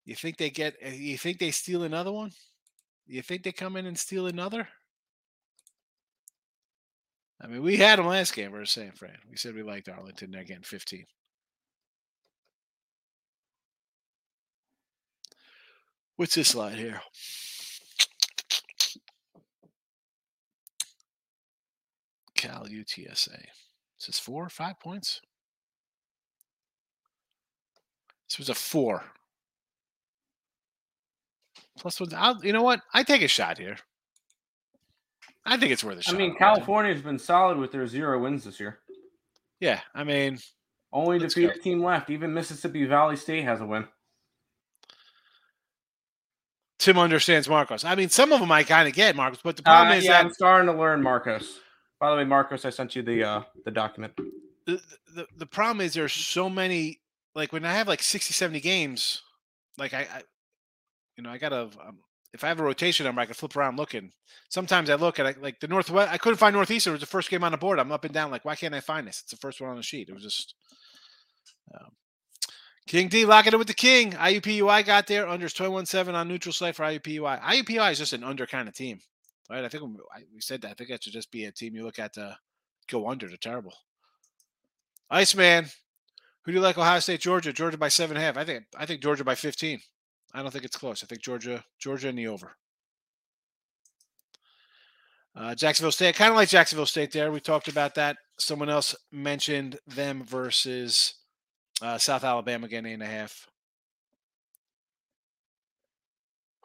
You 0.05 0.15
think 0.15 0.37
they 0.37 0.49
get? 0.49 0.75
eh, 0.81 0.93
You 0.93 1.17
think 1.17 1.39
they 1.39 1.51
steal 1.51 1.83
another 1.83 2.11
one? 2.11 2.31
You 3.07 3.21
think 3.21 3.43
they 3.43 3.51
come 3.51 3.75
in 3.75 3.85
and 3.85 3.97
steal 3.97 4.27
another? 4.27 4.67
I 7.41 7.47
mean, 7.47 7.63
we 7.63 7.77
had 7.77 7.99
them 7.99 8.07
last 8.07 8.35
game 8.35 8.51
versus 8.51 8.71
San 8.71 8.91
Fran. 8.91 9.17
We 9.29 9.37
said 9.37 9.55
we 9.55 9.63
liked 9.63 9.89
Arlington. 9.89 10.31
They're 10.31 10.43
getting 10.43 10.63
15. 10.63 11.05
What's 16.17 16.35
this 16.35 16.53
line 16.53 16.77
here? 16.77 17.01
Cal 22.35 22.65
UTSA. 22.65 23.45
Is 23.99 24.05
this 24.07 24.19
four 24.19 24.45
or 24.45 24.49
five 24.49 24.79
points? 24.79 25.21
This 28.29 28.37
was 28.37 28.49
a 28.49 28.55
four. 28.55 29.03
Plus 31.77 31.99
one. 31.99 32.09
I'll, 32.15 32.43
you 32.43 32.53
know 32.53 32.61
what? 32.63 32.81
I 32.93 33.03
take 33.03 33.21
a 33.21 33.27
shot 33.27 33.57
here. 33.57 33.77
I 35.45 35.57
think 35.57 35.71
it's 35.71 35.83
worth 35.83 35.95
a 35.95 35.99
I 35.99 36.01
shot. 36.01 36.15
I 36.15 36.17
mean, 36.17 36.35
California's 36.35 37.01
been 37.01 37.19
solid 37.19 37.57
with 37.57 37.71
their 37.71 37.87
zero 37.87 38.19
wins 38.19 38.43
this 38.43 38.59
year. 38.59 38.79
Yeah, 39.59 39.79
I 39.95 40.03
mean, 40.03 40.37
Only 40.93 41.19
defeated 41.19 41.55
go. 41.55 41.61
team 41.61 41.83
left. 41.83 42.09
Even 42.09 42.33
Mississippi 42.33 42.85
Valley 42.85 43.15
State 43.15 43.43
has 43.43 43.59
a 43.61 43.65
win. 43.65 43.87
Tim 46.77 46.97
understands 46.97 47.49
Marcos. 47.49 47.83
I 47.83 47.95
mean, 47.95 48.07
some 48.09 48.31
of 48.31 48.39
them 48.39 48.51
I 48.51 48.63
kind 48.63 48.87
of 48.87 48.93
get 48.93 49.15
Marcos, 49.15 49.41
but 49.43 49.57
the 49.57 49.63
problem 49.63 49.89
Uh, 49.93 49.97
is 49.97 50.05
yeah, 50.05 50.13
that 50.13 50.25
I'm 50.25 50.31
starting 50.33 50.71
to 50.71 50.77
learn 50.77 51.01
Marcos. 51.03 51.59
By 51.99 52.11
the 52.11 52.17
way, 52.17 52.23
Marcos, 52.23 52.65
I 52.65 52.69
sent 52.69 52.95
you 52.95 53.01
the 53.01 53.23
uh, 53.23 53.41
the 53.65 53.71
document. 53.71 54.13
the, 54.65 54.81
the 55.15 55.27
the 55.37 55.45
problem 55.45 55.81
is 55.81 55.93
there's 55.93 56.13
so 56.13 56.49
many 56.49 56.99
like 57.35 57.51
when 57.51 57.65
I 57.65 57.73
have 57.73 57.87
like 57.87 58.01
60 58.01 58.33
70 58.33 58.59
games 58.59 59.21
like 59.77 59.93
I, 59.93 60.01
I 60.01 60.21
you 61.17 61.23
know 61.23 61.29
I 61.29 61.37
gotta 61.37 61.69
um, 61.85 61.99
if 62.33 62.43
I 62.43 62.47
have 62.47 62.59
a 62.59 62.63
rotation 62.63 63.05
number 63.05 63.21
I 63.21 63.25
can 63.25 63.33
flip 63.33 63.55
around 63.55 63.77
looking. 63.77 64.11
Sometimes 64.49 64.89
I 64.89 64.95
look 64.95 65.19
at 65.19 65.25
I, 65.25 65.35
like 65.39 65.59
the 65.59 65.67
Northwest 65.67 66.11
I 66.11 66.17
couldn't 66.17 66.37
find 66.37 66.55
Northeastern 66.55 66.91
it 66.91 66.95
was 66.95 67.01
the 67.01 67.07
first 67.07 67.29
game 67.29 67.43
on 67.43 67.51
the 67.51 67.57
board 67.57 67.79
I'm 67.79 67.91
up 67.91 68.05
and 68.05 68.13
down 68.13 68.31
like 68.31 68.45
why 68.45 68.55
can't 68.55 68.75
I 68.75 68.79
find 68.79 69.07
this? 69.07 69.21
It's 69.21 69.31
the 69.31 69.37
first 69.37 69.59
one 69.59 69.69
on 69.69 69.77
the 69.77 69.83
sheet 69.83 70.09
it 70.09 70.13
was 70.13 70.23
just 70.23 70.55
um, 71.73 71.91
King 72.87 73.07
D 73.07 73.25
locking 73.25 73.53
it 73.53 73.57
with 73.57 73.67
the 73.67 73.73
King 73.73 74.11
IUPUI 74.13 74.85
got 74.85 75.07
there 75.07 75.25
unders 75.25 75.53
21-7 75.53 76.13
on 76.13 76.27
neutral 76.27 76.53
site 76.53 76.75
for 76.75 76.83
IUPUI 76.83 77.41
IUPUI 77.41 77.91
is 77.91 77.97
just 77.97 78.13
an 78.13 78.23
under 78.23 78.45
kind 78.45 78.67
of 78.67 78.73
team 78.73 78.99
right 79.49 79.63
I 79.63 79.67
think 79.67 79.83
we, 79.83 80.41
said 80.41 80.61
that 80.61 80.71
I 80.71 80.73
think 80.73 80.89
that 80.89 81.03
should 81.03 81.13
just 81.13 81.31
be 81.31 81.45
a 81.45 81.51
team 81.51 81.75
you 81.75 81.83
look 81.83 81.99
at 81.99 82.13
to 82.13 82.37
go 82.89 83.09
under 83.09 83.27
they're 83.27 83.37
terrible 83.37 83.73
Iceman, 85.09 85.65
who 86.43 86.51
do 86.51 86.57
you 86.57 86.61
like? 86.61 86.77
Ohio 86.77 86.99
State, 86.99 87.21
Georgia. 87.21 87.51
Georgia 87.51 87.77
by 87.77 87.87
seven 87.87 88.15
and 88.15 88.23
a 88.23 88.25
half. 88.25 88.37
I 88.37 88.43
think. 88.43 88.65
I 88.77 88.85
think 88.85 89.01
Georgia 89.01 89.23
by 89.23 89.35
fifteen. 89.35 89.79
I 90.33 90.41
don't 90.41 90.51
think 90.51 90.65
it's 90.65 90.77
close. 90.77 91.03
I 91.03 91.07
think 91.07 91.21
Georgia, 91.21 91.63
Georgia 91.79 92.09
in 92.09 92.15
the 92.15 92.27
over. 92.27 92.55
Uh, 95.35 95.55
Jacksonville 95.55 95.91
State, 95.91 96.15
kind 96.15 96.31
of 96.31 96.35
like 96.35 96.49
Jacksonville 96.49 96.85
State. 96.85 97.11
There, 97.11 97.31
we 97.31 97.39
talked 97.39 97.67
about 97.67 97.95
that. 97.95 98.17
Someone 98.37 98.69
else 98.69 98.95
mentioned 99.11 99.79
them 99.87 100.23
versus 100.25 101.15
uh, 101.81 101.97
South 101.97 102.23
Alabama 102.23 102.67
getting 102.67 102.91
eight 102.91 102.95
and 102.95 103.03
a 103.03 103.07
half. 103.07 103.47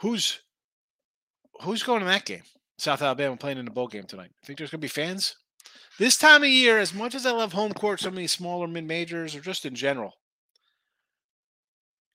Who's 0.00 0.40
who's 1.62 1.82
going 1.82 2.00
to 2.00 2.06
that 2.06 2.26
game? 2.26 2.42
South 2.78 3.02
Alabama 3.02 3.36
playing 3.36 3.58
in 3.58 3.64
the 3.64 3.70
bowl 3.70 3.88
game 3.88 4.04
tonight. 4.04 4.30
I 4.42 4.46
think 4.46 4.58
there's 4.58 4.70
going 4.70 4.80
to 4.80 4.84
be 4.84 4.88
fans? 4.88 5.36
This 5.98 6.16
time 6.16 6.42
of 6.42 6.48
year, 6.48 6.78
as 6.78 6.92
much 6.92 7.14
as 7.14 7.24
I 7.24 7.30
love 7.30 7.52
home 7.52 7.72
court, 7.72 8.00
so 8.00 8.10
many 8.10 8.26
smaller 8.26 8.66
mid 8.66 8.84
majors, 8.84 9.36
or 9.36 9.40
just 9.40 9.64
in 9.64 9.74
general, 9.74 10.14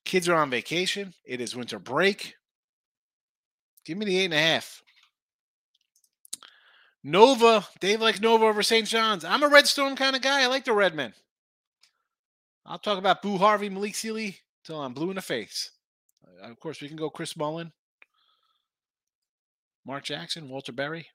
kids 0.04 0.28
are 0.28 0.36
on 0.36 0.50
vacation. 0.50 1.14
It 1.24 1.40
is 1.40 1.56
winter 1.56 1.80
break. 1.80 2.36
Give 3.86 3.98
me 3.98 4.06
the 4.06 4.20
eight 4.20 4.26
and 4.26 4.34
a 4.34 4.40
half. 4.40 4.84
Nova, 7.04 7.66
Dave 7.80 8.02
likes 8.02 8.20
Nova 8.20 8.46
over 8.46 8.62
St. 8.62 8.86
John's. 8.86 9.24
I'm 9.24 9.44
a 9.44 9.48
Red 9.48 9.68
Storm 9.68 9.96
kind 9.96 10.16
of 10.16 10.22
guy. 10.22 10.44
I 10.44 10.48
like 10.48 10.66
the 10.66 10.74
Red 10.74 10.94
Men. 10.94 11.14
I'll 12.66 12.78
talk 12.78 12.98
about 12.98 13.22
Boo 13.22 13.38
Harvey, 13.38 13.70
Malik 13.70 13.96
Sealy 13.96 14.38
till 14.66 14.82
I'm 14.82 14.94
blue 14.94 15.10
in 15.10 15.16
the 15.16 15.22
face. 15.22 15.72
Uh, 16.24 16.50
of 16.50 16.60
course, 16.60 16.82
we 16.82 16.88
can 16.90 16.98
go 16.98 17.10
Chris 17.10 17.38
Mullin, 17.38 17.72
Mark 19.90 20.04
Jackson, 20.04 20.50
Walter 20.50 20.72
Berry. 20.72 21.08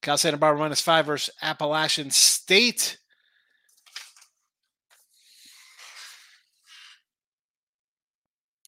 Cal 0.00 0.16
Santa 0.16 0.38
Barbara 0.38 0.58
minus 0.58 0.80
five 0.80 1.04
versus 1.04 1.34
Appalachian 1.42 2.10
State. 2.10 2.96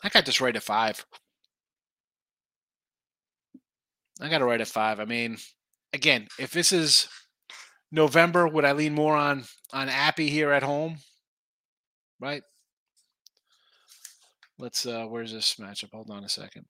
I 0.04 0.10
got 0.10 0.26
this 0.26 0.42
right 0.42 0.54
at 0.54 0.62
five. 0.62 1.06
I 4.20 4.28
got 4.28 4.38
to 4.38 4.44
right 4.44 4.60
at 4.60 4.68
five. 4.68 5.00
I 5.00 5.06
mean, 5.06 5.38
again, 5.94 6.28
if 6.38 6.50
this 6.50 6.72
is 6.72 7.08
November, 7.90 8.46
would 8.46 8.66
I 8.66 8.72
lean 8.72 8.92
more 8.92 9.16
on 9.16 9.44
on 9.72 9.88
Appy 9.88 10.28
here 10.28 10.52
at 10.52 10.62
home? 10.62 10.98
Right. 12.20 12.42
Let's. 14.58 14.86
uh 14.86 15.04
Where's 15.06 15.32
this 15.32 15.56
matchup? 15.56 15.92
Hold 15.92 16.10
on 16.10 16.24
a 16.24 16.28
second. 16.28 16.66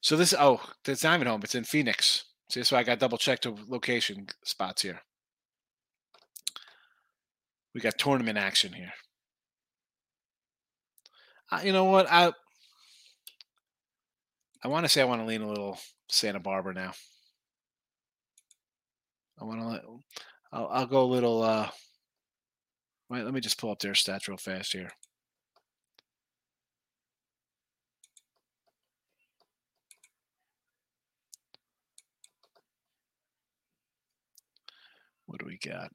So 0.00 0.16
this. 0.16 0.34
Oh, 0.38 0.60
it's 0.86 1.04
not 1.04 1.16
even 1.16 1.26
home. 1.26 1.40
It's 1.44 1.54
in 1.54 1.64
Phoenix. 1.64 2.24
See, 2.50 2.62
so 2.64 2.76
I 2.76 2.82
got 2.82 2.98
double 2.98 3.18
checked 3.18 3.44
the 3.44 3.54
location 3.68 4.26
spots 4.44 4.82
here. 4.82 5.00
We 7.74 7.80
got 7.80 7.98
tournament 7.98 8.38
action 8.38 8.72
here. 8.72 8.92
You 11.64 11.72
know 11.72 11.84
what? 11.84 12.06
I 12.10 12.32
I 14.64 14.68
want 14.68 14.84
to 14.84 14.88
say 14.88 15.02
I 15.02 15.04
want 15.04 15.20
to 15.20 15.26
lean 15.26 15.42
a 15.42 15.48
little 15.48 15.78
Santa 16.08 16.38
Barbara 16.40 16.74
now. 16.74 16.92
I 19.40 19.44
want 19.44 19.60
to. 19.60 20.00
I'll, 20.52 20.68
I'll 20.68 20.86
go 20.86 21.02
a 21.02 21.04
little. 21.04 21.42
uh 21.42 21.68
Wait, 23.10 23.24
let 23.24 23.34
me 23.34 23.40
just 23.40 23.58
pull 23.58 23.70
up 23.72 23.80
their 23.80 23.92
stats 23.92 24.28
real 24.28 24.36
fast 24.38 24.72
here. 24.72 24.90
What 35.26 35.40
do 35.40 35.46
we 35.46 35.58
got? 35.58 35.90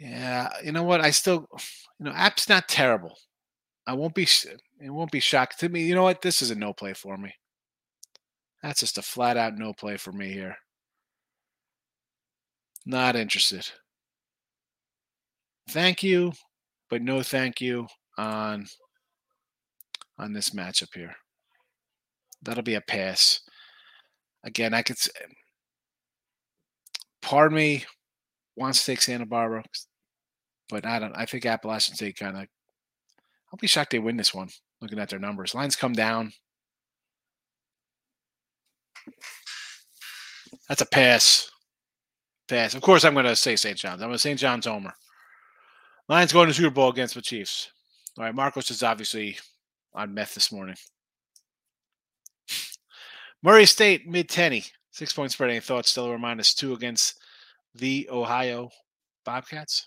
Yeah, 0.00 0.50
you 0.64 0.72
know 0.72 0.82
what? 0.82 1.00
I 1.00 1.10
still, 1.10 1.46
you 1.98 2.06
know, 2.06 2.12
app's 2.12 2.48
not 2.48 2.68
terrible. 2.68 3.16
I 3.86 3.94
won't 3.94 4.14
be. 4.14 4.26
It 4.82 4.90
won't 4.90 5.12
be 5.12 5.20
shocked 5.20 5.60
to 5.60 5.68
me. 5.68 5.82
You 5.82 5.94
know 5.94 6.02
what? 6.02 6.22
This 6.22 6.42
is 6.42 6.50
a 6.50 6.54
no 6.54 6.72
play 6.72 6.92
for 6.92 7.16
me. 7.16 7.32
That's 8.62 8.80
just 8.80 8.98
a 8.98 9.02
flat 9.02 9.36
out 9.36 9.56
no 9.56 9.72
play 9.72 9.96
for 9.96 10.12
me 10.12 10.32
here. 10.32 10.56
Not 12.84 13.16
interested. 13.16 13.68
Thank 15.68 16.02
you, 16.02 16.32
but 16.90 17.02
no 17.02 17.22
thank 17.22 17.60
you 17.60 17.86
on 18.18 18.66
on 20.18 20.32
this 20.32 20.50
matchup 20.50 20.94
here. 20.94 21.14
That'll 22.42 22.62
be 22.62 22.74
a 22.74 22.80
pass. 22.80 23.40
Again, 24.44 24.74
I 24.74 24.82
could. 24.82 24.98
say, 24.98 25.10
Pardon 27.20 27.56
me 27.56 27.84
wants 28.56 28.80
to 28.80 28.86
take 28.86 29.00
Santa 29.00 29.24
Barbara 29.24 29.62
but 30.72 30.86
I 30.86 30.98
don't. 30.98 31.14
I 31.14 31.26
think 31.26 31.44
Appalachian 31.44 31.94
State 31.94 32.16
kind 32.16 32.34
of. 32.34 32.42
I'll 33.52 33.58
be 33.60 33.66
shocked 33.66 33.90
they 33.90 33.98
win 33.98 34.16
this 34.16 34.32
one. 34.32 34.48
Looking 34.82 34.98
at 34.98 35.08
their 35.08 35.20
numbers, 35.20 35.54
lines 35.54 35.76
come 35.76 35.92
down. 35.92 36.32
That's 40.68 40.82
a 40.82 40.86
pass. 40.86 41.48
Pass. 42.48 42.74
Of 42.74 42.82
course, 42.82 43.04
I'm 43.04 43.14
going 43.14 43.26
to 43.26 43.36
say 43.36 43.54
St. 43.54 43.78
John's. 43.78 44.02
I'm 44.02 44.10
a 44.10 44.18
St. 44.18 44.38
John's 44.38 44.66
homer. 44.66 44.92
Lions 46.08 46.32
going 46.32 46.48
to 46.48 46.54
Super 46.54 46.70
Bowl 46.70 46.90
against 46.90 47.14
the 47.14 47.22
Chiefs. 47.22 47.70
All 48.18 48.24
right, 48.24 48.34
Marcos 48.34 48.72
is 48.72 48.82
obviously 48.82 49.38
on 49.94 50.12
meth 50.12 50.34
this 50.34 50.50
morning. 50.50 50.76
Murray 53.42 53.66
State 53.66 54.08
mid 54.08 54.28
tenny, 54.28 54.64
six 54.90 55.12
point 55.12 55.30
spread. 55.30 55.50
Any 55.50 55.60
thoughts? 55.60 55.90
Still 55.90 56.10
a 56.10 56.18
minus 56.18 56.54
two 56.54 56.74
against 56.74 57.20
the 57.74 58.08
Ohio 58.10 58.70
Bobcats. 59.24 59.86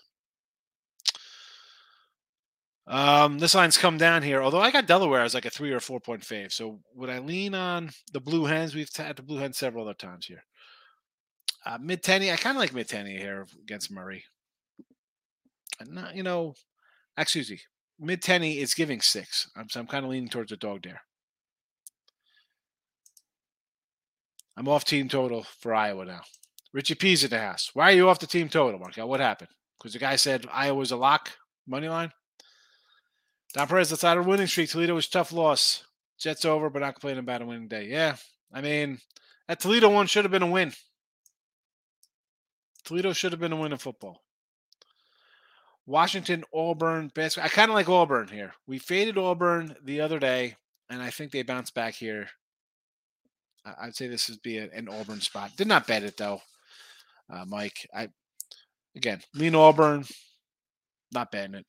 Um, 2.88 3.38
this 3.38 3.54
line's 3.54 3.76
come 3.76 3.98
down 3.98 4.22
here. 4.22 4.42
Although 4.42 4.60
I 4.60 4.70
got 4.70 4.86
Delaware 4.86 5.22
as 5.22 5.34
like 5.34 5.44
a 5.44 5.50
three 5.50 5.72
or 5.72 5.80
four 5.80 5.98
point 5.98 6.22
fave. 6.22 6.52
So 6.52 6.80
would 6.94 7.10
I 7.10 7.18
lean 7.18 7.54
on 7.54 7.90
the 8.12 8.20
Blue 8.20 8.44
Hens? 8.44 8.74
We've 8.74 8.90
had 8.94 9.16
the 9.16 9.22
Blue 9.22 9.38
Hens 9.38 9.58
several 9.58 9.84
other 9.84 9.94
times 9.94 10.26
here. 10.26 10.44
Uh, 11.64 11.78
mid 11.80 12.02
tenny, 12.02 12.30
I 12.30 12.36
kind 12.36 12.56
of 12.56 12.60
like 12.60 12.72
mid 12.72 12.88
tenny 12.88 13.16
here 13.16 13.46
against 13.64 13.90
Murray. 13.90 14.24
And 15.80 15.94
not, 15.94 16.14
you 16.14 16.22
know, 16.22 16.54
excuse 17.18 17.50
me, 17.50 17.58
mid 17.98 18.22
tenny 18.22 18.60
is 18.60 18.74
giving 18.74 19.00
six. 19.00 19.50
I'm, 19.56 19.68
so 19.68 19.80
I'm 19.80 19.88
kind 19.88 20.04
of 20.04 20.10
leaning 20.10 20.28
towards 20.28 20.50
the 20.50 20.56
dog 20.56 20.84
there. 20.84 21.00
I'm 24.56 24.68
off 24.68 24.84
team 24.84 25.08
total 25.08 25.44
for 25.60 25.74
Iowa 25.74 26.04
now. 26.04 26.20
Richie 26.72 26.94
P's 26.94 27.24
in 27.24 27.30
the 27.30 27.38
house. 27.38 27.70
Why 27.74 27.90
are 27.90 27.94
you 27.94 28.08
off 28.08 28.20
the 28.20 28.26
team 28.26 28.48
total, 28.48 28.78
Mark? 28.78 28.96
What 28.96 29.20
happened? 29.20 29.50
Because 29.78 29.92
the 29.92 29.98
guy 29.98 30.16
said 30.16 30.46
Iowa's 30.52 30.92
a 30.92 30.96
lock 30.96 31.30
money 31.66 31.88
line. 31.88 32.10
Don 33.52 33.66
Perez 33.66 33.92
outside 33.92 34.18
of 34.18 34.26
winning 34.26 34.46
streak. 34.46 34.70
Toledo 34.70 34.94
was 34.94 35.08
tough 35.08 35.32
loss. 35.32 35.84
Jets 36.18 36.44
over, 36.44 36.70
but 36.70 36.80
not 36.80 36.94
complaining 36.94 37.20
about 37.20 37.42
a 37.42 37.46
winning 37.46 37.68
day. 37.68 37.86
Yeah, 37.86 38.16
I 38.52 38.60
mean, 38.60 39.00
that 39.48 39.60
Toledo 39.60 39.90
one 39.90 40.06
should 40.06 40.24
have 40.24 40.32
been 40.32 40.42
a 40.42 40.46
win. 40.46 40.72
Toledo 42.84 43.12
should 43.12 43.32
have 43.32 43.40
been 43.40 43.52
a 43.52 43.56
win 43.56 43.72
in 43.72 43.78
football. 43.78 44.22
Washington, 45.84 46.44
Auburn, 46.52 47.10
basketball. 47.14 47.46
I 47.46 47.48
kind 47.48 47.70
of 47.70 47.74
like 47.74 47.88
Auburn 47.88 48.28
here. 48.28 48.54
We 48.66 48.78
faded 48.78 49.18
Auburn 49.18 49.76
the 49.84 50.00
other 50.00 50.18
day, 50.18 50.56
and 50.90 51.02
I 51.02 51.10
think 51.10 51.32
they 51.32 51.42
bounced 51.42 51.74
back 51.74 51.94
here. 51.94 52.28
I'd 53.80 53.94
say 53.94 54.06
this 54.06 54.28
would 54.28 54.42
be 54.42 54.58
an 54.58 54.88
Auburn 54.88 55.20
spot. 55.20 55.56
Did 55.56 55.66
not 55.66 55.86
bet 55.86 56.04
it 56.04 56.16
though, 56.16 56.40
uh, 57.28 57.44
Mike. 57.44 57.88
I 57.94 58.08
again 58.94 59.20
lean 59.34 59.54
Auburn, 59.54 60.04
not 61.12 61.32
betting 61.32 61.56
it. 61.56 61.66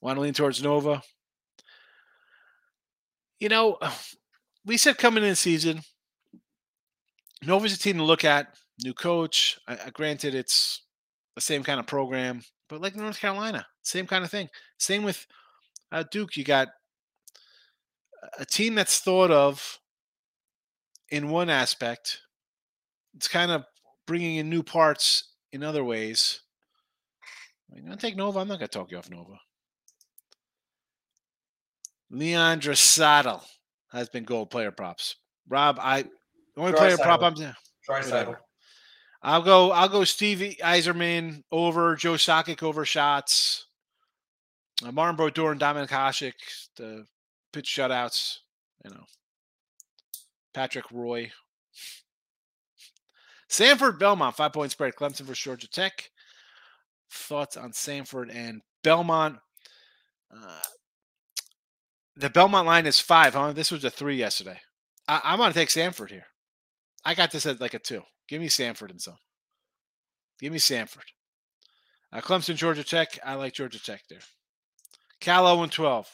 Want 0.00 0.16
to 0.16 0.20
lean 0.20 0.34
towards 0.34 0.62
Nova? 0.62 1.02
You 3.40 3.48
know, 3.48 3.78
we 4.64 4.76
said 4.76 4.98
coming 4.98 5.24
in 5.24 5.34
season, 5.34 5.80
Nova's 7.42 7.74
a 7.74 7.78
team 7.78 7.98
to 7.98 8.04
look 8.04 8.24
at. 8.24 8.56
New 8.84 8.94
coach. 8.94 9.58
Uh, 9.66 9.76
granted, 9.92 10.34
it's 10.34 10.82
the 11.34 11.40
same 11.40 11.64
kind 11.64 11.80
of 11.80 11.86
program, 11.86 12.42
but 12.68 12.80
like 12.80 12.94
North 12.94 13.18
Carolina, 13.18 13.66
same 13.82 14.06
kind 14.06 14.24
of 14.24 14.30
thing. 14.30 14.48
Same 14.78 15.02
with 15.02 15.26
uh, 15.90 16.04
Duke. 16.10 16.36
You 16.36 16.44
got 16.44 16.68
a 18.38 18.44
team 18.44 18.74
that's 18.76 19.00
thought 19.00 19.30
of 19.30 19.78
in 21.10 21.28
one 21.28 21.50
aspect. 21.50 22.20
It's 23.16 23.28
kind 23.28 23.50
of 23.50 23.64
bringing 24.06 24.36
in 24.36 24.48
new 24.48 24.62
parts 24.62 25.32
in 25.52 25.64
other 25.64 25.82
ways. 25.82 26.40
I'm 27.74 27.84
going 27.84 27.96
to 27.96 28.00
take 28.00 28.16
Nova. 28.16 28.38
I'm 28.38 28.48
not 28.48 28.58
going 28.58 28.68
to 28.68 28.78
talk 28.78 28.90
you 28.90 28.98
off 28.98 29.10
Nova. 29.10 29.38
Leon 32.10 32.60
Draisaitl 32.60 33.42
has 33.92 34.08
been 34.08 34.24
gold 34.24 34.50
player 34.50 34.70
props. 34.70 35.16
Rob, 35.48 35.78
I 35.80 36.04
only 36.56 36.72
player 36.72 36.96
prop 36.98 37.22
I'm 37.22 37.34
whatever. 37.86 38.40
I'll 39.22 39.42
go. 39.42 39.72
I'll 39.72 39.88
go. 39.88 40.04
Stevie 40.04 40.58
Yzerman 40.62 41.42
over 41.50 41.96
Joe 41.96 42.14
Sakic 42.14 42.62
over 42.62 42.84
shots. 42.84 43.66
Uh, 44.84 44.92
Martin 44.92 45.16
Brodeur 45.16 45.50
and 45.52 45.60
Dominik 45.60 45.88
Hasek, 45.88 46.34
the 46.76 47.04
pitch 47.52 47.66
shutouts. 47.66 48.38
You 48.84 48.90
know, 48.90 49.04
Patrick 50.54 50.90
Roy. 50.92 51.30
Samford 53.50 53.98
Belmont 53.98 54.36
five 54.36 54.52
point 54.52 54.70
spread. 54.70 54.94
Clemson 54.94 55.22
versus 55.22 55.42
Georgia 55.42 55.68
Tech. 55.68 56.10
Thoughts 57.10 57.56
on 57.56 57.72
Samford 57.72 58.32
and 58.32 58.60
Belmont? 58.84 59.38
Uh, 60.30 60.60
the 62.18 62.30
Belmont 62.30 62.66
line 62.66 62.86
is 62.86 62.98
five, 62.98 63.34
huh? 63.34 63.52
This 63.52 63.70
was 63.70 63.84
a 63.84 63.90
three 63.90 64.16
yesterday. 64.16 64.58
I, 65.06 65.32
am 65.32 65.38
going 65.38 65.52
to 65.52 65.58
take 65.58 65.68
Samford 65.68 66.10
here. 66.10 66.26
I 67.04 67.14
got 67.14 67.30
this 67.30 67.46
at 67.46 67.60
like 67.60 67.74
a 67.74 67.78
two. 67.78 68.02
Give 68.28 68.40
me 68.40 68.48
Samford 68.48 68.90
and 68.90 69.00
some. 69.00 69.16
Give 70.40 70.52
me 70.52 70.58
Samford. 70.58 71.06
Uh, 72.12 72.20
Clemson, 72.20 72.56
Georgia 72.56 72.84
Tech. 72.84 73.18
I 73.24 73.34
like 73.34 73.54
Georgia 73.54 73.82
Tech 73.82 74.02
there. 74.10 74.18
Cal 75.20 75.46
0 75.46 75.62
and 75.62 75.72
12. 75.72 76.08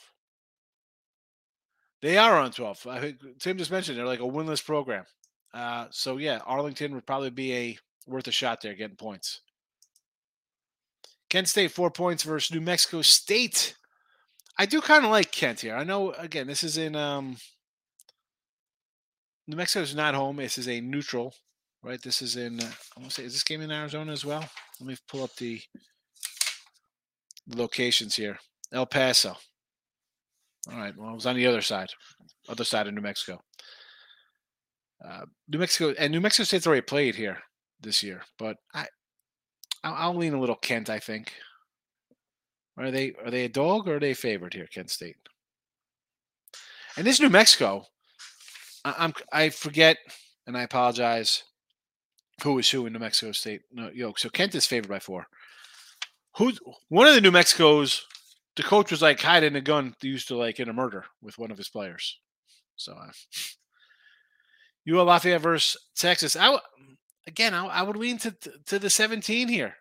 They 2.02 2.18
are 2.18 2.38
on 2.38 2.52
12. 2.52 2.86
I 2.86 3.00
think 3.00 3.16
Tim 3.40 3.56
just 3.56 3.70
mentioned 3.70 3.96
they're 3.96 4.06
like 4.06 4.20
a 4.20 4.24
winless 4.24 4.64
program. 4.64 5.04
Uh, 5.54 5.86
so 5.90 6.18
yeah, 6.18 6.40
Arlington 6.44 6.94
would 6.94 7.06
probably 7.06 7.30
be 7.30 7.54
a 7.54 7.78
worth 8.06 8.28
a 8.28 8.32
shot 8.32 8.60
there 8.60 8.74
getting 8.74 8.96
points. 8.96 9.40
Kent 11.30 11.48
State 11.48 11.70
four 11.70 11.90
points 11.90 12.22
versus 12.22 12.54
New 12.54 12.60
Mexico 12.60 13.00
State. 13.00 13.74
I 14.58 14.66
do 14.66 14.80
kind 14.80 15.04
of 15.04 15.10
like 15.10 15.32
Kent 15.32 15.60
here. 15.60 15.74
I 15.76 15.84
know 15.84 16.12
again 16.12 16.46
this 16.46 16.62
is 16.62 16.78
in 16.78 16.94
um 16.96 17.36
New 19.46 19.56
Mexico 19.56 19.82
is 19.82 19.94
not 19.94 20.14
home. 20.14 20.36
This 20.36 20.58
is 20.58 20.68
a 20.68 20.80
neutral, 20.80 21.34
right? 21.82 22.00
This 22.00 22.22
is 22.22 22.36
in 22.36 22.60
uh, 22.60 22.70
I 22.96 23.00
want 23.00 23.10
to 23.10 23.14
say 23.14 23.24
is 23.24 23.32
this 23.32 23.44
game 23.44 23.60
in 23.62 23.70
Arizona 23.70 24.12
as 24.12 24.24
well? 24.24 24.48
Let 24.80 24.88
me 24.88 24.96
pull 25.08 25.24
up 25.24 25.34
the 25.36 25.60
locations 27.48 28.16
here. 28.16 28.38
El 28.72 28.86
Paso. 28.86 29.36
All 30.70 30.78
right. 30.78 30.96
Well, 30.96 31.10
it 31.10 31.14
was 31.14 31.26
on 31.26 31.36
the 31.36 31.46
other 31.46 31.60
side, 31.60 31.90
other 32.48 32.64
side 32.64 32.86
of 32.86 32.94
New 32.94 33.02
Mexico. 33.02 33.40
Uh, 35.04 35.26
New 35.48 35.58
Mexico 35.58 35.94
and 35.98 36.12
New 36.12 36.20
Mexico 36.20 36.44
State's 36.44 36.66
already 36.66 36.82
played 36.82 37.14
here. 37.16 37.38
this 37.80 38.02
year, 38.02 38.22
but 38.38 38.56
I 38.74 38.86
I'll, 39.82 39.94
I'll 39.94 40.14
lean 40.16 40.34
a 40.34 40.40
little 40.40 40.56
Kent. 40.56 40.88
I 40.90 40.98
think. 40.98 41.32
Are 42.76 42.90
they 42.90 43.12
are 43.24 43.30
they 43.30 43.44
a 43.44 43.48
dog 43.48 43.88
or 43.88 43.96
are 43.96 44.00
they 44.00 44.10
a 44.10 44.16
favorite 44.16 44.54
here, 44.54 44.66
Kent 44.66 44.90
State? 44.90 45.16
And 46.96 47.06
this 47.06 47.20
New 47.20 47.30
Mexico, 47.30 47.86
I, 48.84 48.94
I'm 48.98 49.12
I 49.32 49.48
forget, 49.50 49.96
and 50.46 50.56
I 50.56 50.62
apologize. 50.62 51.44
Who 52.42 52.58
is 52.58 52.68
who 52.68 52.86
in 52.86 52.92
New 52.92 52.98
Mexico 52.98 53.30
State? 53.32 53.62
No, 53.72 53.90
yo, 53.94 54.12
so 54.16 54.28
Kent 54.28 54.56
is 54.56 54.66
favored 54.66 54.88
by 54.88 54.98
four. 54.98 55.26
Who? 56.36 56.52
one 56.88 57.06
of 57.06 57.14
the 57.14 57.20
New 57.20 57.30
Mexico's? 57.30 58.04
The 58.56 58.64
coach 58.64 58.90
was 58.90 59.02
like 59.02 59.20
hiding 59.20 59.56
a 59.56 59.60
gun 59.60 59.94
used 60.00 60.28
to 60.28 60.36
like 60.36 60.60
in 60.60 60.68
a 60.68 60.72
murder 60.72 61.04
with 61.22 61.38
one 61.38 61.50
of 61.50 61.58
his 61.58 61.68
players. 61.68 62.18
So, 62.76 62.92
uh, 62.92 63.10
you 64.84 65.00
Lafayette 65.00 65.40
versus 65.40 65.80
Texas. 65.96 66.36
I 66.36 66.46
w- 66.46 66.60
again, 67.26 67.54
I, 67.54 67.66
I 67.66 67.82
would 67.82 67.96
lean 67.96 68.18
to 68.18 68.34
to 68.66 68.78
the 68.78 68.90
17 68.90 69.48
here. 69.48 69.76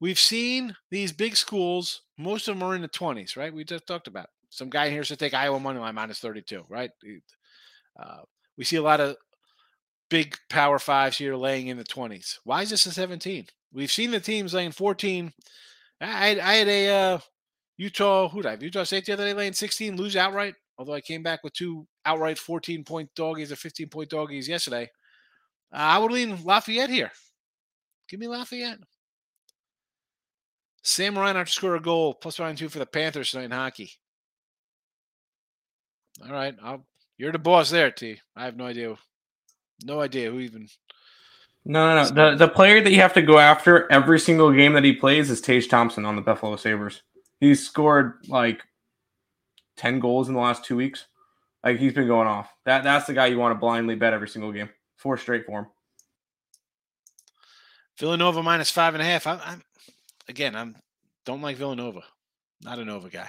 We've 0.00 0.18
seen 0.18 0.74
these 0.90 1.12
big 1.12 1.36
schools. 1.36 2.02
Most 2.16 2.48
of 2.48 2.58
them 2.58 2.66
are 2.66 2.74
in 2.74 2.82
the 2.82 2.88
20s, 2.88 3.36
right? 3.36 3.52
We 3.52 3.64
just 3.64 3.86
talked 3.86 4.06
about 4.06 4.28
some 4.48 4.70
guy 4.70 4.90
here 4.90 5.04
should 5.04 5.18
take 5.18 5.34
Iowa 5.34 5.60
money 5.60 5.78
line 5.78 5.94
minus 5.94 6.18
32, 6.18 6.64
right? 6.68 6.90
Uh, 7.98 8.20
we 8.58 8.64
see 8.64 8.76
a 8.76 8.82
lot 8.82 9.00
of 9.00 9.16
big 10.08 10.36
power 10.48 10.78
fives 10.78 11.18
here 11.18 11.36
laying 11.36 11.68
in 11.68 11.76
the 11.76 11.84
20s. 11.84 12.38
Why 12.44 12.62
is 12.62 12.70
this 12.70 12.86
a 12.86 12.92
17? 12.92 13.46
We've 13.72 13.92
seen 13.92 14.10
the 14.10 14.20
teams 14.20 14.52
laying 14.52 14.72
14. 14.72 15.32
I, 16.00 16.40
I 16.40 16.54
had 16.54 16.68
a 16.68 16.88
uh, 16.88 17.18
Utah, 17.76 18.28
who 18.28 18.42
did 18.42 18.48
I 18.48 18.50
have? 18.52 18.62
Utah 18.62 18.84
State 18.84 19.06
the 19.06 19.12
other 19.12 19.24
day 19.24 19.34
laying 19.34 19.52
16, 19.52 19.96
lose 19.96 20.16
outright. 20.16 20.54
Although 20.76 20.94
I 20.94 21.00
came 21.00 21.22
back 21.22 21.44
with 21.44 21.52
two 21.52 21.86
outright 22.04 22.38
14 22.38 22.84
point 22.84 23.10
doggies 23.14 23.52
or 23.52 23.56
15 23.56 23.88
point 23.88 24.10
doggies 24.10 24.48
yesterday. 24.48 24.90
Uh, 25.72 25.76
I 25.76 25.98
would 25.98 26.10
lean 26.10 26.42
Lafayette 26.42 26.90
here. 26.90 27.12
Give 28.08 28.18
me 28.18 28.28
Lafayette. 28.28 28.78
Sam 30.82 31.18
Reinhart 31.18 31.46
to 31.46 31.52
score 31.52 31.76
a 31.76 31.80
goal, 31.80 32.14
plus 32.14 32.38
one 32.38 32.56
two 32.56 32.68
for 32.68 32.78
the 32.78 32.86
Panthers 32.86 33.30
tonight 33.30 33.44
in 33.44 33.50
hockey. 33.50 33.92
All 36.24 36.32
right, 36.32 36.54
I'll, 36.62 36.86
you're 37.18 37.32
the 37.32 37.38
boss 37.38 37.70
there, 37.70 37.90
T. 37.90 38.20
I 38.36 38.44
have 38.44 38.56
no 38.56 38.66
idea, 38.66 38.96
no 39.84 40.00
idea 40.00 40.30
who 40.30 40.40
even. 40.40 40.68
No, 41.64 41.94
no, 41.94 42.02
no. 42.02 42.08
The 42.08 42.36
the 42.36 42.48
player 42.48 42.82
that 42.82 42.90
you 42.90 43.00
have 43.00 43.12
to 43.14 43.22
go 43.22 43.38
after 43.38 43.90
every 43.92 44.18
single 44.18 44.52
game 44.52 44.72
that 44.72 44.84
he 44.84 44.94
plays 44.94 45.30
is 45.30 45.40
Tage 45.40 45.68
Thompson 45.68 46.06
on 46.06 46.16
the 46.16 46.22
Buffalo 46.22 46.56
Sabres. 46.56 47.02
He's 47.38 47.66
scored 47.66 48.14
like 48.28 48.62
ten 49.76 50.00
goals 50.00 50.28
in 50.28 50.34
the 50.34 50.40
last 50.40 50.64
two 50.64 50.76
weeks. 50.76 51.06
Like 51.62 51.78
he's 51.78 51.92
been 51.92 52.06
going 52.06 52.28
off. 52.28 52.50
That 52.64 52.84
that's 52.84 53.06
the 53.06 53.12
guy 53.12 53.26
you 53.26 53.38
want 53.38 53.54
to 53.54 53.58
blindly 53.58 53.94
bet 53.94 54.14
every 54.14 54.28
single 54.28 54.52
game. 54.52 54.70
Four 54.96 55.18
straight 55.18 55.44
for 55.44 55.60
him. 55.60 55.66
Villanova 57.98 58.42
minus 58.42 58.70
five 58.70 58.94
and 58.94 59.02
a 59.02 59.06
half. 59.06 59.26
I, 59.26 59.38
I'm 59.44 59.62
again. 60.28 60.54
I'm 60.56 60.76
don't 61.24 61.42
like 61.42 61.56
Villanova. 61.56 62.02
Not 62.62 62.78
a 62.78 62.84
Nova 62.84 63.08
guy. 63.08 63.28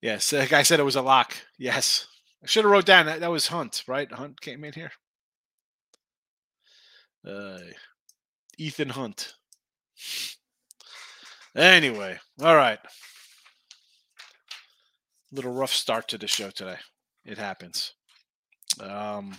Yes, 0.00 0.30
the 0.30 0.46
guy 0.46 0.62
said 0.62 0.80
it 0.80 0.84
was 0.84 0.96
a 0.96 1.02
lock. 1.02 1.34
Yes, 1.58 2.06
I 2.42 2.46
should 2.46 2.64
have 2.64 2.72
wrote 2.72 2.86
down 2.86 3.06
that 3.06 3.20
that 3.20 3.30
was 3.30 3.48
Hunt. 3.48 3.84
Right, 3.86 4.10
Hunt 4.10 4.40
came 4.40 4.64
in 4.64 4.72
here. 4.72 4.92
Uh, 7.26 7.58
Ethan 8.58 8.90
Hunt. 8.90 9.34
Anyway, 11.54 12.18
all 12.40 12.56
right. 12.56 12.78
Little 15.30 15.52
rough 15.52 15.72
start 15.72 16.08
to 16.08 16.18
the 16.18 16.26
show 16.26 16.50
today. 16.50 16.76
It 17.24 17.38
happens. 17.38 17.94
Um, 18.80 19.36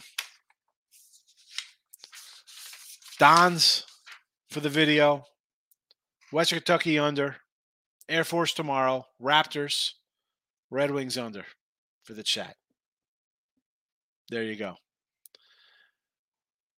Don's 3.20 3.86
for 4.54 4.60
the 4.60 4.70
video. 4.70 5.26
Western 6.32 6.60
Kentucky 6.60 7.00
under. 7.00 7.38
Air 8.08 8.24
Force 8.24 8.54
tomorrow. 8.54 9.06
Raptors. 9.22 9.94
Red 10.70 10.92
Wings 10.92 11.18
under 11.18 11.46
for 12.04 12.14
the 12.14 12.24
chat. 12.24 12.56
There 14.30 14.44
you 14.44 14.56
go. 14.56 14.76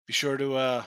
Be 0.07 0.13
sure 0.13 0.38
to 0.38 0.55
uh, 0.55 0.84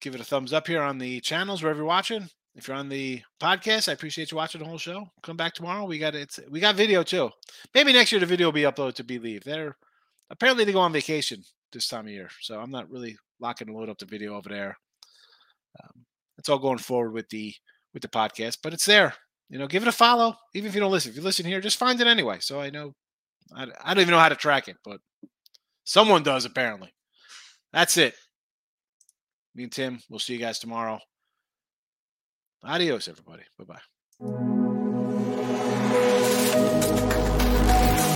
give 0.00 0.14
it 0.14 0.20
a 0.20 0.24
thumbs 0.24 0.52
up 0.52 0.66
here 0.66 0.82
on 0.82 0.98
the 0.98 1.20
channels 1.20 1.62
wherever 1.62 1.78
you're 1.78 1.86
watching. 1.86 2.28
If 2.54 2.68
you're 2.68 2.76
on 2.76 2.88
the 2.88 3.22
podcast, 3.40 3.88
I 3.88 3.92
appreciate 3.92 4.30
you 4.30 4.38
watching 4.38 4.60
the 4.60 4.66
whole 4.66 4.78
show. 4.78 5.10
Come 5.22 5.36
back 5.36 5.52
tomorrow. 5.52 5.84
We 5.84 5.98
got 5.98 6.14
it. 6.14 6.38
We 6.50 6.60
got 6.60 6.76
video 6.76 7.02
too. 7.02 7.30
Maybe 7.74 7.92
next 7.92 8.12
year 8.12 8.20
the 8.20 8.26
video 8.26 8.46
will 8.46 8.52
be 8.52 8.62
uploaded 8.62 8.94
to 8.94 9.04
Bleav. 9.04 9.44
They're 9.44 9.76
apparently 10.30 10.64
they 10.64 10.72
go 10.72 10.80
on 10.80 10.92
vacation 10.92 11.42
this 11.72 11.88
time 11.88 12.06
of 12.06 12.12
year, 12.12 12.30
so 12.40 12.58
I'm 12.58 12.70
not 12.70 12.90
really 12.90 13.18
locking 13.40 13.66
to 13.66 13.74
load 13.74 13.90
up 13.90 13.98
the 13.98 14.06
video 14.06 14.34
over 14.34 14.48
there. 14.48 14.78
Um, 15.82 16.04
it's 16.38 16.48
all 16.48 16.58
going 16.58 16.78
forward 16.78 17.12
with 17.12 17.28
the 17.28 17.54
with 17.92 18.02
the 18.02 18.08
podcast, 18.08 18.58
but 18.62 18.72
it's 18.72 18.86
there. 18.86 19.14
You 19.48 19.58
know, 19.58 19.66
give 19.66 19.82
it 19.82 19.88
a 19.88 19.92
follow, 19.92 20.34
even 20.54 20.68
if 20.68 20.74
you 20.74 20.80
don't 20.80 20.90
listen. 20.90 21.10
If 21.10 21.16
you 21.16 21.22
listen 21.22 21.46
here, 21.46 21.60
just 21.60 21.78
find 21.78 22.00
it 22.00 22.06
anyway. 22.06 22.38
So 22.40 22.60
I 22.60 22.70
know 22.70 22.92
I, 23.54 23.66
I 23.82 23.94
don't 23.94 24.02
even 24.02 24.12
know 24.12 24.20
how 24.20 24.28
to 24.28 24.36
track 24.36 24.68
it, 24.68 24.76
but 24.84 25.00
someone 25.84 26.22
does 26.22 26.44
apparently. 26.44 26.92
That's 27.72 27.96
it. 27.96 28.14
Me 29.54 29.64
and 29.64 29.72
Tim, 29.72 30.00
we'll 30.10 30.18
see 30.18 30.34
you 30.34 30.38
guys 30.38 30.58
tomorrow. 30.58 30.98
Adios, 32.64 33.08
everybody. 33.08 33.44
Bye 33.58 33.64
bye. 33.64 34.55